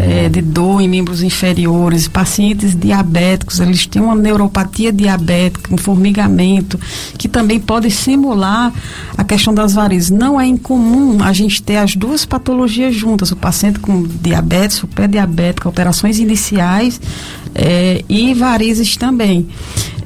[0.00, 6.76] é, de dor em membros inferiores, pacientes diabéticos, eles têm uma neuropatia diabética, um formigamento,
[7.16, 8.63] que também pode simular
[9.16, 10.10] a questão das varizes.
[10.10, 14.86] Não é incomum a gente ter as duas patologias juntas, o paciente com diabetes, o
[14.86, 17.00] pré-diabético, operações iniciais
[17.54, 19.48] é, e varizes também.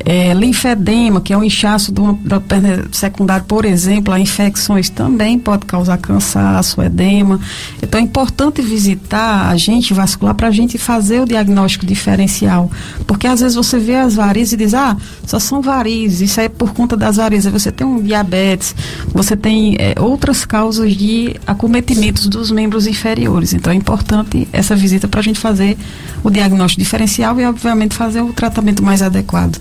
[0.04, 5.38] É, linfedema, que é um inchaço do, da perna secundária, por exemplo, a infecções também
[5.38, 7.40] pode causar cansaço, edema.
[7.82, 12.70] Então é importante visitar a gente vascular para a gente fazer o diagnóstico diferencial.
[13.06, 14.96] Porque às vezes você vê as varizes e diz, ah,
[15.26, 17.50] só são varizes, isso é por conta das varizes.
[17.52, 18.74] Você tem um diabetes,
[19.12, 23.52] você tem é, outras causas de acometimentos dos membros inferiores.
[23.52, 25.76] Então é importante essa visita para a gente fazer
[26.22, 29.58] o diagnóstico diferencial e, obviamente, fazer o tratamento mais adequado.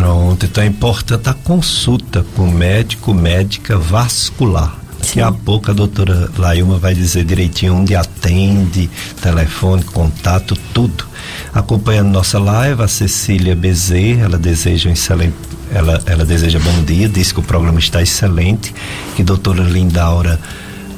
[0.00, 4.74] Pronto, então é importante a consulta com médico, médica vascular.
[4.98, 8.88] Daqui a pouco a doutora Lailma vai dizer direitinho onde atende,
[9.20, 11.04] telefone, contato, tudo.
[11.52, 15.34] Acompanhando nossa live, a Cecília Bezerra, ela deseja um excelente,
[15.70, 18.74] ela, ela deseja bom dia, diz que o programa está excelente,
[19.14, 20.40] que doutora Lindaura,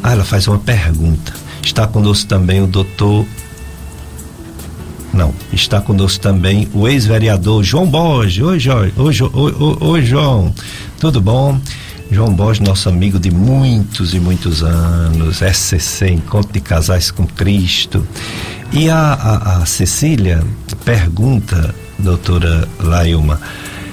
[0.00, 1.34] ah, ela faz uma pergunta.
[1.60, 3.26] Está conosco também o doutor
[5.12, 8.42] não, está conosco também o ex-vereador João Borges.
[8.42, 8.92] Oi, Jorge.
[8.96, 10.54] Oi, oi, oi, João.
[10.98, 11.60] Tudo bom?
[12.10, 18.06] João Borges, nosso amigo de muitos e muitos anos, SCC, Encontro de Casais com Cristo.
[18.72, 20.42] E a, a, a Cecília
[20.84, 23.40] pergunta, doutora Lailma,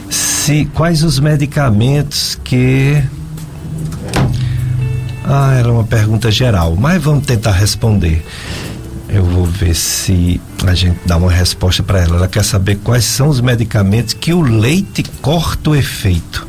[0.10, 3.02] se quais os medicamentos que
[5.24, 8.26] ah, era uma pergunta geral, mas vamos tentar responder.
[9.12, 12.18] Eu vou ver se a gente dá uma resposta para ela.
[12.18, 16.48] Ela quer saber quais são os medicamentos que o leite corta o efeito.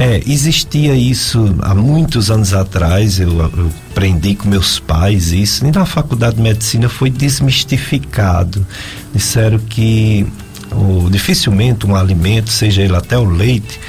[0.00, 5.72] É, existia isso há muitos anos atrás, eu, eu aprendi com meus pais isso, e
[5.72, 8.64] na faculdade de medicina foi desmistificado.
[9.12, 10.24] Disseram que
[10.70, 13.80] o, dificilmente um alimento, seja ele até o leite,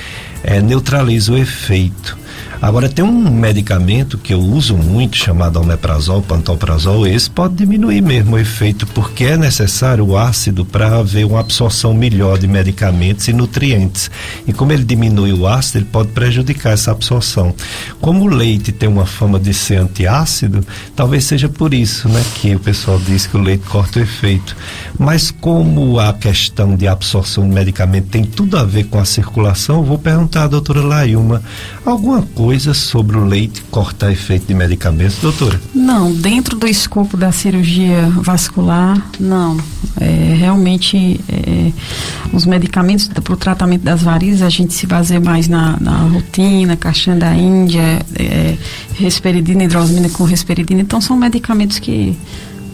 [0.44, 2.18] é, neutraliza o efeito.
[2.62, 8.36] Agora, tem um medicamento que eu uso muito, chamado omeprazol, pantoprazol, esse pode diminuir mesmo
[8.36, 13.34] o efeito, porque é necessário o ácido para haver uma absorção melhor de medicamentos e
[13.34, 14.12] nutrientes.
[14.46, 17.56] E como ele diminui o ácido, ele pode prejudicar essa absorção.
[18.02, 20.60] Como o leite tem uma fama de ser antiácido,
[20.98, 24.54] talvez seja por isso, né, que o pessoal diz que o leite corta o efeito.
[24.98, 29.82] Mas como a questão de absorção de medicamento tem tudo a ver com a circulação,
[29.82, 31.42] vou perguntar à doutora Lailma
[31.86, 35.62] alguma coisa coisa sobre o leite cortar efeito de medicamentos, doutora?
[35.72, 39.56] Não, dentro do escopo da cirurgia vascular, não.
[40.02, 41.72] É, realmente, é,
[42.34, 46.76] os medicamentos para o tratamento das varizes, a gente se baseia mais na, na rotina,
[46.76, 48.58] caixinha da Índia, é,
[48.96, 50.82] risperidina, hidrosamina com risperidina.
[50.82, 52.18] Então, são medicamentos que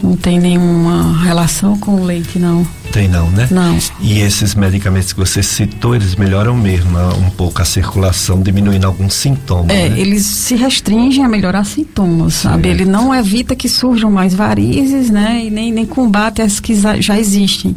[0.02, 2.66] não tem nenhuma relação com o leite, não.
[2.92, 3.48] Tem não, né?
[3.50, 3.78] Não.
[4.00, 7.08] E esses medicamentos que você citou, eles melhoram mesmo né?
[7.18, 9.70] um pouco a circulação, diminuindo alguns sintomas.
[9.70, 9.98] É, né?
[9.98, 12.68] eles se restringem a melhorar sintomas, sabe?
[12.68, 15.44] Ele não evita que surjam mais varizes, né?
[15.44, 17.76] E nem, nem combate as que já existem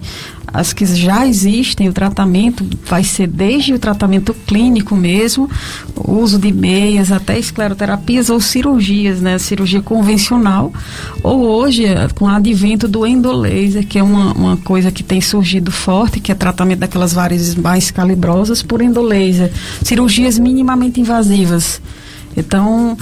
[0.54, 5.50] as que já existem, o tratamento vai ser desde o tratamento clínico mesmo,
[5.96, 9.38] o uso de meias até escleroterapias ou cirurgias, né?
[9.38, 10.74] Cirurgia convencional,
[11.24, 15.72] ou hoje com o advento do endolaser, que é uma, uma coisa que tem surgido
[15.72, 19.52] forte, que é tratamento daquelas varizes mais calibrosas por endolaser.
[19.84, 21.82] Cirurgias minimamente invasivas
[22.36, 22.98] Então,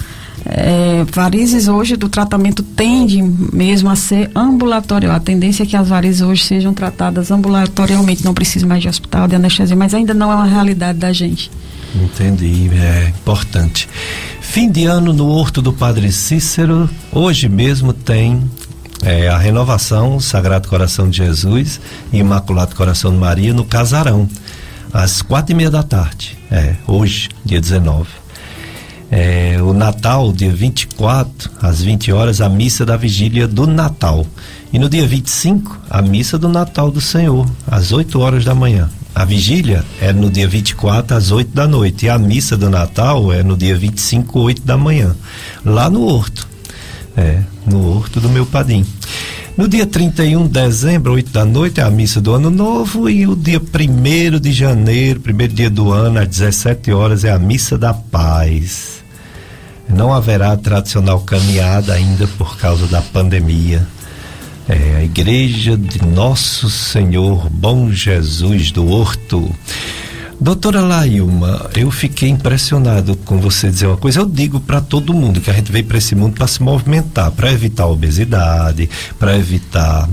[0.46, 5.16] é, varizes hoje do tratamento tende mesmo a ser ambulatorial.
[5.16, 9.28] A tendência é que as varizes hoje sejam tratadas ambulatorialmente, não precisa mais de hospital,
[9.28, 11.52] de anestesia, mas ainda não é uma realidade da gente.
[11.96, 13.88] Entendi, é importante.
[14.42, 18.44] Fim de ano no Horto do Padre Cícero, hoje mesmo tem
[19.04, 21.80] é, a renovação Sagrado Coração de Jesus
[22.12, 24.28] e Imaculado Coração de Maria no Casarão,
[24.94, 26.38] às quatro e meia da tarde.
[26.50, 28.08] É, hoje, dia 19.
[29.10, 34.26] É, o Natal, dia 24, às 20 horas, a missa da vigília do Natal.
[34.72, 38.90] E no dia 25, a missa do Natal do Senhor, às 8 horas da manhã.
[39.16, 43.34] A vigília é no dia 24 às 8 da noite e a missa do Natal
[43.34, 45.16] é no dia 25, 8 da manhã,
[45.66, 46.48] lá no Horto.
[47.18, 48.86] É, no Horto do meu Padim.
[49.58, 53.26] No dia 31 de dezembro, 8 da noite, é a missa do Ano Novo e
[53.26, 57.76] o dia 1 de janeiro, primeiro dia do ano, às 17 horas, é a missa
[57.76, 59.04] da paz.
[59.90, 63.88] Não haverá tradicional caminhada ainda por causa da pandemia
[64.70, 69.50] é a igreja de Nosso Senhor Bom Jesus do Horto.
[70.40, 74.20] Doutora Lailma, eu fiquei impressionado com você dizer uma coisa.
[74.20, 77.32] Eu digo para todo mundo que a gente veio para esse mundo para se movimentar,
[77.32, 80.08] para evitar a obesidade, para evitar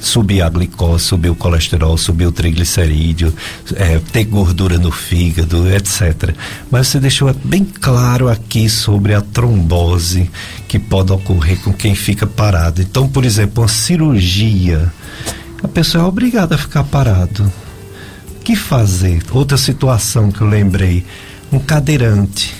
[0.00, 3.34] subir a glicose, subir o colesterol, subir o triglicerídeo,
[3.74, 6.34] é, ter gordura no fígado, etc.
[6.70, 10.30] Mas você deixou bem claro aqui sobre a trombose
[10.66, 12.80] que pode ocorrer com quem fica parado.
[12.80, 14.90] Então, por exemplo, uma cirurgia,
[15.62, 17.52] a pessoa é obrigada a ficar parado.
[18.46, 19.24] Que fazer?
[19.32, 21.04] Outra situação que eu lembrei,
[21.50, 22.54] um cadeirante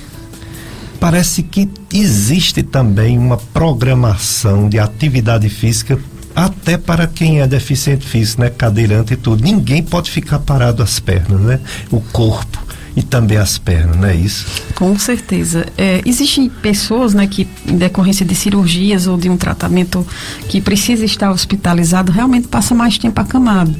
[0.98, 5.96] parece que existe também uma programação de atividade física
[6.34, 9.44] até para quem é deficiente físico, né, cadeirante e tudo.
[9.44, 11.60] Ninguém pode ficar parado as pernas, né?
[11.88, 12.58] O corpo
[12.96, 14.46] e também as pernas, não é isso?
[14.74, 15.66] Com certeza.
[15.76, 20.04] É, existem pessoas, né, que em decorrência de cirurgias ou de um tratamento
[20.48, 23.74] que precisa estar hospitalizado, realmente passa mais tempo acamado.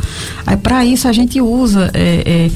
[0.47, 2.51] Aí para isso a gente usa é, é,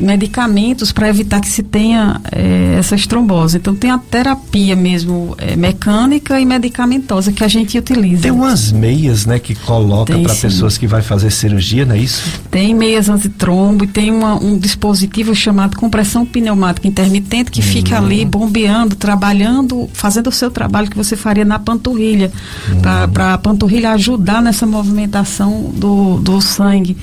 [0.00, 3.56] medicamentos para evitar que se tenha é, essas tromboses.
[3.56, 8.22] Então tem a terapia mesmo é, mecânica e medicamentosa que a gente utiliza.
[8.22, 12.22] Tem umas meias, né, que coloca para pessoas que vai fazer cirurgia, não é isso?
[12.50, 18.24] Tem meias antitrombo e tem uma, um dispositivo chamado compressão pneumática intermitente que fica ali
[18.24, 22.32] bombeando, trabalhando, fazendo o seu trabalho que você faria na panturrilha,
[22.68, 23.08] uhum.
[23.12, 26.96] para a panturrilha ajudar nessa movimentação do, do sangue.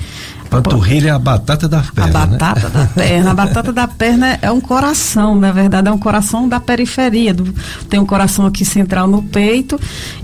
[0.62, 2.20] Panturrilha é a batata da perna.
[2.22, 2.38] A né?
[2.38, 2.74] batata né?
[2.74, 3.30] da perna.
[3.30, 7.34] A batata da perna é um coração, na verdade, é um coração da periferia.
[7.34, 7.54] Do,
[7.88, 9.78] tem um coração aqui central no peito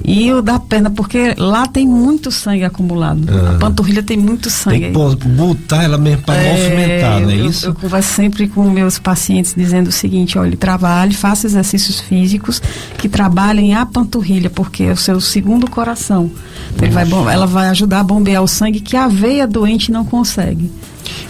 [0.05, 3.23] e o da perna, porque lá tem muito sangue acumulado.
[3.29, 3.55] Ah.
[3.57, 4.93] A panturrilha tem muito sangue.
[4.93, 7.67] Tem que botar ela mesmo para é, movimentar, não é eu, isso?
[7.67, 12.61] Eu converso sempre com meus pacientes dizendo o seguinte: olha, trabalhe, faça exercícios físicos
[12.99, 16.31] que trabalhem a panturrilha, porque é o seu segundo coração.
[16.75, 20.22] Então, vai, ela vai ajudar a bombear o sangue que a veia doente não consegue
[20.23, 20.71] consegue.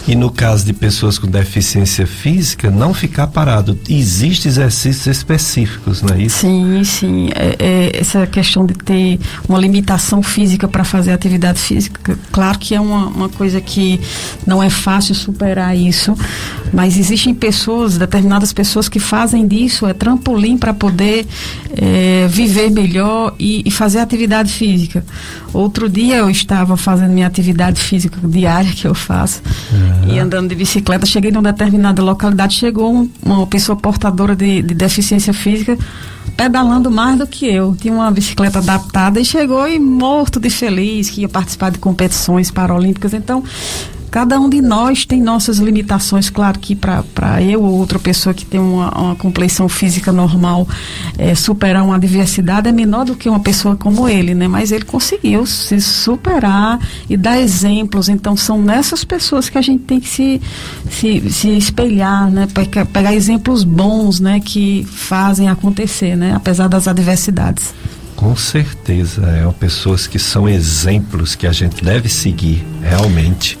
[0.07, 3.79] E no caso de pessoas com deficiência física, não ficar parado.
[3.87, 6.39] Existem exercícios específicos, não é isso?
[6.39, 7.29] Sim, sim.
[7.33, 12.75] É, é, essa questão de ter uma limitação física para fazer atividade física, claro que
[12.75, 13.99] é uma, uma coisa que
[14.45, 16.15] não é fácil superar isso,
[16.73, 21.25] mas existem pessoas, determinadas pessoas que fazem disso, é trampolim para poder
[21.75, 25.05] é, viver melhor e, e fazer atividade física.
[25.53, 30.13] Outro dia eu estava fazendo minha atividade física diária que eu faço uhum.
[30.13, 31.05] e andando de bicicleta.
[31.05, 35.77] Cheguei numa determinada localidade, chegou um, uma pessoa portadora de, de deficiência física
[36.35, 37.75] pedalando mais do que eu.
[37.75, 42.51] Tinha uma bicicleta adaptada e chegou e morto de feliz que ia participar de competições
[42.51, 43.13] paralímpicas.
[43.13, 43.43] Então,
[44.13, 48.45] Cada um de nós tem nossas limitações, claro que para eu ou outra pessoa que
[48.45, 50.67] tem uma, uma compleição física normal,
[51.17, 54.47] é, superar uma adversidade é menor do que uma pessoa como ele, né?
[54.47, 58.07] Mas ele conseguiu se superar e dar exemplos.
[58.07, 60.39] Então são nessas pessoas que a gente tem que se,
[60.91, 62.47] se, se espelhar, né?
[62.53, 64.39] Pegar, pegar exemplos bons, né?
[64.39, 66.33] Que fazem acontecer, né?
[66.35, 67.73] Apesar das adversidades.
[68.15, 73.57] Com certeza, é pessoas que são exemplos que a gente deve seguir, realmente.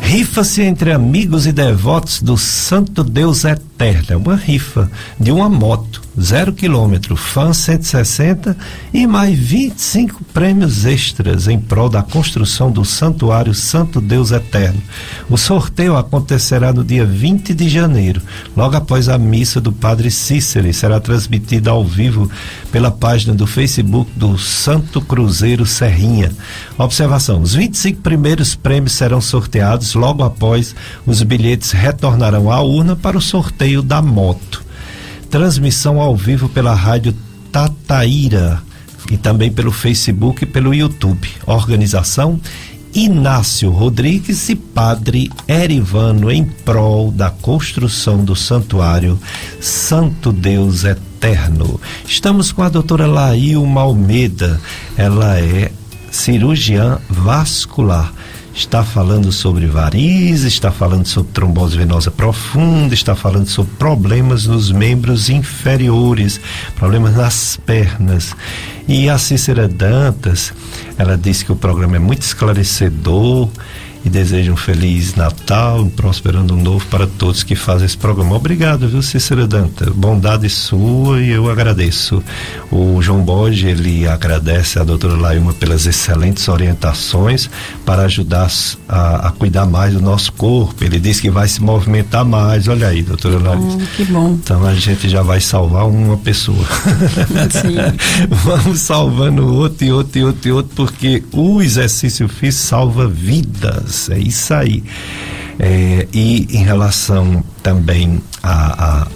[0.00, 4.06] Rifa-se entre amigos e devotos do Santo Deus Eterno.
[4.10, 8.56] É uma rifa de uma moto zero quilômetro, FAN 160
[8.92, 14.80] e mais 25 prêmios extras em prol da construção do Santuário Santo Deus Eterno.
[15.28, 18.22] O sorteio acontecerá no dia 20 de janeiro,
[18.56, 22.30] logo após a missa do Padre Cícero e será transmitida ao vivo
[22.72, 26.32] pela página do Facebook do Santo Cruzeiro Serrinha.
[26.78, 30.74] Observação: os 25 primeiros prêmios serão sorteados logo após
[31.06, 34.65] os bilhetes retornarão à urna para o sorteio da moto.
[35.30, 37.14] Transmissão ao vivo pela rádio
[37.52, 38.62] Tataíra
[39.10, 41.28] e também pelo Facebook e pelo YouTube.
[41.46, 42.40] Organização
[42.94, 49.18] Inácio Rodrigues e Padre Erivano em prol da construção do santuário
[49.60, 51.78] Santo Deus Eterno.
[52.06, 54.58] Estamos com a doutora Laílma Almeida.
[54.96, 55.70] Ela é
[56.10, 58.12] cirurgiã vascular
[58.56, 64.72] está falando sobre varizes, está falando sobre trombose venosa profunda, está falando sobre problemas nos
[64.72, 66.40] membros inferiores,
[66.74, 68.34] problemas nas pernas.
[68.88, 70.54] E a Cícera Dantas,
[70.96, 73.50] ela disse que o programa é muito esclarecedor
[74.04, 78.36] e desejo um feliz Natal, um próspero ano novo para todos que fazem esse programa.
[78.36, 79.90] Obrigado, viu, Cícero Danta?
[79.90, 82.22] Bondade sua e eu agradeço.
[82.70, 87.50] O João Borges, ele agradece a doutora Laíma pelas excelentes orientações
[87.84, 88.50] para ajudar
[88.88, 90.84] a, a, cuidar mais do nosso corpo.
[90.84, 92.68] Ele diz que vai se movimentar mais.
[92.68, 93.78] Olha aí, doutora Laíma.
[93.96, 94.38] Que bom.
[94.42, 96.64] Então a gente já vai salvar uma pessoa.
[97.50, 97.76] Sim.
[98.44, 103.95] Vamos salvando outro e outro e outro e outro, porque o exercício físico salva vidas
[104.10, 104.82] é isso aí.
[105.58, 109.06] É, e em relação também a, a,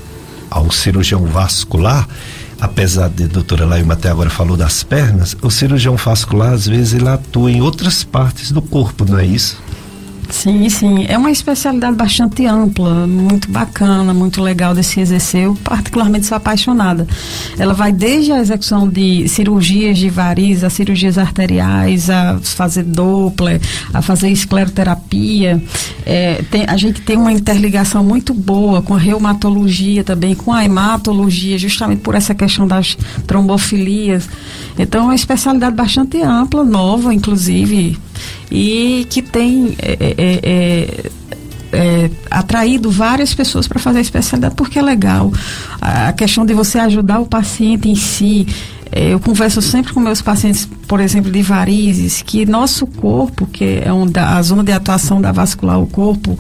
[0.50, 2.08] ao cirurgião vascular,
[2.60, 6.94] apesar de a doutora Laima até agora falou das pernas, o cirurgião vascular às vezes
[6.94, 9.60] ele atua em outras partes do corpo, não é isso?
[10.30, 11.04] Sim, sim.
[11.08, 15.44] É uma especialidade bastante ampla, muito bacana, muito legal de se exercer.
[15.44, 17.06] Eu particularmente sou apaixonada.
[17.58, 23.60] Ela vai desde a execução de cirurgias de variz, a cirurgias arteriais, a fazer Doppler,
[23.92, 25.62] a fazer escleroterapia.
[26.06, 30.64] É, tem, a gente tem uma interligação muito boa com a reumatologia também, com a
[30.64, 34.28] hematologia, justamente por essa questão das trombofilias.
[34.78, 37.98] Então, é uma especialidade bastante ampla, nova, inclusive
[38.51, 41.11] e que tem é, é, é,
[41.72, 45.32] é atraído várias pessoas para fazer a especialidade porque é legal.
[45.80, 48.46] A questão de você ajudar o paciente em si.
[48.92, 53.80] É, eu converso sempre com meus pacientes, por exemplo, de varizes, que nosso corpo, que
[53.84, 56.36] é onde a zona de atuação da vascular, o corpo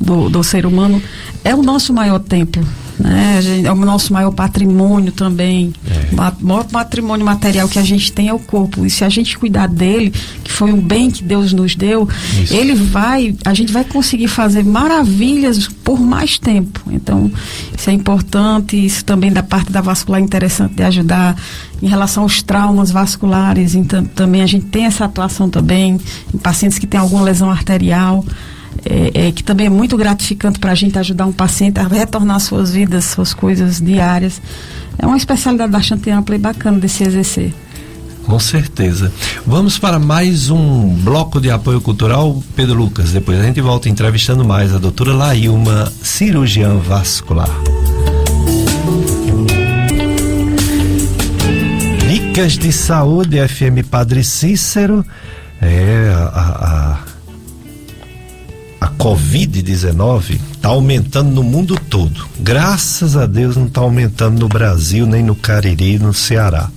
[0.00, 1.00] do, do ser humano,
[1.44, 2.66] é o nosso maior templo
[3.02, 3.40] né?
[3.42, 5.72] Gente, é o nosso maior patrimônio também.
[5.90, 6.14] É.
[6.14, 8.86] O maior patrimônio material que a gente tem é o corpo.
[8.86, 10.12] E se a gente cuidar dele,
[10.44, 12.08] que foi um bem que Deus nos deu,
[12.40, 12.54] Isso.
[12.54, 16.80] ele vai, a gente vai conseguir fazer maravilhas por mais tempo.
[16.90, 17.30] Então,
[17.76, 18.76] isso é importante.
[18.76, 21.36] Isso também da parte da vascular é interessante de ajudar
[21.82, 23.74] em relação aos traumas vasculares.
[23.74, 25.98] Então, também a gente tem essa atuação também
[26.32, 28.24] em pacientes que têm alguma lesão arterial
[28.84, 32.40] é, é, que também é muito gratificante para a gente ajudar um paciente a retornar
[32.40, 34.40] suas vidas, suas coisas diárias.
[34.98, 37.54] É uma especialidade bastante ampla e bacana de se exercer.
[38.24, 39.12] Com certeza.
[39.44, 43.12] Vamos para mais um bloco de apoio cultural, Pedro Lucas.
[43.12, 47.50] Depois a gente volta entrevistando mais a doutora Laílma, cirurgiã vascular.
[52.08, 55.04] Dicas de saúde, FM Padre Cícero.
[55.60, 57.11] É, a a
[59.02, 62.24] Covid-19 está aumentando no mundo todo.
[62.38, 66.70] Graças a Deus não está aumentando no Brasil, nem no Cariri, no Ceará.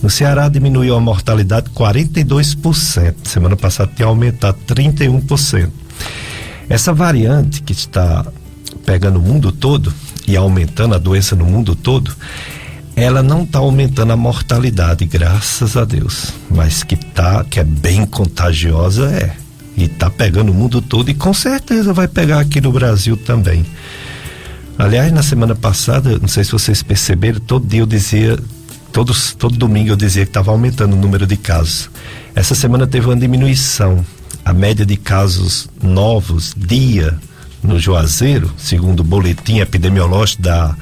[0.00, 3.14] No Ceará diminuiu a mortalidade 42%.
[3.24, 5.68] Semana passada tinha aumentado 31%.
[6.68, 8.24] Essa variante que está
[8.86, 9.92] pegando o mundo todo
[10.28, 12.14] e aumentando a doença no mundo todo,
[12.94, 16.34] ela não está aumentando a mortalidade, graças a Deus.
[16.48, 19.43] Mas que tá, que é bem contagiosa é
[19.76, 23.64] e está pegando o mundo todo e com certeza vai pegar aqui no Brasil também.
[24.78, 28.38] Aliás, na semana passada, não sei se vocês perceberam, todo dia eu dizia,
[28.92, 31.88] todos, todo domingo eu dizia que estava aumentando o número de casos.
[32.34, 34.04] Essa semana teve uma diminuição.
[34.44, 37.16] A média de casos novos dia
[37.62, 40.76] no Juazeiro, segundo o boletim epidemiológico da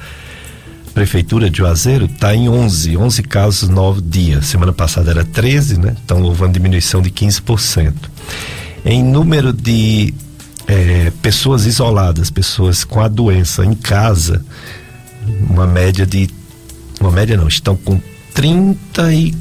[0.93, 4.41] Prefeitura de Juazeiro, está em 11, 11 casos novos dia.
[4.41, 5.95] Semana passada era 13, né?
[6.03, 7.93] Então houve uma diminuição de 15%
[8.85, 10.13] em número de
[10.67, 14.43] é, pessoas isoladas, pessoas com a doença em casa,
[15.49, 16.29] uma média de.
[16.99, 17.99] Uma média não, estão com
[18.33, 19.35] 30 e.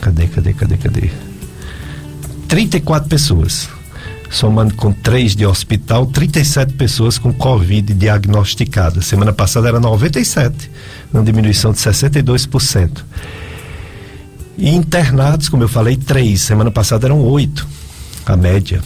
[0.00, 1.10] Cadê, cadê, cadê, cadê?
[2.46, 3.68] 34 pessoas.
[4.30, 9.06] Somando com três de hospital, 37 pessoas com Covid diagnosticadas.
[9.06, 10.70] Semana passada era 97,
[11.12, 13.04] uma diminuição de 62%.
[14.58, 16.42] E internados, como eu falei, três.
[16.42, 17.66] Semana passada eram oito
[18.26, 18.82] a média.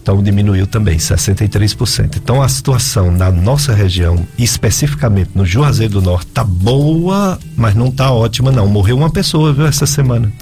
[0.00, 2.16] Então diminuiu também 63%.
[2.16, 7.90] Então a situação na nossa região, especificamente no Juazeiro do Norte, tá boa, mas não
[7.90, 8.68] tá ótima não.
[8.68, 10.32] Morreu uma pessoa viu, essa semana.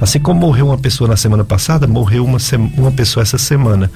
[0.00, 2.38] Assim como morreu uma pessoa na semana passada, morreu uma,
[2.78, 3.90] uma pessoa essa semana.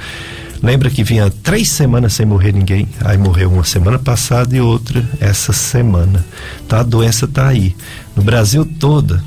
[0.62, 2.86] Lembra que vinha três semanas sem morrer ninguém?
[3.02, 6.22] Aí morreu uma semana passada e outra essa semana.
[6.68, 7.74] Tá, a doença tá aí.
[8.14, 9.24] No Brasil toda,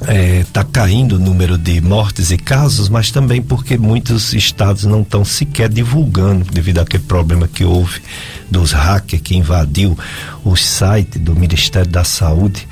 [0.00, 4.84] está é, tá caindo o número de mortes e casos, mas também porque muitos estados
[4.84, 8.02] não estão sequer divulgando devido àquele problema que houve
[8.50, 9.96] dos hackers que invadiu
[10.44, 12.66] o site do Ministério da Saúde.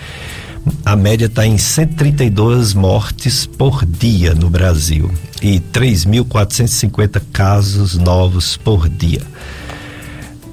[0.85, 8.89] A média está em 132 mortes por dia no Brasil e 3.450 casos novos por
[8.89, 9.23] dia.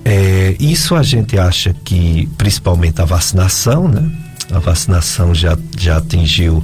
[0.06, 4.10] É, isso a gente acha que, principalmente a vacinação, né?
[4.52, 6.64] A vacinação já, já atingiu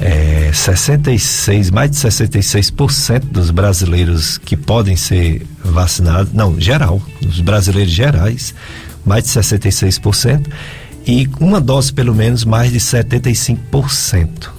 [0.00, 7.92] é, 66, mais de 66% dos brasileiros que podem ser vacinados, não, geral, os brasileiros
[7.92, 8.54] gerais,
[9.04, 10.46] mais de 66%,
[11.06, 14.50] e uma dose pelo menos mais de 75%.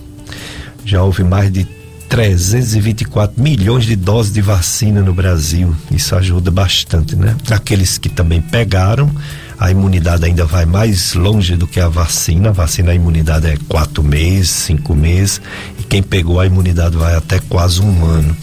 [0.86, 1.68] Já houve mais de
[2.08, 5.76] 324 milhões de doses de vacina no Brasil.
[5.92, 7.36] Isso ajuda bastante, né?
[7.52, 9.12] Aqueles que também pegaram,
[9.60, 12.50] a imunidade ainda vai mais longe do que a vacina.
[12.50, 15.42] A vacina, a imunidade é quatro meses, cinco meses,
[15.80, 18.36] e quem pegou a imunidade vai até quase um ano.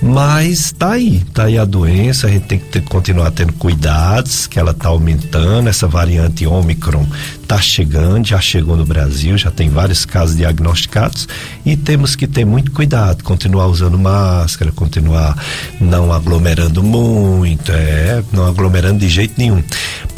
[0.00, 4.46] Mas tá aí, tá aí a doença, a gente tem que ter, continuar tendo cuidados,
[4.46, 7.04] que ela tá aumentando, essa variante Ômicron
[7.48, 11.26] tá chegando, já chegou no Brasil, já tem vários casos diagnosticados
[11.66, 15.36] e temos que ter muito cuidado, continuar usando máscara, continuar
[15.80, 19.64] não aglomerando muito, é, não aglomerando de jeito nenhum,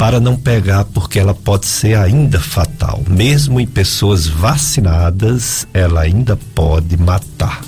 [0.01, 3.03] para não pegar porque ela pode ser ainda fatal.
[3.07, 7.61] Mesmo em pessoas vacinadas, ela ainda pode matar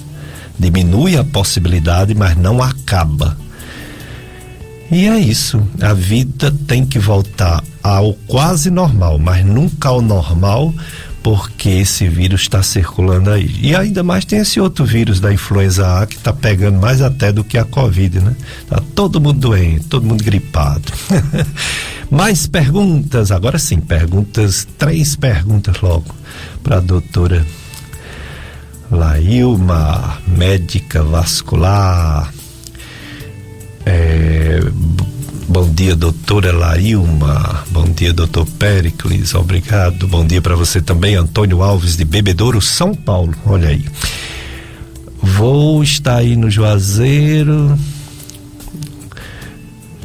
[0.58, 3.38] diminui a possibilidade, mas não acaba.
[4.92, 5.62] E é isso.
[5.82, 10.74] A vida tem que voltar ao quase normal, mas nunca ao normal,
[11.24, 13.50] porque esse vírus está circulando aí.
[13.62, 17.32] E ainda mais tem esse outro vírus da influenza A que está pegando mais até
[17.32, 18.36] do que a Covid, né?
[18.70, 20.92] Tá todo mundo doente, todo mundo gripado.
[22.14, 26.14] mais perguntas, agora sim, perguntas, três perguntas logo
[26.64, 27.44] para a doutora
[28.92, 32.32] Lailma, médica vascular.
[33.86, 34.60] É,
[35.48, 37.64] bom dia, doutora Lailma.
[37.72, 39.34] Bom dia, doutor Pericles.
[39.34, 40.08] Obrigado.
[40.08, 43.34] Bom dia para você também, Antônio Alves de Bebedouro, São Paulo.
[43.46, 43.86] Olha aí.
[45.20, 47.78] Vou estar aí no Juazeiro.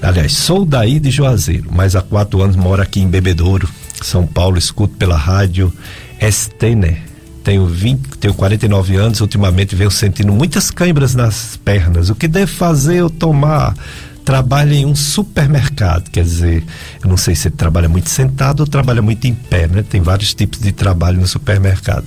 [0.01, 3.69] Aliás, sou daí de Juazeiro, mas há quatro anos moro aqui em Bebedouro,
[4.03, 4.57] São Paulo.
[4.57, 5.73] Escuto pela rádio
[6.21, 7.09] Estene
[7.49, 12.11] tenho 20, tenho 49 anos, ultimamente venho sentindo muitas câimbras nas pernas.
[12.11, 13.75] O que devo fazer eu tomar?
[14.23, 16.63] Trabalho em um supermercado, quer dizer,
[17.03, 19.83] eu não sei se ele trabalha muito sentado ou trabalha muito em pé, né?
[19.83, 22.05] Tem vários tipos de trabalho no supermercado.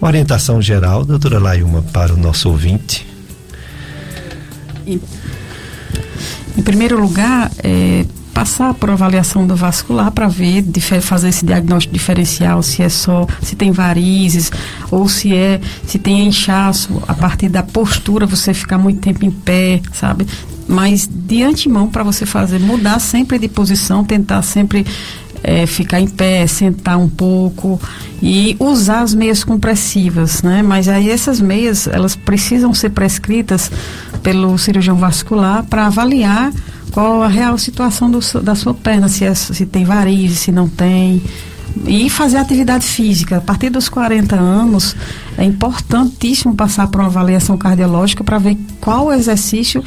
[0.00, 3.06] Uma orientação geral, doutora Lailma, para o nosso ouvinte.
[6.56, 8.04] Em primeiro lugar, é,
[8.34, 10.64] passar por avaliação do vascular para ver,
[11.00, 14.50] fazer esse diagnóstico diferencial, se é só, se tem varizes,
[14.90, 19.30] ou se é, se tem inchaço, a partir da postura você ficar muito tempo em
[19.30, 20.26] pé, sabe?
[20.66, 24.84] Mas de antemão para você fazer, mudar sempre de posição, tentar sempre
[25.44, 27.78] é, ficar em pé, sentar um pouco
[28.22, 30.62] e usar as meias compressivas, né?
[30.62, 33.70] Mas aí essas meias, elas precisam ser prescritas
[34.22, 36.50] pelo cirurgião vascular para avaliar
[36.90, 40.66] qual a real situação do, da sua perna, se, é, se tem varizes, se não
[40.66, 41.22] tem.
[41.86, 43.38] E fazer atividade física.
[43.38, 44.96] A partir dos 40 anos,
[45.36, 49.84] é importantíssimo passar por uma avaliação cardiológica para ver qual exercício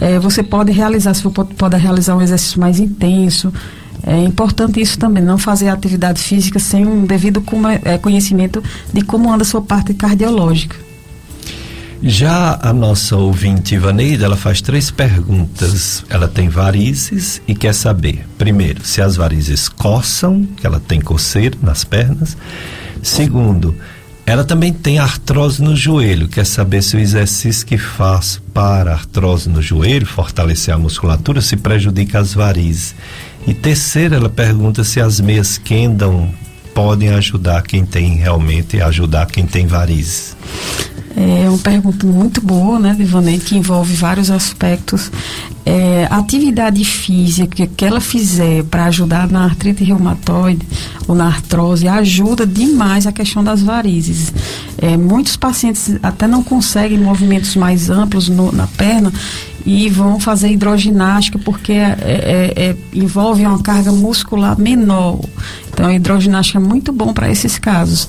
[0.00, 3.52] é, você pode realizar, se você pode realizar um exercício mais intenso.
[4.08, 7.44] É importante isso também, não fazer atividade física sem um devido
[7.84, 10.76] é, conhecimento de como anda a sua parte cardiológica.
[12.02, 16.02] Já a nossa ouvinte Ivaneida, ela faz três perguntas.
[16.08, 21.58] Ela tem varizes e quer saber, primeiro, se as varizes coçam, que ela tem coceira
[21.60, 22.34] nas pernas.
[23.02, 23.74] Segundo,
[24.24, 29.50] ela também tem artrose no joelho, quer saber se o exercício que faz para artrose
[29.50, 32.94] no joelho, fortalecer a musculatura, se prejudica as varizes.
[33.46, 36.28] E terceiro, ela pergunta se as meias Kendall
[36.74, 40.36] podem ajudar quem tem realmente, ajudar quem tem varizes.
[41.20, 45.10] É uma pergunta muito boa, né, Vivanete, que envolve vários aspectos.
[45.66, 50.64] É, atividade física que ela fizer para ajudar na artrite reumatoide
[51.08, 54.32] ou na artrose ajuda demais a questão das varizes.
[54.80, 59.12] É, muitos pacientes até não conseguem movimentos mais amplos no, na perna
[59.66, 65.18] e vão fazer hidroginástica porque é, é, é, envolve uma carga muscular menor.
[65.68, 68.08] Então, a hidroginástica é muito bom para esses casos.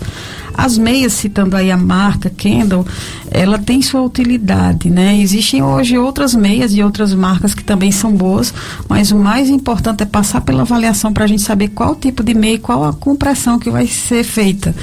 [0.54, 2.86] As meias, citando aí a marca Kendall,
[3.32, 5.18] ela tem sua utilidade, né?
[5.20, 8.54] Existem hoje outras meias e outras marcas que também são boas,
[8.88, 12.34] mas o mais importante é passar pela avaliação para a gente saber qual tipo de
[12.34, 14.76] meia e qual a compressão que vai ser feita.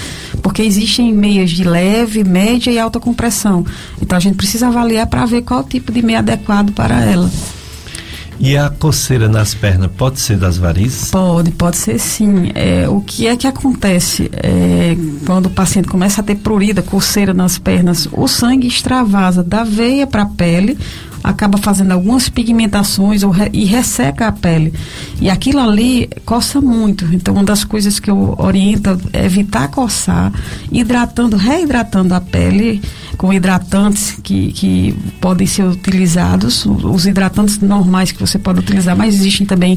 [0.43, 3.65] Porque existem meias de leve, média e alta compressão.
[4.01, 7.31] Então a gente precisa avaliar para ver qual tipo de meia adequado para ela.
[8.39, 11.11] E a coceira nas pernas pode ser das varizes?
[11.11, 12.53] Pode, pode ser sim.
[12.55, 17.33] É, o que é que acontece é, quando o paciente começa a ter prurida, coceira
[17.33, 18.09] nas pernas?
[18.13, 20.79] O sangue extravasa da veia para a pele,
[21.27, 24.73] acaba fazendo algumas pigmentações ou re, e resseca a pele.
[25.21, 27.05] E aquilo ali coça muito.
[27.13, 30.33] Então, uma das coisas que eu oriento é evitar coçar,
[30.71, 32.81] hidratando, reidratando a pele
[33.17, 39.13] com hidratantes que, que podem ser utilizados, os hidratantes normais que você pode utilizar, mas
[39.17, 39.77] existem também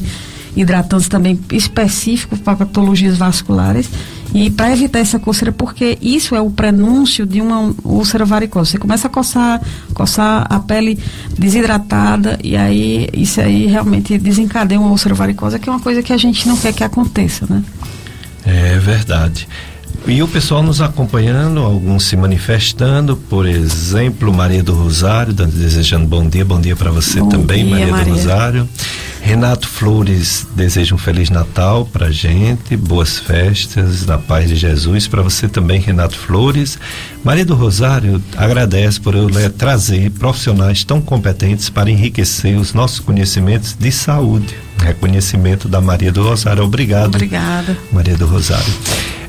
[0.56, 3.88] hidratantes também específicos para patologias vasculares
[4.32, 8.72] e para evitar essa coceira, porque isso é o prenúncio de uma úlcera varicosa.
[8.72, 9.60] Você começa a coçar,
[9.92, 10.98] coçar a pele
[11.36, 16.12] desidratada e aí isso aí realmente desencadeia uma úlcera varicosa, que é uma coisa que
[16.12, 17.62] a gente não quer que aconteça, né?
[18.44, 19.48] É verdade.
[20.06, 26.26] E o pessoal nos acompanhando, alguns se manifestando, por exemplo, Maria do Rosário, desejando bom
[26.26, 28.68] dia, bom dia para você bom também, dia, Maria, Maria, do Rosário.
[29.20, 35.22] Renato Flores deseja um feliz Natal para gente, boas festas, na paz de Jesus para
[35.22, 36.78] você também, Renato Flores.
[37.22, 43.76] Maria do Rosário agradece por eu trazer profissionais tão competentes para enriquecer os nossos conhecimentos
[43.78, 44.56] de saúde.
[44.78, 46.64] Reconhecimento da Maria do Rosário.
[46.64, 47.14] Obrigado.
[47.14, 47.76] Obrigada.
[47.92, 48.72] Maria do Rosário.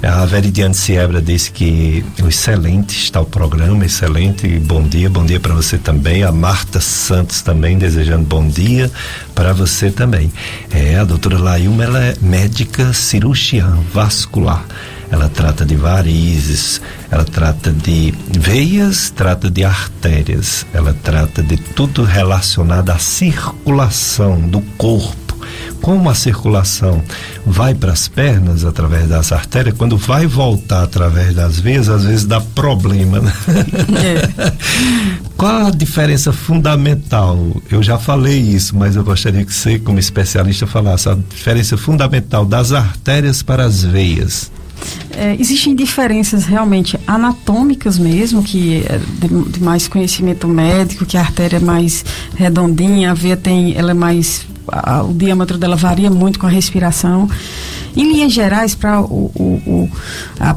[0.03, 4.47] A Veridiane Siebra disse que excelente está o programa, excelente.
[4.59, 6.23] Bom dia, bom dia para você também.
[6.23, 8.91] A Marta Santos também desejando bom dia
[9.35, 10.33] para você também.
[10.71, 14.65] É, a doutora Lailma, ela é médica cirurgiã vascular.
[15.11, 22.03] Ela trata de varizes, ela trata de veias, trata de artérias, ela trata de tudo
[22.03, 25.21] relacionado à circulação do corpo
[25.81, 27.03] como a circulação
[27.45, 32.25] vai para as pernas através das artérias, quando vai voltar através das veias, às vezes
[32.25, 33.19] dá problema.
[33.19, 33.33] Né?
[34.03, 34.53] É.
[35.35, 37.37] Qual a diferença fundamental?
[37.69, 42.45] Eu já falei isso, mas eu gostaria que você, como especialista, falasse a diferença fundamental
[42.45, 44.51] das artérias para as veias.
[45.15, 51.21] É, existem diferenças realmente anatômicas mesmo, que é de, de, mais conhecimento médico, que a
[51.21, 52.03] artéria é mais
[52.35, 56.49] redondinha, a veia tem, ela é mais a, o diâmetro dela varia muito com a
[56.49, 57.29] respiração.
[57.95, 59.89] Em linhas gerais, para o, o, o,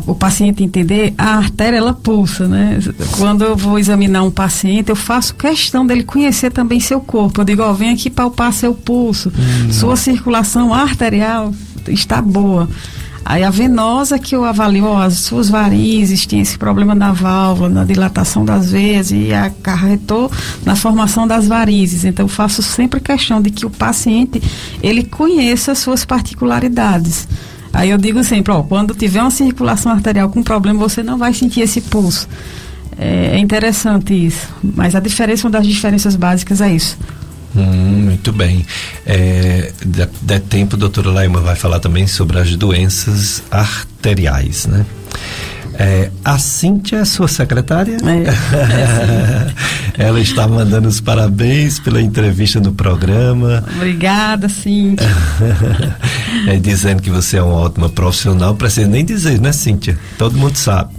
[0.07, 2.79] o, paciente entender, a artéria ela pulsa, né?
[3.17, 7.41] Quando eu vou examinar um paciente, eu faço questão dele conhecer também seu corpo.
[7.41, 9.73] Eu digo, ó, vem aqui palpar seu pulso, hum.
[9.73, 11.53] sua circulação arterial
[11.89, 12.69] está boa.
[13.25, 17.71] Aí a venosa que eu avalio ó, as suas varizes, tinha esse problema na válvula,
[17.71, 20.31] na dilatação das veias e acarretou
[20.65, 22.05] na formação das varizes.
[22.05, 24.43] Então faço sempre questão de que o paciente
[24.83, 27.27] ele conheça as suas particularidades.
[27.73, 31.33] Aí eu digo sempre, ó, quando tiver uma circulação arterial com problema, você não vai
[31.33, 32.29] sentir esse pulso.
[32.97, 34.49] É, é interessante isso.
[34.63, 36.97] Mas a diferença, uma das diferenças básicas é isso.
[37.57, 38.67] Hum, muito bem.
[39.07, 44.85] É, de, de tempo, doutora Laima vai falar também sobre as doenças arteriais, né?
[45.77, 47.97] É, a Cíntia é sua secretária?
[47.97, 49.53] É,
[50.07, 53.65] Ela está mandando os parabéns pela entrevista no programa.
[53.77, 55.07] Obrigada, Cíntia.
[56.47, 59.99] é, dizendo que você é uma ótima profissional, precisa nem dizer, né, Cíntia?
[60.17, 60.95] Todo mundo sabe.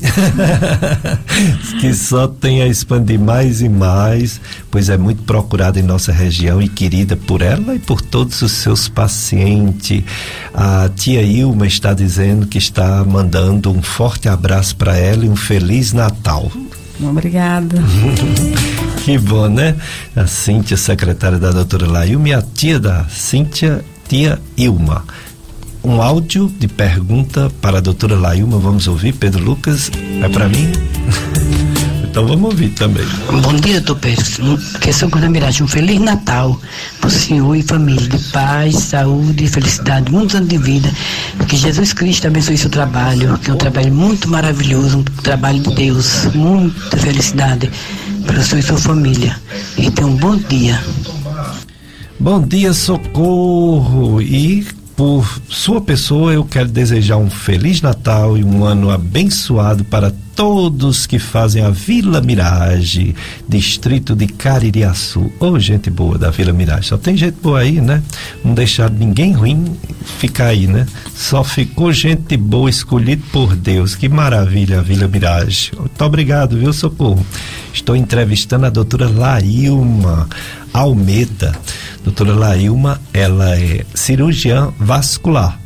[1.80, 4.42] que só tem a expandir mais e mais,
[4.76, 8.52] pois é muito procurada em nossa região e querida por ela e por todos os
[8.52, 10.04] seus pacientes.
[10.54, 15.36] A tia Ilma está dizendo que está mandando um forte abraço para ela e um
[15.38, 16.52] feliz Natal.
[17.02, 17.78] Obrigada.
[19.06, 19.78] que bom, né?
[20.14, 25.06] A Cíntia, secretária da doutora Lailma, e a tia da Cíntia, tia Ilma.
[25.82, 29.90] Um áudio de pergunta para a doutora Lailma, vamos ouvir, Pedro Lucas,
[30.22, 30.70] é para mim?
[32.16, 33.06] Então vamos ouvir também.
[33.42, 34.58] Bom dia, doutor Pedro.
[34.80, 36.58] Que São Coisa Miragem, um Feliz Natal
[37.02, 40.90] para o senhor e família, de paz, saúde, felicidade, muitos anos de vida.
[41.46, 45.76] Que Jesus Cristo abençoe seu trabalho, que é um trabalho muito maravilhoso, um trabalho de
[45.76, 46.34] Deus.
[46.34, 47.70] Muita felicidade
[48.26, 49.38] para o senhor e sua família.
[49.78, 50.82] E tenha um bom dia.
[52.18, 54.22] Bom dia, socorro!
[54.22, 54.66] E
[54.96, 61.08] por sua pessoa, eu quero desejar um Feliz Natal e um ano abençoado para todos
[61.08, 63.16] que fazem a Vila Mirage,
[63.48, 65.32] distrito de Caririaçu.
[65.40, 66.90] Ô, oh, gente boa da Vila Mirage.
[66.90, 68.04] Só tem gente boa aí, né?
[68.44, 69.78] não deixar ninguém ruim
[70.20, 70.86] ficar aí, né?
[71.16, 73.96] Só ficou gente boa escolhida por Deus.
[73.96, 75.72] Que maravilha, Vila Mirage.
[75.78, 77.26] Muito obrigado, viu, Socorro?
[77.74, 80.28] Estou entrevistando a doutora Lailma
[80.74, 81.58] Almeida.
[82.04, 85.60] Doutora Lailma, ela é cirurgiã vascular.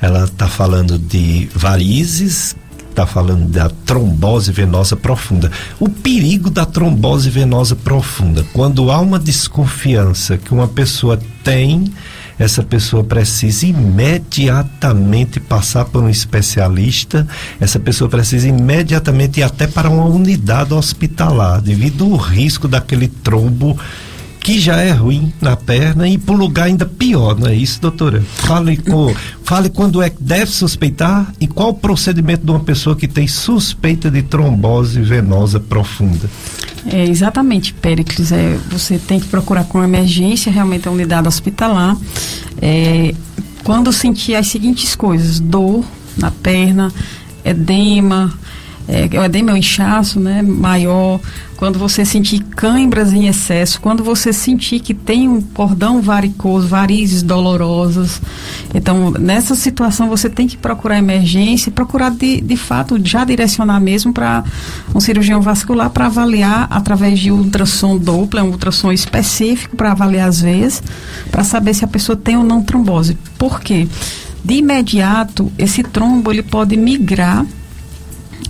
[0.00, 2.54] Ela está falando de varizes,
[2.94, 5.50] está falando da trombose venosa profunda.
[5.80, 11.92] O perigo da trombose venosa profunda, quando há uma desconfiança que uma pessoa tem,
[12.38, 17.26] essa pessoa precisa imediatamente passar por um especialista,
[17.60, 23.76] essa pessoa precisa imediatamente ir até para uma unidade hospitalar, devido ao risco daquele trombo
[24.44, 28.20] que já é ruim na perna e para lugar ainda pior, não é isso, doutora?
[28.20, 29.12] Fale, com,
[29.42, 33.26] fale quando é que deve suspeitar e qual o procedimento de uma pessoa que tem
[33.26, 36.28] suspeita de trombose venosa profunda.
[36.86, 38.32] É, exatamente, Péricles.
[38.32, 41.96] É, você tem que procurar com emergência, realmente a unidade hospitalar.
[42.60, 43.14] É,
[43.64, 45.82] quando sentir as seguintes coisas: dor
[46.18, 46.92] na perna,
[47.42, 48.38] edema,
[48.86, 51.18] é, o edema é um inchaço né, maior,
[51.56, 57.22] quando você sentir câimbras em excesso, quando você sentir que tem um cordão varicoso, varizes
[57.22, 58.20] dolorosas.
[58.74, 63.80] Então, nessa situação, você tem que procurar emergência e procurar, de, de fato, já direcionar
[63.80, 64.44] mesmo para
[64.94, 70.42] um cirurgião vascular para avaliar através de ultrassom Doppler, um ultrassom específico para avaliar as
[70.42, 70.82] veias,
[71.30, 73.16] para saber se a pessoa tem ou não trombose.
[73.38, 73.88] Por quê?
[74.44, 77.46] De imediato, esse trombo ele pode migrar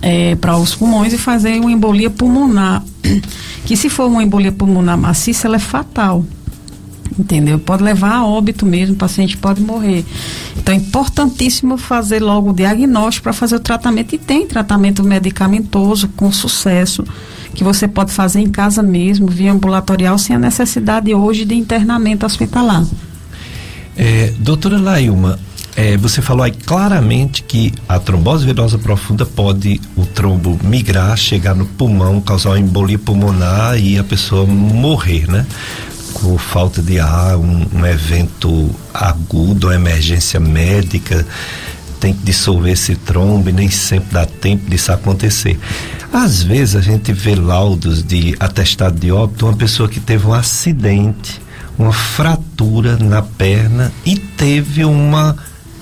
[0.01, 2.83] é, para os pulmões e fazer uma embolia pulmonar.
[3.65, 6.23] Que se for uma embolia pulmonar maciça, ela é fatal.
[7.17, 7.57] Entendeu?
[7.57, 10.03] Pode levar a óbito mesmo, o paciente pode morrer.
[10.57, 14.13] Então é importantíssimo fazer logo o diagnóstico para fazer o tratamento.
[14.13, 17.03] E tem tratamento medicamentoso com sucesso,
[17.53, 22.25] que você pode fazer em casa mesmo, via ambulatorial, sem a necessidade hoje de internamento
[22.25, 22.85] hospitalar.
[23.95, 25.39] É, doutora Lailma,
[25.75, 31.53] é, você falou aí claramente que a trombose venosa profunda pode o trombo migrar, chegar
[31.53, 35.45] no pulmão, causar uma embolia pulmonar e a pessoa morrer, né?
[36.13, 41.27] Com falta de ar, um, um evento agudo, uma emergência médica,
[41.99, 45.59] tem que dissolver esse trombo e nem sempre dá tempo disso acontecer.
[46.13, 50.33] Às vezes a gente vê laudos de atestado de óbito, uma pessoa que teve um
[50.33, 51.41] acidente,
[51.77, 55.35] uma fratura na perna e teve uma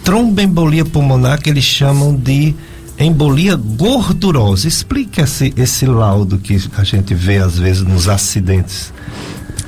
[0.03, 2.53] tromboembolia pulmonar que eles chamam de
[2.99, 4.67] embolia gordurosa.
[4.67, 8.93] Explique esse, esse laudo que a gente vê às vezes nos acidentes.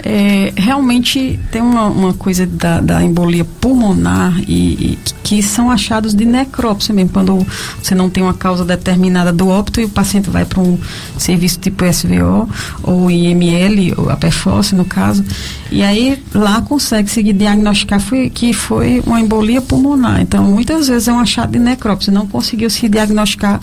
[0.07, 6.13] É, realmente tem uma, uma coisa da, da, embolia pulmonar e, e, que são achados
[6.13, 7.43] de necrópsia mesmo, quando
[7.81, 10.77] você não tem uma causa determinada do óbito e o paciente vai para um
[11.17, 12.47] serviço tipo SVO
[12.83, 15.25] ou IML, ou a PFOS no caso,
[15.71, 20.21] e aí lá consegue se diagnosticar foi, que foi uma embolia pulmonar.
[20.21, 23.59] Então muitas vezes é um achado de necrópsia, não conseguiu se diagnosticar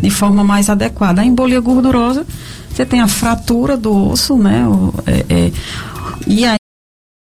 [0.00, 1.20] de forma mais adequada.
[1.20, 2.24] A embolia gordurosa
[2.80, 4.66] você tem a fratura do osso, né?
[4.66, 5.52] O, é, é,
[6.26, 6.56] e aí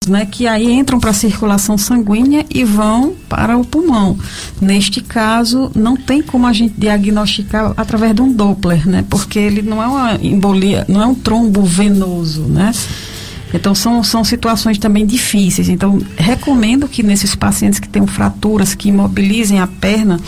[0.08, 4.16] né, que aí entram para a circulação sanguínea e vão para o pulmão.
[4.60, 9.04] Neste caso, não tem como a gente diagnosticar através de um Doppler, né?
[9.10, 12.72] Porque ele não é uma embolia, não é um trombo venoso, né?
[13.52, 15.68] Então são, são situações também difíceis.
[15.68, 20.20] Então recomendo que nesses pacientes que tenham fraturas, que imobilizem a perna,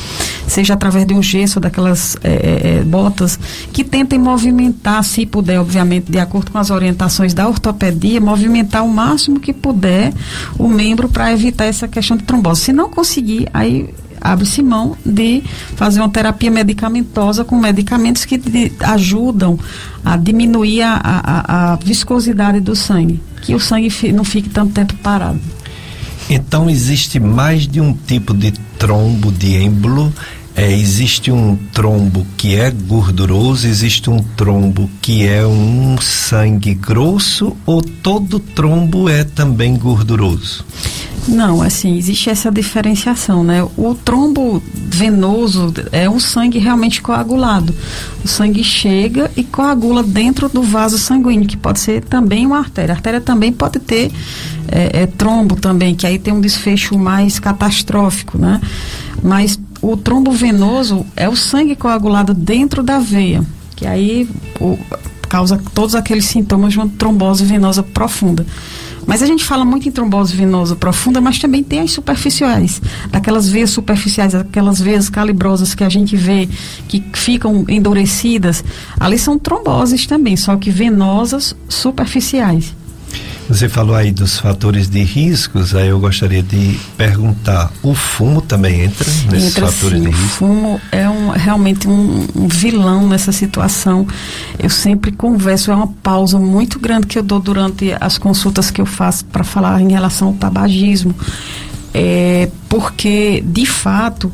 [0.47, 3.39] seja através de um gesso, daquelas é, é, botas,
[3.73, 8.89] que tentem movimentar, se puder, obviamente, de acordo com as orientações da ortopedia, movimentar o
[8.89, 10.13] máximo que puder
[10.59, 12.63] o membro para evitar essa questão de trombose.
[12.63, 13.89] Se não conseguir, aí
[14.23, 15.43] abre-se mão de
[15.77, 18.41] fazer uma terapia medicamentosa com medicamentos que
[18.81, 19.59] ajudam
[20.05, 24.95] a diminuir a, a, a, viscosidade do sangue, que o sangue não fique tanto tempo
[24.97, 25.41] parado.
[26.31, 30.13] Então existe mais de um tipo de trombo de êmbolo
[30.55, 37.57] é, existe um trombo que é gorduroso, existe um trombo que é um sangue grosso
[37.65, 40.65] ou todo trombo é também gorduroso?
[41.27, 43.63] Não, assim, existe essa diferenciação, né?
[43.77, 47.73] O trombo venoso é um sangue realmente coagulado.
[48.25, 52.93] O sangue chega e coagula dentro do vaso sanguíneo, que pode ser também uma artéria.
[52.93, 54.11] A artéria também pode ter
[54.69, 58.61] é, é, trombo também, que aí tem um desfecho mais catastrófico, né?
[59.23, 63.45] Mas o trombo venoso é o sangue coagulado dentro da veia,
[63.75, 64.29] que aí
[64.61, 64.79] o,
[65.29, 68.47] causa todos aqueles sintomas de uma trombose venosa profunda.
[69.05, 72.81] Mas a gente fala muito em trombose venosa profunda, mas também tem as superficiais,
[73.11, 76.49] daquelas veias superficiais, aquelas veias calibrosas que a gente vê
[76.87, 78.63] que ficam endurecidas.
[79.01, 82.75] Ali são tromboses também, só que venosas superficiais.
[83.49, 88.83] Você falou aí dos fatores de riscos, aí eu gostaria de perguntar, o fumo também
[88.83, 90.05] entra nesses entra, fatores sim.
[90.05, 90.25] de risco?
[90.25, 94.07] O fumo é um, realmente um, um, vilão nessa situação.
[94.59, 98.81] Eu sempre converso, é uma pausa muito grande que eu dou durante as consultas que
[98.81, 101.15] eu faço para falar em relação ao tabagismo.
[101.95, 104.33] É, porque, de fato,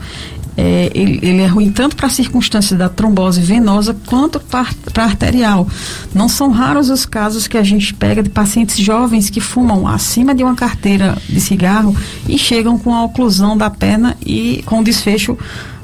[0.60, 5.68] é, ele, ele, é ruim tanto para a circunstância da trombose venosa quanto para arterial.
[6.12, 10.35] Não são raros os casos que a gente pega de pacientes jovens que fumam acima
[10.35, 11.97] de uma carteira de cigarro
[12.28, 15.39] e chegam com a oclusão da perna e com desfecho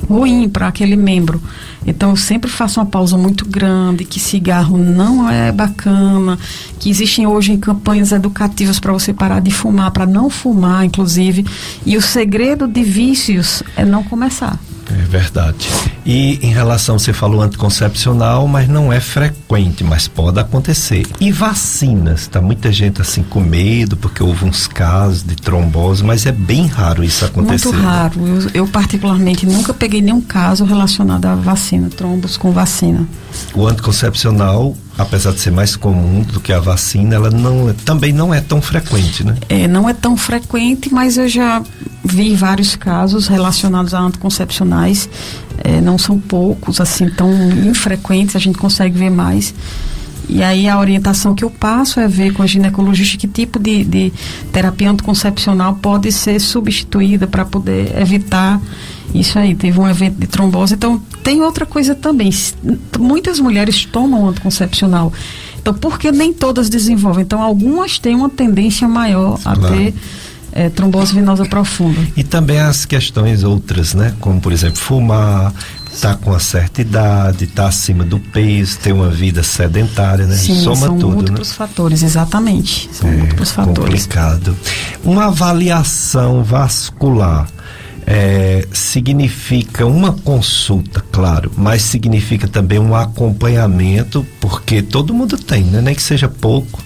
[0.08, 1.40] ruim para aquele membro.
[1.86, 6.38] Então eu sempre faço uma pausa muito grande, que cigarro não é bacana,
[6.78, 11.44] que existem hoje campanhas educativas para você parar de fumar, para não fumar, inclusive.
[11.84, 14.58] E o segredo de vícios é não começar.
[14.90, 15.68] É verdade.
[16.04, 21.06] E em relação, você falou anticoncepcional, mas não é frequente, mas pode acontecer.
[21.18, 22.26] E vacinas?
[22.26, 26.66] Tá muita gente assim com medo, porque houve uns casos de trombose, mas é bem
[26.66, 27.68] raro isso acontecer.
[27.68, 28.20] Muito raro.
[28.26, 33.06] Eu, eu particularmente nunca peguei nenhum caso relacionado à vacina, trombos com vacina.
[33.54, 38.32] O anticoncepcional, apesar de ser mais comum do que a vacina, ela não, também não
[38.32, 39.36] é tão frequente, né?
[39.48, 41.62] É, não é tão frequente, mas eu já
[42.04, 45.08] vi vários casos relacionados a anticoncepcionais.
[45.62, 49.54] É, não são poucos, assim, tão infrequentes, a gente consegue ver mais.
[50.28, 53.84] E aí a orientação que eu passo é ver com a ginecologista que tipo de,
[53.84, 54.12] de
[54.52, 58.60] terapia anticoncepcional pode ser substituída para poder evitar
[59.14, 59.54] isso aí.
[59.54, 60.74] Teve um evento de trombose.
[60.74, 62.30] Então, tem outra coisa também.
[62.98, 65.10] Muitas mulheres tomam anticoncepcional.
[65.58, 67.22] Então, porque nem todas desenvolvem?
[67.22, 69.64] Então, algumas têm uma tendência maior claro.
[69.64, 69.94] a ter
[70.52, 71.98] é, trombose venosa profunda.
[72.14, 74.14] E também as questões outras, né?
[74.20, 75.54] Como, por exemplo, fumar,
[75.98, 80.36] tá com uma certa idade, tá acima do peso, ter uma vida sedentária, né?
[80.36, 81.54] Sim, Soma são tudo, múltiplos né?
[81.54, 82.90] fatores, exatamente.
[82.92, 84.02] São é, múltiplos fatores.
[84.02, 84.54] complicado.
[85.02, 87.48] Uma avaliação vascular
[88.06, 95.80] é, significa uma consulta, claro, mas significa também um acompanhamento, porque todo mundo tem, né?
[95.80, 96.82] Nem que seja pouco,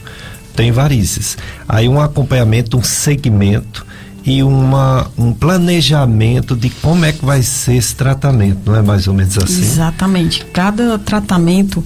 [0.55, 1.37] tem varizes.
[1.69, 3.87] Aí um acompanhamento, um segmento
[4.29, 9.09] e uma, um planejamento de como é que vai ser esse tratamento, não é mais
[9.09, 9.63] ou menos assim?
[9.63, 10.45] Exatamente.
[10.53, 11.83] Cada tratamento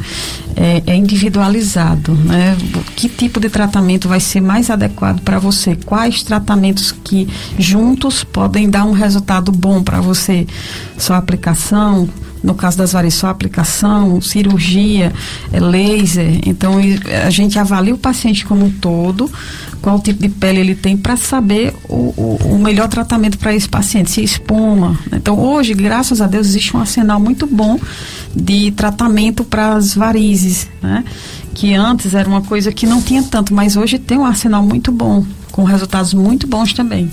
[0.56, 2.56] é, é individualizado, né?
[2.96, 5.76] Que tipo de tratamento vai ser mais adequado para você?
[5.86, 10.44] Quais tratamentos que juntos podem dar um resultado bom para você?
[10.98, 12.08] Sua aplicação,
[12.42, 15.12] no caso das varizes, só aplicação, cirurgia,
[15.52, 16.40] é, laser.
[16.44, 16.74] Então,
[17.24, 19.30] a gente avalia o paciente como um todo,
[19.80, 23.68] qual tipo de pele ele tem, para saber o, o, o, melhor tratamento para esse
[23.68, 24.98] paciente, se espuma.
[25.12, 27.78] Então, hoje, graças a Deus, existe um arsenal muito bom
[28.34, 31.04] de tratamento para as varizes, né?
[31.54, 34.90] Que antes era uma coisa que não tinha tanto, mas hoje tem um arsenal muito
[34.90, 37.10] bom, com resultados muito bons também.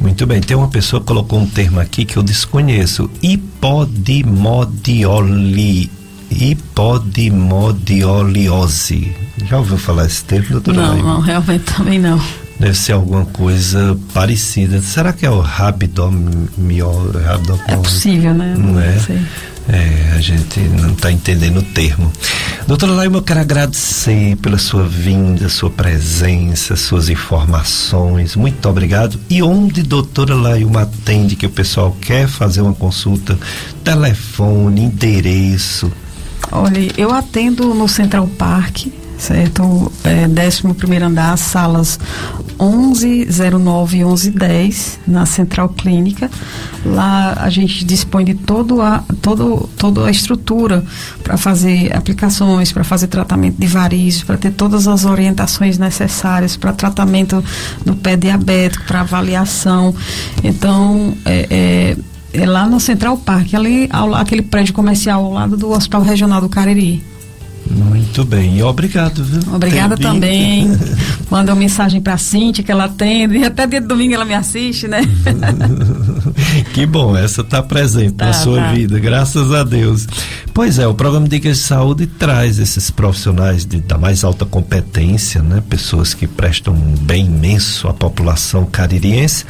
[0.00, 5.90] Muito bem, tem uma pessoa que colocou um termo aqui que eu desconheço, hipodimodioli,
[6.30, 9.14] hipodimodioliose.
[9.44, 12.18] Já ouviu falar esse termo, doutora Não, não, realmente também não.
[12.58, 14.80] Deve ser alguma coisa parecida.
[14.82, 17.12] Será que é o rabidomiol?
[17.66, 18.54] É possível, né?
[18.56, 18.98] Não, não é?
[18.98, 19.20] Sei.
[19.72, 22.12] É, a gente não está entendendo o termo.
[22.66, 28.34] Doutora Laima, eu quero agradecer pela sua vinda, sua presença, suas informações.
[28.34, 29.18] Muito obrigado.
[29.30, 33.38] E onde doutora Laima atende que o pessoal quer fazer uma consulta?
[33.84, 35.90] Telefone, endereço.
[36.50, 38.86] Olha, eu atendo no Central Park,
[39.20, 39.92] certo?
[40.02, 42.00] É, 11 andar, salas
[42.58, 46.30] 1109 e 1110, na Central Clínica.
[46.84, 50.84] Lá a gente dispõe de todo a, todo, toda a estrutura
[51.22, 56.72] para fazer aplicações, para fazer tratamento de varizes, para ter todas as orientações necessárias para
[56.72, 57.44] tratamento
[57.84, 59.94] do pé diabético, para avaliação.
[60.42, 61.96] Então, é,
[62.34, 66.02] é, é lá no Central Park, ali, ao, aquele prédio comercial ao lado do Hospital
[66.02, 67.09] Regional do Cariri.
[67.70, 69.54] Muito bem, e obrigado, viu?
[69.54, 70.78] Obrigada Tem também.
[71.30, 74.34] Manda uma mensagem pra Cintia que ela atende, e até dia de domingo ela me
[74.34, 75.00] assiste, né?
[76.74, 78.72] que bom, essa tá presente tá, na sua tá.
[78.72, 80.06] vida, graças a Deus.
[80.52, 85.40] Pois é, o programa Dicas de Saúde traz esses profissionais de, da mais alta competência,
[85.40, 85.62] né?
[85.68, 89.44] Pessoas que prestam um bem imenso à população caririense.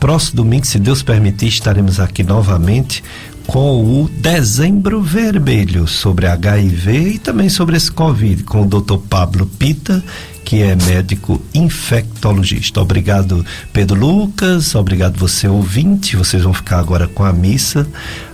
[0.00, 3.04] Próximo domingo, se Deus permitir, estaremos aqui novamente
[3.46, 8.98] com o Dezembro Vermelho sobre HIV e também sobre esse Covid com o Dr.
[9.08, 10.02] Pablo Pita,
[10.44, 12.80] que é médico infectologista.
[12.80, 16.16] Obrigado, Pedro Lucas, obrigado você ouvinte.
[16.16, 17.86] Vocês vão ficar agora com a missa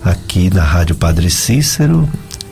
[0.04, 2.08] aqui na Rádio Padre Cícero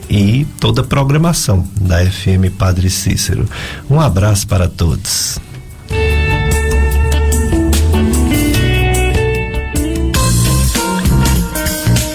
[0.08, 3.48] e toda a programação da FM Padre Cícero.
[3.88, 5.38] Um abraço para todos.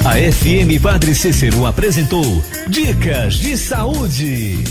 [0.10, 4.64] A FM Padre Cícero apresentou Dicas de Saúde.